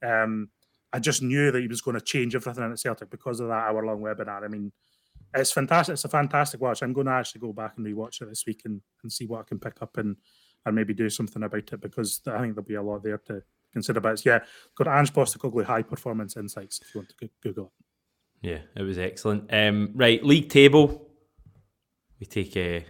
Um, 0.06 0.50
I 0.94 1.00
just 1.00 1.22
knew 1.22 1.52
that 1.52 1.62
he 1.62 1.68
was 1.68 1.82
going 1.82 1.96
to 1.96 2.06
change 2.06 2.36
everything 2.36 2.72
at 2.72 2.80
Celtic 2.80 3.10
because 3.10 3.40
of 3.40 3.50
that 3.50 3.68
hour 3.68 3.86
long 3.86 4.00
webinar. 4.00 4.44
I 4.44 4.48
mean, 4.48 4.72
it's 5.34 5.52
fantastic. 5.52 5.94
It's 5.94 6.06
a 6.06 6.10
fantastic 6.10 6.62
watch. 6.62 6.82
I'm 6.82 6.94
going 6.94 7.08
to 7.08 7.14
actually 7.14 7.42
go 7.42 7.52
back 7.52 7.74
and 7.76 7.86
rewatch 7.86 8.22
it 8.22 8.30
this 8.30 8.46
week 8.46 8.62
and, 8.66 8.82
and 9.04 9.12
see 9.12 9.26
what 9.26 9.42
I 9.42 9.44
can 9.44 9.60
pick 9.60 9.82
up 9.82 9.98
and 9.98 10.16
and 10.66 10.76
maybe 10.76 10.94
do 10.94 11.10
something 11.10 11.44
about 11.44 11.72
it 11.72 11.82
because 11.82 12.22
I 12.28 12.40
think 12.40 12.56
there'll 12.56 12.68
be 12.68 12.76
a 12.76 12.82
lot 12.82 13.02
there 13.02 13.18
to 13.28 13.42
consider. 13.72 14.02
But 14.02 14.26
yeah, 14.26 14.40
got 14.76 14.88
Ange 14.88 15.14
Postecoglou 15.14 15.64
High 15.64 15.84
Performance 15.84 16.36
Insights 16.36 16.82
if 16.82 16.94
you 16.94 17.00
want 17.00 17.14
to 17.18 17.30
Google 17.42 17.66
it. 17.66 17.86
Yeah, 18.42 18.60
it 18.76 18.84
was 18.84 18.98
excellent. 18.98 19.52
Um, 19.52 19.92
right, 19.96 20.24
league 20.24 20.50
table. 20.50 21.07
We 22.20 22.26
take 22.26 22.56
a, 22.58 22.86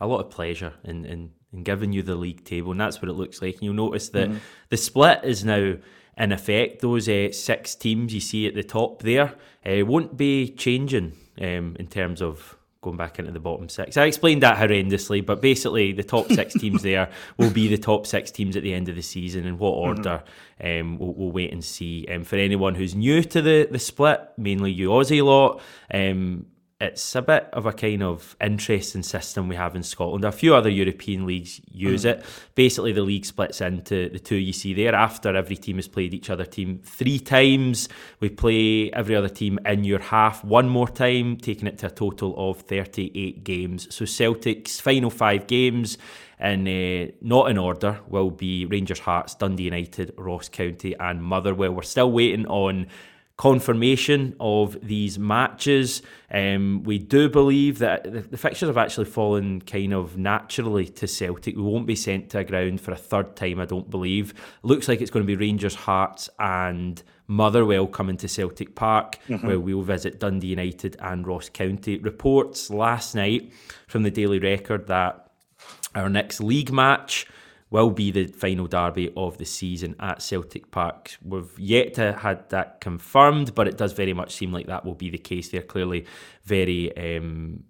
a 0.00 0.06
lot 0.06 0.20
of 0.20 0.30
pleasure 0.30 0.74
in, 0.84 1.04
in, 1.04 1.30
in 1.52 1.62
giving 1.62 1.92
you 1.92 2.02
the 2.02 2.16
league 2.16 2.44
table, 2.44 2.72
and 2.72 2.80
that's 2.80 3.00
what 3.00 3.08
it 3.08 3.14
looks 3.14 3.40
like. 3.40 3.54
And 3.54 3.62
you'll 3.62 3.74
notice 3.74 4.08
that 4.10 4.28
mm. 4.28 4.38
the 4.68 4.76
split 4.76 5.20
is 5.24 5.44
now 5.44 5.76
in 6.18 6.32
effect. 6.32 6.80
Those 6.80 7.08
uh, 7.08 7.32
six 7.32 7.74
teams 7.74 8.14
you 8.14 8.20
see 8.20 8.46
at 8.46 8.54
the 8.54 8.64
top 8.64 9.02
there 9.02 9.34
uh, 9.64 9.84
won't 9.84 10.16
be 10.16 10.48
changing 10.50 11.12
um, 11.40 11.76
in 11.78 11.86
terms 11.88 12.22
of 12.22 12.56
going 12.86 12.96
back 12.96 13.18
into 13.18 13.32
the 13.32 13.40
bottom 13.40 13.68
six. 13.68 13.96
I 13.96 14.04
explained 14.04 14.42
that 14.44 14.56
horrendously, 14.58 15.24
but 15.26 15.42
basically 15.42 15.92
the 15.92 16.04
top 16.04 16.30
six 16.30 16.54
teams 16.60 16.82
there 16.82 17.10
will 17.36 17.50
be 17.50 17.66
the 17.68 17.78
top 17.78 18.06
six 18.06 18.30
teams 18.30 18.56
at 18.56 18.62
the 18.62 18.72
end 18.72 18.88
of 18.88 18.94
the 18.94 19.02
season. 19.02 19.44
In 19.44 19.58
what 19.58 19.72
mm-hmm. 19.72 19.88
order, 19.88 20.22
mm-hmm. 20.60 20.80
um, 20.80 20.98
we'll, 20.98 21.14
we'll, 21.14 21.32
wait 21.32 21.52
and 21.52 21.64
see. 21.64 22.06
Um, 22.08 22.22
for 22.22 22.36
anyone 22.36 22.76
who's 22.76 22.94
new 22.94 23.22
to 23.24 23.42
the, 23.42 23.68
the 23.70 23.80
split, 23.80 24.20
mainly 24.36 24.70
you 24.70 24.90
Aussie 24.90 25.24
lot, 25.24 25.60
um, 25.92 26.46
it's 26.78 27.14
a 27.14 27.22
bit 27.22 27.48
of 27.54 27.64
a 27.64 27.72
kind 27.72 28.02
of 28.02 28.36
interesting 28.38 29.02
system 29.02 29.48
we 29.48 29.56
have 29.56 29.74
in 29.74 29.82
Scotland. 29.82 30.26
A 30.26 30.32
few 30.32 30.54
other 30.54 30.68
European 30.68 31.24
leagues 31.24 31.58
use 31.70 32.04
mm. 32.04 32.10
it. 32.10 32.24
Basically, 32.54 32.92
the 32.92 33.00
league 33.00 33.24
splits 33.24 33.62
into 33.62 34.10
the 34.10 34.18
two 34.18 34.36
you 34.36 34.52
see 34.52 34.74
there. 34.74 34.94
After 34.94 35.34
every 35.34 35.56
team 35.56 35.76
has 35.76 35.88
played 35.88 36.12
each 36.12 36.28
other 36.28 36.44
team 36.44 36.80
three 36.84 37.18
times, 37.18 37.88
we 38.20 38.28
play 38.28 38.90
every 38.92 39.16
other 39.16 39.30
team 39.30 39.58
in 39.64 39.84
your 39.84 40.00
half 40.00 40.44
one 40.44 40.68
more 40.68 40.88
time, 40.88 41.38
taking 41.38 41.66
it 41.66 41.78
to 41.78 41.86
a 41.86 41.90
total 41.90 42.34
of 42.50 42.60
38 42.60 43.42
games. 43.42 43.94
So 43.94 44.04
Celtic's 44.04 44.78
final 44.78 45.08
five 45.08 45.46
games, 45.46 45.96
and 46.38 46.68
uh, 46.68 47.10
not 47.22 47.50
in 47.50 47.56
order, 47.56 48.00
will 48.06 48.30
be 48.30 48.66
Rangers 48.66 48.98
Hearts, 48.98 49.34
Dundee 49.34 49.62
United, 49.64 50.12
Ross 50.18 50.50
County, 50.50 50.94
and 51.00 51.24
Motherwell. 51.24 51.72
We're 51.72 51.82
still 51.82 52.12
waiting 52.12 52.46
on 52.48 52.88
confirmation 53.36 54.34
of 54.40 54.78
these 54.82 55.18
matches. 55.18 56.00
Um, 56.30 56.82
we 56.84 56.98
do 56.98 57.28
believe 57.28 57.78
that 57.80 58.04
the, 58.04 58.20
the, 58.20 58.36
fixtures 58.38 58.68
have 58.68 58.78
actually 58.78 59.04
fallen 59.04 59.60
kind 59.60 59.92
of 59.92 60.16
naturally 60.16 60.86
to 60.86 61.06
Celtic. 61.06 61.54
We 61.54 61.62
won't 61.62 61.86
be 61.86 61.96
sent 61.96 62.30
to 62.30 62.38
a 62.38 62.44
ground 62.44 62.80
for 62.80 62.92
a 62.92 62.96
third 62.96 63.36
time, 63.36 63.60
I 63.60 63.66
don't 63.66 63.90
believe. 63.90 64.32
Looks 64.62 64.88
like 64.88 65.02
it's 65.02 65.10
going 65.10 65.24
to 65.24 65.26
be 65.26 65.36
Rangers, 65.36 65.74
Hearts, 65.74 66.30
and 66.38 67.02
Motherwell 67.26 67.86
coming 67.86 68.16
to 68.18 68.28
Celtic 68.28 68.74
Park, 68.74 69.18
mm-hmm. 69.28 69.46
where 69.46 69.60
we'll 69.60 69.82
visit 69.82 70.18
Dundee 70.18 70.48
United 70.48 70.96
and 71.00 71.26
Ross 71.26 71.50
County. 71.50 71.98
Reports 71.98 72.70
last 72.70 73.14
night 73.14 73.52
from 73.86 74.02
the 74.02 74.10
Daily 74.10 74.38
Record 74.38 74.86
that 74.86 75.30
our 75.94 76.08
next 76.08 76.40
league 76.40 76.72
match 76.72 77.26
will 77.70 77.90
be 77.90 78.10
the 78.10 78.26
final 78.26 78.66
derby 78.66 79.12
of 79.16 79.38
the 79.38 79.44
season 79.44 79.96
at 79.98 80.22
Celtic 80.22 80.70
Park. 80.70 81.16
We've 81.22 81.58
yet 81.58 81.94
to 81.94 82.12
had 82.12 82.48
that 82.50 82.80
confirmed, 82.80 83.54
but 83.54 83.66
it 83.66 83.76
does 83.76 83.92
very 83.92 84.12
much 84.12 84.34
seem 84.34 84.52
like 84.52 84.66
that 84.66 84.84
will 84.84 84.94
be 84.94 85.10
the 85.10 85.18
case. 85.18 85.48
They're 85.48 85.62
clearly 85.62 86.06
very 86.44 86.96
um, 86.96 87.64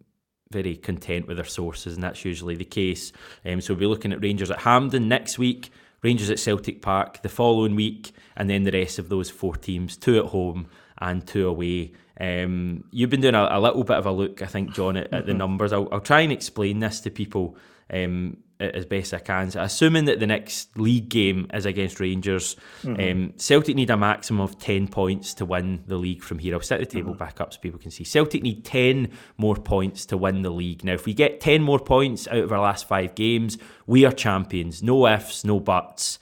very 0.52 0.76
content 0.76 1.26
with 1.26 1.38
their 1.38 1.46
sources, 1.46 1.94
and 1.94 2.02
that's 2.02 2.24
usually 2.24 2.56
the 2.56 2.64
case. 2.64 3.12
Um, 3.44 3.60
so 3.60 3.74
we'll 3.74 3.80
be 3.80 3.86
looking 3.86 4.12
at 4.12 4.22
Rangers 4.22 4.50
at 4.50 4.60
Hampden 4.60 5.08
next 5.08 5.38
week, 5.38 5.70
Rangers 6.02 6.30
at 6.30 6.38
Celtic 6.38 6.82
Park 6.82 7.22
the 7.22 7.28
following 7.28 7.74
week, 7.74 8.12
and 8.36 8.48
then 8.48 8.64
the 8.64 8.72
rest 8.72 8.98
of 8.98 9.08
those 9.08 9.30
four 9.30 9.56
teams, 9.56 9.96
two 9.96 10.18
at 10.18 10.26
home 10.26 10.68
and 10.98 11.26
two 11.26 11.48
away. 11.48 11.92
Um, 12.18 12.84
you've 12.90 13.10
been 13.10 13.20
doing 13.20 13.34
a, 13.34 13.48
a, 13.50 13.60
little 13.60 13.84
bit 13.84 13.96
of 13.96 14.06
a 14.06 14.12
look, 14.12 14.40
I 14.40 14.46
think, 14.46 14.72
John, 14.72 14.96
at, 14.96 15.12
at 15.12 15.26
the 15.26 15.32
mm-hmm. 15.32 15.38
numbers. 15.38 15.72
I'll, 15.72 15.88
I'll, 15.92 16.00
try 16.00 16.20
and 16.20 16.32
explain 16.32 16.78
this 16.78 17.00
to 17.00 17.10
people. 17.10 17.56
Um, 17.90 18.38
as 18.58 18.86
best 18.86 19.12
I 19.12 19.18
can. 19.18 19.50
So 19.50 19.60
assuming 19.60 20.06
that 20.06 20.20
the 20.20 20.26
next 20.26 20.76
league 20.78 21.08
game 21.08 21.46
is 21.52 21.66
against 21.66 22.00
Rangers, 22.00 22.56
mm-hmm. 22.82 23.22
um, 23.22 23.32
Celtic 23.36 23.76
need 23.76 23.90
a 23.90 23.96
maximum 23.96 24.40
of 24.40 24.58
10 24.58 24.88
points 24.88 25.34
to 25.34 25.44
win 25.44 25.84
the 25.86 25.96
league 25.96 26.22
from 26.22 26.38
here. 26.38 26.54
I'll 26.54 26.60
set 26.60 26.80
the 26.80 26.86
table 26.86 27.10
mm-hmm. 27.10 27.18
back 27.18 27.40
up 27.40 27.52
so 27.52 27.60
people 27.60 27.78
can 27.78 27.90
see. 27.90 28.04
Celtic 28.04 28.42
need 28.42 28.64
10 28.64 29.10
more 29.36 29.56
points 29.56 30.06
to 30.06 30.16
win 30.16 30.42
the 30.42 30.50
league. 30.50 30.84
Now, 30.84 30.94
if 30.94 31.06
we 31.06 31.14
get 31.14 31.40
10 31.40 31.62
more 31.62 31.78
points 31.78 32.26
out 32.28 32.38
of 32.38 32.52
our 32.52 32.60
last 32.60 32.88
five 32.88 33.14
games, 33.14 33.58
we 33.86 34.04
are 34.04 34.12
champions. 34.12 34.82
No 34.82 35.06
ifs, 35.06 35.44
no 35.44 35.60
buts. 35.60 36.18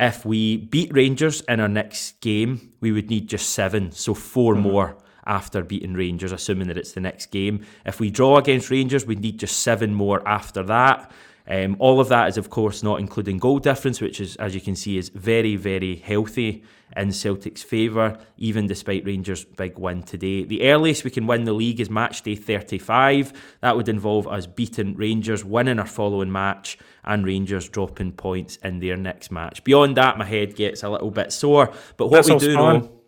If 0.00 0.26
we 0.26 0.56
beat 0.56 0.92
Rangers 0.92 1.42
in 1.42 1.60
our 1.60 1.68
next 1.68 2.20
game, 2.20 2.72
we 2.80 2.90
would 2.90 3.08
need 3.08 3.28
just 3.28 3.50
seven, 3.50 3.92
so 3.92 4.14
4 4.14 4.54
mm-hmm. 4.54 4.62
more 4.62 4.96
after 5.26 5.62
beating 5.62 5.94
Rangers, 5.94 6.32
assuming 6.32 6.68
that 6.68 6.78
it's 6.78 6.92
the 6.92 7.00
next 7.00 7.26
game. 7.26 7.64
If 7.86 8.00
we 8.00 8.10
draw 8.10 8.38
against 8.38 8.70
Rangers, 8.70 9.06
we 9.06 9.14
need 9.14 9.38
just 9.38 9.60
seven 9.60 9.94
more 9.94 10.26
after 10.26 10.62
that. 10.64 11.10
Um, 11.46 11.76
all 11.80 12.00
of 12.00 12.08
that 12.08 12.28
is, 12.28 12.36
of 12.36 12.50
course, 12.50 12.82
not 12.82 13.00
including 13.00 13.38
goal 13.38 13.58
difference, 13.58 14.00
which 14.00 14.20
is, 14.20 14.36
as 14.36 14.54
you 14.54 14.60
can 14.60 14.76
see, 14.76 14.96
is 14.96 15.08
very, 15.08 15.56
very 15.56 15.96
healthy 15.96 16.62
in 16.96 17.10
Celtic's 17.10 17.62
favour, 17.62 18.18
even 18.36 18.66
despite 18.66 19.04
Rangers' 19.04 19.44
big 19.44 19.78
win 19.78 20.02
today. 20.02 20.44
The 20.44 20.70
earliest 20.70 21.04
we 21.04 21.10
can 21.10 21.26
win 21.26 21.44
the 21.44 21.52
league 21.52 21.80
is 21.80 21.90
match 21.90 22.22
day 22.22 22.36
35. 22.36 23.32
That 23.60 23.76
would 23.76 23.88
involve 23.88 24.28
us 24.28 24.46
beating 24.46 24.94
Rangers, 24.94 25.44
winning 25.44 25.78
our 25.78 25.86
following 25.86 26.30
match, 26.30 26.78
and 27.04 27.26
Rangers 27.26 27.68
dropping 27.68 28.12
points 28.12 28.56
in 28.56 28.78
their 28.78 28.96
next 28.96 29.32
match. 29.32 29.64
Beyond 29.64 29.96
that, 29.96 30.18
my 30.18 30.24
head 30.24 30.54
gets 30.54 30.82
a 30.82 30.90
little 30.90 31.10
bit 31.10 31.32
sore. 31.32 31.72
But 31.96 32.08
what 32.08 32.26
That's 32.26 32.28
we 32.28 32.38
do 32.38 32.54
know 32.54 33.01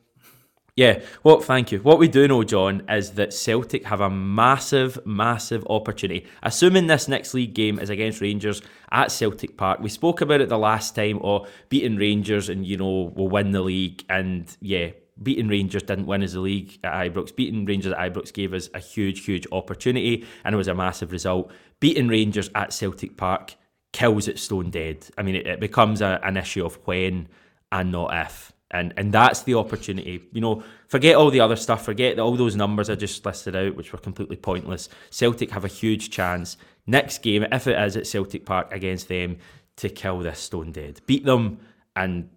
Yeah, 0.77 1.03
well, 1.23 1.39
thank 1.39 1.71
you. 1.71 1.79
What 1.79 2.01
we 2.01 2.09
do 2.09 2.27
know, 2.27 2.43
John, 2.43 2.83
is 2.89 3.13
that 3.13 3.33
Celtic 3.33 3.85
have 3.85 4.01
a 4.01 4.11
massive, 4.11 4.99
massive 5.07 5.65
opportunity. 5.71 6.27
Assuming 6.43 6.89
this 6.89 7.07
next 7.07 7.33
league 7.33 7.55
game 7.55 7.79
is 7.79 7.91
against 7.91 8.21
Rangers 8.21 8.61
at 8.91 9.13
Celtic 9.13 9.57
Park, 9.57 9.79
we 9.79 9.89
spoke 9.89 10.21
about 10.21 10.41
it 10.41 10.49
the 10.49 10.59
last 10.59 10.97
time, 10.97 11.21
or 11.23 11.47
beating 11.69 11.97
Rangers 11.97 12.49
and, 12.49 12.67
you 12.67 12.77
know, 12.77 13.13
we'll 13.15 13.29
win 13.29 13.53
the 13.53 13.61
league. 13.61 14.05
And 14.09 14.55
yeah, 14.61 14.91
beating 15.23 15.47
Rangers 15.47 15.85
didn't 15.85 16.07
win 16.07 16.25
as 16.25 16.33
the 16.33 16.41
league 16.41 16.77
at 16.83 16.93
Ibrox. 16.93 17.37
Beating 17.37 17.65
Rangers 17.65 17.93
at 17.93 17.99
Ibrox 17.99 18.33
gave 18.33 18.53
us 18.53 18.69
a 18.75 18.81
huge, 18.81 19.25
huge 19.25 19.47
opportunity, 19.53 20.27
and 20.45 20.55
it 20.55 20.57
was 20.57 20.67
a 20.67 20.75
massive 20.75 21.13
result. 21.13 21.53
Beating 21.79 22.09
Rangers 22.09 22.51
at 22.57 22.73
Celtic 22.73 23.17
Park 23.17 23.55
kills 23.93 24.27
it 24.27 24.41
stone 24.41 24.71
dead. 24.71 25.09
I 25.17 25.23
mean, 25.23 25.37
it, 25.37 25.47
it 25.47 25.61
becomes 25.61 26.01
a, 26.01 26.19
an 26.25 26.37
issue 26.37 26.67
of 26.67 26.81
when 26.85 27.29
and 27.71 27.93
not 27.93 28.13
if 28.27 28.54
and 28.75 28.93
and 28.97 29.15
that's 29.15 29.43
the 29.43 29.55
opportunity. 29.55 30.23
You 30.33 30.41
know, 30.41 30.63
forget 30.89 31.15
all 31.15 31.31
the 31.31 31.41
other 31.41 31.57
stuff, 31.57 31.85
forget 31.85 32.19
all 32.19 32.37
those 32.37 32.57
numbers 32.57 32.91
I 32.91 32.97
just 32.97 33.25
listed 33.25 33.57
out, 33.57 33.77
which 33.77 33.93
were 33.93 33.99
completely 33.99 34.37
pointless. 34.37 34.89
Celtic 35.11 35.51
have 35.53 35.65
a 35.65 35.69
huge 35.69 36.11
chance 36.11 36.57
next 36.87 37.23
game, 37.23 37.47
if 37.51 37.67
it 37.67 37.81
is 37.81 37.97
at 37.97 38.07
Celtic 38.07 38.45
Park 38.45 38.73
against 38.73 39.09
them, 39.09 39.39
to 39.77 39.89
kill 39.89 40.19
this 40.19 40.41
stone 40.41 40.73
dead, 40.73 41.01
beat 41.07 41.25
them, 41.25 41.59
and 41.97 42.29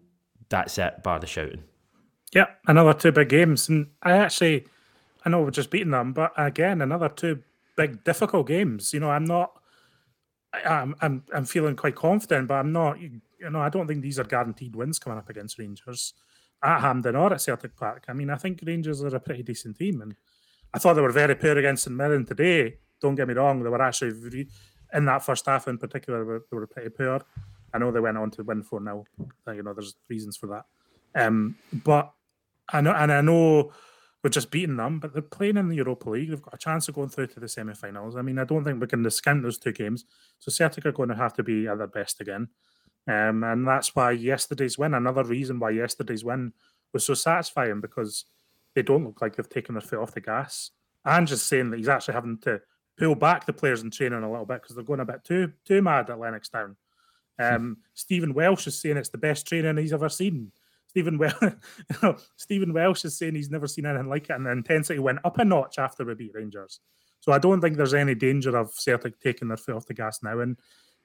that's 0.49 0.77
it. 0.77 1.03
Bar 1.03 1.19
the 1.19 1.27
shouting. 1.27 1.63
Yeah, 2.33 2.47
another 2.67 2.93
two 2.93 3.11
big 3.11 3.29
games, 3.29 3.67
and 3.67 3.87
I 4.03 4.11
actually, 4.13 4.67
I 5.25 5.29
know 5.29 5.41
we're 5.41 5.51
just 5.51 5.71
beating 5.71 5.91
them, 5.91 6.13
but 6.13 6.33
again, 6.37 6.81
another 6.81 7.09
two 7.09 7.41
big 7.75 8.03
difficult 8.03 8.47
games. 8.47 8.93
You 8.93 8.99
know, 8.99 9.09
I'm 9.09 9.25
not. 9.25 9.53
I'm 10.65 10.95
I'm 11.01 11.23
I'm 11.33 11.45
feeling 11.45 11.75
quite 11.75 11.95
confident, 11.95 12.47
but 12.47 12.55
I'm 12.55 12.71
not 12.71 12.97
you 13.39 13.49
know, 13.49 13.59
I 13.59 13.69
don't 13.69 13.87
think 13.87 14.01
these 14.01 14.19
are 14.19 14.23
guaranteed 14.23 14.75
wins 14.75 14.99
coming 14.99 15.19
up 15.19 15.29
against 15.29 15.59
Rangers 15.59 16.13
at 16.63 16.81
Hampden 16.81 17.15
or 17.15 17.33
at 17.33 17.41
Celtic 17.41 17.75
Park. 17.75 18.05
I 18.07 18.13
mean, 18.13 18.29
I 18.29 18.35
think 18.35 18.61
Rangers 18.65 19.03
are 19.03 19.15
a 19.15 19.19
pretty 19.19 19.43
decent 19.43 19.77
team, 19.77 20.01
and 20.01 20.15
I 20.73 20.79
thought 20.79 20.93
they 20.93 21.01
were 21.01 21.11
very 21.11 21.35
poor 21.35 21.57
against 21.57 21.83
St 21.83 21.95
Mirren 21.95 22.25
today. 22.25 22.77
Don't 23.01 23.15
get 23.15 23.27
me 23.27 23.33
wrong; 23.33 23.63
they 23.63 23.69
were 23.69 23.81
actually 23.81 24.11
re- 24.11 24.49
in 24.93 25.05
that 25.05 25.23
first 25.23 25.45
half 25.45 25.67
in 25.67 25.77
particular. 25.77 26.41
They 26.49 26.57
were 26.57 26.67
pretty 26.67 26.89
poor. 26.89 27.21
I 27.73 27.77
know 27.77 27.91
they 27.91 27.99
went 27.99 28.17
on 28.17 28.31
to 28.31 28.43
win 28.43 28.63
four 28.63 28.81
0 28.83 29.05
You 29.47 29.63
know, 29.63 29.73
there's 29.73 29.95
reasons 30.09 30.37
for 30.37 30.47
that. 30.47 30.65
Um, 31.15 31.57
but 31.71 32.13
I 32.71 32.81
know, 32.81 32.91
and 32.91 33.11
I 33.11 33.21
know 33.21 33.71
we're 34.23 34.29
just 34.29 34.51
beating 34.51 34.77
them, 34.77 34.99
but 34.99 35.13
they're 35.13 35.21
playing 35.21 35.57
in 35.57 35.69
the 35.69 35.75
Europa 35.75 36.09
League. 36.09 36.29
They've 36.29 36.41
got 36.41 36.53
a 36.53 36.57
chance 36.57 36.87
of 36.87 36.95
going 36.95 37.09
through 37.09 37.27
to 37.27 37.39
the 37.39 37.47
semi-finals. 37.47 38.15
I 38.15 38.21
mean, 38.21 38.39
I 38.39 38.45
don't 38.45 38.63
think 38.63 38.81
we 38.81 38.87
can 38.87 39.03
discount 39.03 39.43
those 39.43 39.57
two 39.57 39.71
games. 39.71 40.05
So 40.39 40.51
Celtic 40.51 40.85
are 40.85 40.91
going 40.91 41.09
to 41.09 41.15
have 41.15 41.33
to 41.33 41.43
be 41.43 41.67
at 41.67 41.77
their 41.77 41.87
best 41.87 42.19
again. 42.19 42.49
Um, 43.07 43.43
and 43.43 43.65
that's 43.65 43.95
why 43.95 44.11
yesterday's 44.11 44.77
win, 44.77 44.93
another 44.93 45.23
reason 45.23 45.59
why 45.59 45.69
yesterday's 45.69 46.25
win 46.25 46.53
was 46.93 47.05
so 47.05 47.13
satisfying 47.13 47.79
because 47.79 48.25
they 48.75 48.81
don't 48.81 49.05
look 49.05 49.21
like 49.21 49.35
they've 49.35 49.49
taken 49.49 49.75
their 49.75 49.81
foot 49.81 49.99
off 49.99 50.13
the 50.13 50.21
gas. 50.21 50.71
And 51.05 51.25
just 51.25 51.47
saying 51.47 51.69
that 51.71 51.77
he's 51.77 51.87
actually 51.87 52.15
having 52.15 52.37
to 52.39 52.61
pull 52.97 53.15
back 53.15 53.45
the 53.45 53.53
players 53.53 53.81
in 53.81 53.91
training 53.91 54.23
a 54.23 54.29
little 54.29 54.45
bit 54.45 54.61
because 54.61 54.75
they're 54.75 54.83
going 54.83 54.99
a 54.99 55.05
bit 55.05 55.23
too 55.23 55.53
too 55.63 55.81
mad 55.81 56.09
at 56.09 56.17
Lennoxtown. 56.17 56.75
Hmm. 57.39 57.55
Um, 57.55 57.77
Stephen 57.93 58.33
Welsh 58.33 58.67
is 58.67 58.81
saying 58.81 58.97
it's 58.97 59.09
the 59.09 59.17
best 59.17 59.47
training 59.47 59.77
he's 59.77 59.93
ever 59.93 60.09
seen. 60.09 60.51
Stephen 60.87 61.17
Welsh, 61.17 61.53
Stephen 62.35 62.73
Welsh 62.73 63.05
is 63.05 63.17
saying 63.17 63.35
he's 63.35 63.51
never 63.51 63.67
seen 63.67 63.85
anything 63.85 64.09
like 64.09 64.29
it, 64.29 64.33
and 64.33 64.45
the 64.45 64.51
intensity 64.51 64.99
went 64.99 65.19
up 65.23 65.37
a 65.37 65.45
notch 65.45 65.79
after 65.79 66.03
we 66.03 66.15
beat 66.15 66.33
Rangers. 66.33 66.79
So 67.19 67.31
I 67.31 67.39
don't 67.39 67.61
think 67.61 67.77
there's 67.77 67.93
any 67.93 68.15
danger 68.15 68.55
of 68.57 68.73
Celtic 68.73 69.19
taking 69.19 69.47
their 69.47 69.57
foot 69.57 69.75
off 69.75 69.85
the 69.85 69.93
gas 69.93 70.23
now. 70.23 70.39
And 70.39 70.57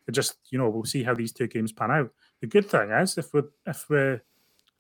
it 0.07 0.13
just 0.13 0.37
you 0.51 0.59
know 0.59 0.69
we'll 0.69 0.85
see 0.85 1.03
how 1.03 1.15
these 1.15 1.33
two 1.33 1.47
games 1.47 1.73
pan 1.73 1.91
out. 1.91 2.11
The 2.41 2.47
good 2.47 2.69
thing 2.69 2.91
is 2.91 3.19
if 3.19 3.33
we 3.33 3.43
if 3.67 3.89
we 3.89 4.19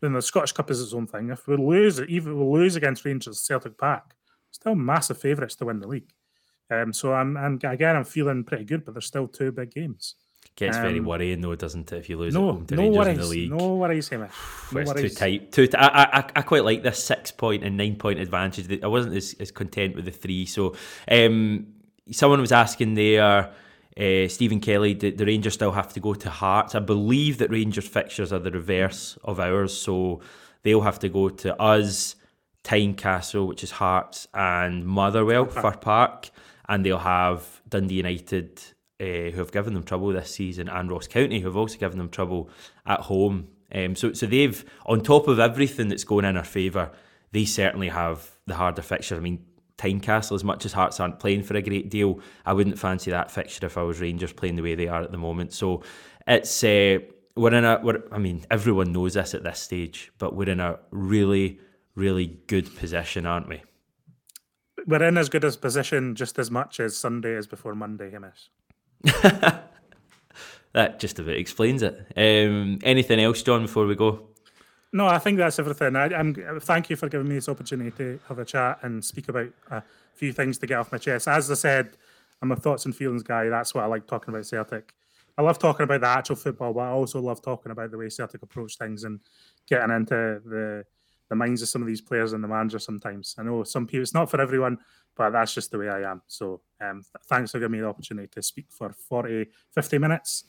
then 0.02 0.12
the 0.12 0.22
Scottish 0.22 0.52
Cup 0.52 0.70
is 0.70 0.82
its 0.82 0.92
own 0.92 1.06
thing. 1.06 1.30
If 1.30 1.46
we 1.46 1.56
lose, 1.56 2.00
even 2.00 2.36
we 2.38 2.58
lose 2.58 2.76
against 2.76 3.04
Rangers, 3.04 3.40
Celtic 3.40 3.78
Park, 3.78 4.14
still 4.50 4.74
massive 4.74 5.18
favourites 5.18 5.54
to 5.56 5.64
win 5.64 5.78
the 5.78 5.86
league. 5.86 6.12
Um, 6.70 6.92
so 6.92 7.14
I'm, 7.14 7.36
I'm 7.36 7.60
again 7.62 7.96
I'm 7.96 8.04
feeling 8.04 8.44
pretty 8.44 8.64
good, 8.64 8.84
but 8.84 8.94
there's 8.94 9.06
still 9.06 9.28
two 9.28 9.52
big 9.52 9.70
games. 9.70 10.16
Gets 10.56 10.76
um, 10.76 10.82
very 10.82 11.00
worrying 11.00 11.40
though, 11.40 11.54
doesn't 11.54 11.92
it? 11.92 11.98
If 11.98 12.10
you 12.10 12.18
lose 12.18 12.34
no, 12.34 12.48
at 12.48 12.52
home 12.54 12.66
to 12.66 12.74
no 12.74 12.82
Rangers 12.82 12.98
worries, 12.98 13.14
in 13.14 13.20
the 13.20 13.28
league, 13.28 13.50
no 13.50 13.74
worries, 13.76 14.08
Hamish. 14.08 14.32
No 14.72 14.80
it's 14.80 14.90
worries. 14.90 15.12
too 15.12 15.18
tight. 15.18 15.52
Too 15.52 15.66
t- 15.66 15.76
I, 15.76 16.18
I, 16.18 16.24
I 16.36 16.42
quite 16.42 16.64
like 16.64 16.82
this 16.82 17.02
six 17.02 17.30
point 17.30 17.62
and 17.62 17.76
nine 17.76 17.96
point 17.96 18.18
advantage. 18.18 18.82
I 18.82 18.86
wasn't 18.86 19.14
as, 19.16 19.34
as 19.38 19.50
content 19.50 19.94
with 19.94 20.04
the 20.04 20.10
three. 20.10 20.46
So, 20.46 20.74
um, 21.10 21.68
someone 22.10 22.40
was 22.40 22.52
asking 22.52 22.94
there 22.94 23.52
uh, 23.98 24.26
Stephen 24.28 24.60
Kelly, 24.60 24.94
the, 24.94 25.10
the, 25.10 25.26
Rangers 25.26 25.54
still 25.54 25.72
have 25.72 25.92
to 25.92 26.00
go 26.00 26.14
to 26.14 26.30
Hearts. 26.30 26.74
I 26.74 26.78
believe 26.78 27.38
that 27.38 27.50
Rangers 27.50 27.86
fixtures 27.86 28.32
are 28.32 28.38
the 28.38 28.50
reverse 28.50 29.18
of 29.22 29.38
ours, 29.38 29.76
so 29.76 30.20
they'll 30.62 30.80
have 30.80 30.98
to 31.00 31.10
go 31.10 31.28
to 31.28 31.60
us, 31.60 32.16
Tynecastle, 32.64 33.46
which 33.46 33.62
is 33.62 33.72
Hearts, 33.72 34.28
and 34.32 34.86
Motherwell, 34.86 35.44
Fir 35.62 35.72
Park, 35.72 36.30
and 36.68 36.86
they'll 36.86 36.98
have 36.98 37.60
Dundee 37.68 37.96
United, 37.96 38.62
uh, 38.98 39.04
who 39.04 39.38
have 39.38 39.52
given 39.52 39.74
them 39.74 39.82
trouble 39.82 40.08
this 40.08 40.34
season, 40.34 40.68
and 40.68 40.90
Ross 40.90 41.06
County, 41.06 41.40
who 41.40 41.48
have 41.48 41.56
also 41.56 41.76
given 41.76 41.98
them 41.98 42.08
trouble 42.08 42.48
at 42.86 43.00
home. 43.00 43.48
Um, 43.74 43.94
so, 43.94 44.14
so 44.14 44.24
they've, 44.24 44.64
on 44.86 45.02
top 45.02 45.28
of 45.28 45.38
everything 45.38 45.88
that's 45.88 46.04
going 46.04 46.24
in 46.24 46.38
our 46.38 46.44
favour, 46.44 46.92
they 47.32 47.44
certainly 47.44 47.88
have 47.88 48.30
the 48.46 48.54
harder 48.54 48.82
fixture. 48.82 49.16
I 49.16 49.20
mean, 49.20 49.44
Tynecastle, 49.82 50.36
as 50.36 50.44
much 50.44 50.64
as 50.64 50.72
Hearts 50.72 51.00
aren't 51.00 51.18
playing 51.18 51.42
for 51.42 51.56
a 51.56 51.62
great 51.62 51.90
deal, 51.90 52.20
I 52.46 52.52
wouldn't 52.52 52.78
fancy 52.78 53.10
that 53.10 53.30
fixture 53.30 53.66
if 53.66 53.76
I 53.76 53.82
was 53.82 54.00
Rangers 54.00 54.32
playing 54.32 54.56
the 54.56 54.62
way 54.62 54.74
they 54.74 54.86
are 54.86 55.02
at 55.02 55.10
the 55.10 55.18
moment. 55.18 55.52
So 55.52 55.82
it's 56.26 56.62
uh, 56.62 56.98
we're 57.34 57.54
in 57.54 57.64
a 57.64 57.80
we're, 57.82 58.02
I 58.12 58.18
mean 58.18 58.44
everyone 58.50 58.92
knows 58.92 59.14
this 59.14 59.34
at 59.34 59.42
this 59.42 59.58
stage, 59.58 60.12
but 60.18 60.36
we're 60.36 60.50
in 60.50 60.60
a 60.60 60.78
really 60.90 61.58
really 61.94 62.38
good 62.46 62.74
position, 62.76 63.26
aren't 63.26 63.48
we? 63.48 63.62
We're 64.86 65.02
in 65.02 65.18
as 65.18 65.28
good 65.28 65.44
a 65.44 65.52
position 65.52 66.14
just 66.14 66.38
as 66.38 66.50
much 66.50 66.80
as 66.80 66.96
Sunday 66.96 67.34
is 67.34 67.46
before 67.46 67.74
Monday, 67.74 68.10
Hamish. 68.10 68.50
that 70.72 70.98
just 70.98 71.18
about 71.18 71.34
explains 71.34 71.82
it. 71.82 71.94
Um, 72.16 72.78
anything 72.82 73.20
else, 73.20 73.42
John, 73.42 73.62
before 73.62 73.86
we 73.86 73.94
go? 73.94 74.28
No, 74.92 75.06
I 75.06 75.18
think 75.18 75.38
that's 75.38 75.58
everything. 75.58 75.96
I, 75.96 76.06
am 76.12 76.34
thank 76.60 76.90
you 76.90 76.96
for 76.96 77.08
giving 77.08 77.28
me 77.28 77.36
this 77.36 77.48
opportunity 77.48 77.90
to 77.92 78.20
have 78.28 78.38
a 78.38 78.44
chat 78.44 78.78
and 78.82 79.02
speak 79.02 79.28
about 79.28 79.48
a 79.70 79.82
few 80.14 80.32
things 80.32 80.58
to 80.58 80.66
get 80.66 80.78
off 80.78 80.92
my 80.92 80.98
chest. 80.98 81.28
As 81.28 81.50
I 81.50 81.54
said, 81.54 81.96
I'm 82.42 82.52
a 82.52 82.56
thoughts 82.56 82.84
and 82.84 82.94
feelings 82.94 83.22
guy. 83.22 83.48
That's 83.48 83.74
what 83.74 83.84
I 83.84 83.86
like 83.86 84.06
talking 84.06 84.34
about 84.34 84.44
Celtic. 84.44 84.92
I 85.38 85.42
love 85.42 85.58
talking 85.58 85.84
about 85.84 86.02
the 86.02 86.08
actual 86.08 86.36
football, 86.36 86.74
but 86.74 86.80
I 86.80 86.90
also 86.90 87.20
love 87.20 87.40
talking 87.40 87.72
about 87.72 87.90
the 87.90 87.96
way 87.96 88.10
Celtic 88.10 88.42
approach 88.42 88.76
things 88.76 89.04
and 89.04 89.20
getting 89.66 89.94
into 89.94 90.42
the 90.44 90.84
the 91.30 91.36
minds 91.36 91.62
of 91.62 91.68
some 91.68 91.80
of 91.80 91.88
these 91.88 92.02
players 92.02 92.34
and 92.34 92.44
the 92.44 92.48
manager. 92.48 92.78
Sometimes 92.78 93.34
I 93.38 93.42
know 93.42 93.64
some 93.64 93.86
people 93.86 94.02
it's 94.02 94.12
not 94.12 94.30
for 94.30 94.38
everyone, 94.42 94.76
but 95.16 95.30
that's 95.30 95.54
just 95.54 95.70
the 95.70 95.78
way 95.78 95.88
I 95.88 96.10
am. 96.10 96.20
So 96.26 96.60
um, 96.82 97.02
thanks 97.24 97.52
for 97.52 97.58
giving 97.58 97.72
me 97.72 97.80
the 97.80 97.88
opportunity 97.88 98.28
to 98.28 98.42
speak 98.42 98.66
for 98.68 98.92
40, 98.92 99.46
50 99.70 99.96
minutes 99.96 100.44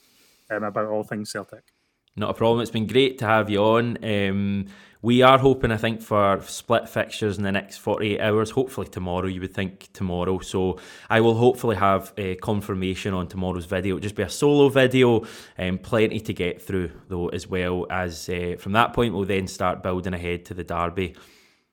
um, 0.51 0.63
about 0.63 0.87
all 0.87 1.03
things 1.03 1.31
Celtic. 1.31 1.72
Not 2.15 2.29
a 2.29 2.33
problem. 2.35 2.61
It's 2.61 2.69
been 2.69 2.85
great 2.85 3.17
to 3.19 3.25
have 3.25 3.49
you 3.49 3.59
on. 3.59 3.97
Um, 4.03 4.67
we 5.01 5.23
are 5.23 5.39
hoping, 5.39 5.71
I 5.71 5.77
think, 5.77 6.01
for 6.01 6.39
split 6.43 6.87
fixtures 6.87 7.37
in 7.37 7.43
the 7.43 7.51
next 7.51 7.77
48 7.77 8.21
hours. 8.21 8.51
Hopefully 8.51 8.87
tomorrow, 8.87 9.25
you 9.25 9.41
would 9.41 9.53
think 9.53 9.91
tomorrow. 9.93 10.39
So 10.39 10.79
I 11.09 11.21
will 11.21 11.33
hopefully 11.33 11.75
have 11.75 12.13
a 12.15 12.35
confirmation 12.35 13.15
on 13.15 13.27
tomorrow's 13.27 13.65
video. 13.65 13.95
It'll 13.95 14.03
just 14.03 14.15
be 14.15 14.21
a 14.21 14.29
solo 14.29 14.69
video, 14.69 15.25
um, 15.57 15.79
plenty 15.79 16.19
to 16.19 16.33
get 16.33 16.61
through 16.61 16.91
though, 17.09 17.29
as 17.29 17.47
well 17.47 17.87
as 17.89 18.29
uh, 18.29 18.55
from 18.59 18.73
that 18.73 18.93
point 18.93 19.13
we'll 19.13 19.25
then 19.25 19.47
start 19.47 19.81
building 19.81 20.13
ahead 20.13 20.45
to 20.45 20.53
the 20.53 20.63
derby. 20.63 21.15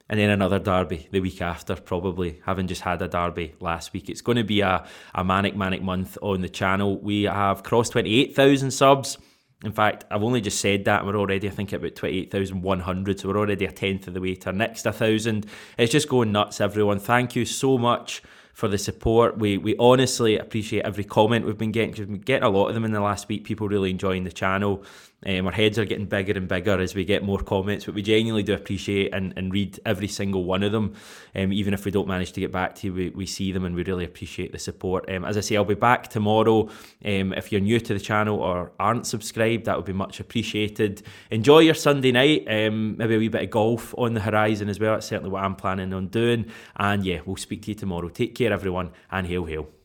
And 0.08 0.18
then 0.18 0.30
another 0.30 0.58
derby 0.58 1.06
the 1.12 1.20
week 1.20 1.40
after, 1.42 1.76
probably 1.76 2.40
having 2.46 2.66
just 2.66 2.80
had 2.80 3.00
a 3.02 3.08
derby 3.08 3.54
last 3.60 3.92
week. 3.92 4.08
It's 4.08 4.22
going 4.22 4.38
to 4.38 4.44
be 4.44 4.62
a, 4.62 4.84
a 5.14 5.22
manic, 5.22 5.54
manic 5.54 5.82
month 5.82 6.16
on 6.22 6.40
the 6.40 6.48
channel. 6.48 6.98
We 6.98 7.24
have 7.24 7.62
crossed 7.62 7.92
28,000 7.92 8.70
subs. 8.70 9.18
In 9.62 9.72
fact, 9.72 10.06
I've 10.10 10.22
only 10.22 10.40
just 10.40 10.58
said 10.58 10.86
that, 10.86 11.00
and 11.00 11.08
we're 11.08 11.18
already, 11.18 11.46
I 11.46 11.50
think, 11.50 11.72
about 11.72 11.94
28,100, 11.94 13.20
so 13.20 13.28
we're 13.28 13.36
already 13.36 13.66
a 13.66 13.72
tenth 13.72 14.08
of 14.08 14.14
the 14.14 14.20
way 14.20 14.34
to 14.34 14.46
our 14.46 14.52
next 14.54 14.86
1,000. 14.86 15.44
It's 15.76 15.92
just 15.92 16.08
going 16.08 16.32
nuts, 16.32 16.60
everyone. 16.62 16.98
Thank 16.98 17.36
you 17.36 17.44
so 17.44 17.76
much 17.76 18.22
for 18.54 18.68
the 18.68 18.78
support. 18.78 19.38
We 19.38 19.58
we 19.58 19.76
honestly 19.78 20.36
appreciate 20.38 20.84
every 20.84 21.04
comment 21.04 21.46
we've 21.46 21.58
been 21.58 21.72
getting, 21.72 21.94
we've 21.96 22.08
been 22.08 22.20
getting 22.20 22.46
a 22.46 22.50
lot 22.50 22.68
of 22.68 22.74
them 22.74 22.84
in 22.84 22.92
the 22.92 23.00
last 23.00 23.28
week. 23.28 23.44
People 23.44 23.68
really 23.68 23.90
enjoying 23.90 24.24
the 24.24 24.32
channel. 24.32 24.84
Um, 25.26 25.46
our 25.46 25.52
heads 25.52 25.78
are 25.78 25.84
getting 25.84 26.06
bigger 26.06 26.32
and 26.32 26.48
bigger 26.48 26.80
as 26.80 26.94
we 26.94 27.04
get 27.04 27.22
more 27.22 27.38
comments, 27.38 27.84
but 27.84 27.94
we 27.94 28.02
genuinely 28.02 28.42
do 28.42 28.54
appreciate 28.54 29.12
and, 29.12 29.34
and 29.36 29.52
read 29.52 29.78
every 29.84 30.08
single 30.08 30.44
one 30.44 30.62
of 30.62 30.72
them. 30.72 30.94
Um, 31.34 31.52
even 31.52 31.74
if 31.74 31.84
we 31.84 31.90
don't 31.90 32.08
manage 32.08 32.32
to 32.32 32.40
get 32.40 32.52
back 32.52 32.74
to 32.76 32.86
you, 32.86 32.94
we, 32.94 33.10
we 33.10 33.26
see 33.26 33.52
them 33.52 33.64
and 33.64 33.74
we 33.74 33.84
really 33.84 34.04
appreciate 34.04 34.52
the 34.52 34.58
support. 34.58 35.10
Um, 35.10 35.24
as 35.24 35.36
I 35.36 35.40
say, 35.40 35.56
I'll 35.56 35.64
be 35.64 35.74
back 35.74 36.08
tomorrow. 36.08 36.68
Um, 37.04 37.32
if 37.34 37.52
you're 37.52 37.60
new 37.60 37.80
to 37.80 37.94
the 37.94 38.00
channel 38.00 38.38
or 38.38 38.72
aren't 38.80 39.06
subscribed, 39.06 39.66
that 39.66 39.76
would 39.76 39.86
be 39.86 39.92
much 39.92 40.20
appreciated. 40.20 41.02
Enjoy 41.30 41.60
your 41.60 41.74
Sunday 41.74 42.12
night. 42.12 42.46
Um, 42.48 42.96
maybe 42.96 43.16
a 43.16 43.18
wee 43.18 43.28
bit 43.28 43.42
of 43.42 43.50
golf 43.50 43.94
on 43.98 44.14
the 44.14 44.20
horizon 44.20 44.68
as 44.68 44.80
well. 44.80 44.94
That's 44.94 45.06
certainly 45.06 45.30
what 45.30 45.44
I'm 45.44 45.56
planning 45.56 45.92
on 45.92 46.08
doing. 46.08 46.46
And 46.76 47.04
yeah, 47.04 47.20
we'll 47.24 47.36
speak 47.36 47.62
to 47.62 47.68
you 47.68 47.74
tomorrow. 47.74 48.08
Take 48.08 48.34
care, 48.34 48.52
everyone, 48.52 48.90
and 49.10 49.26
hail, 49.26 49.44
hail. 49.44 49.79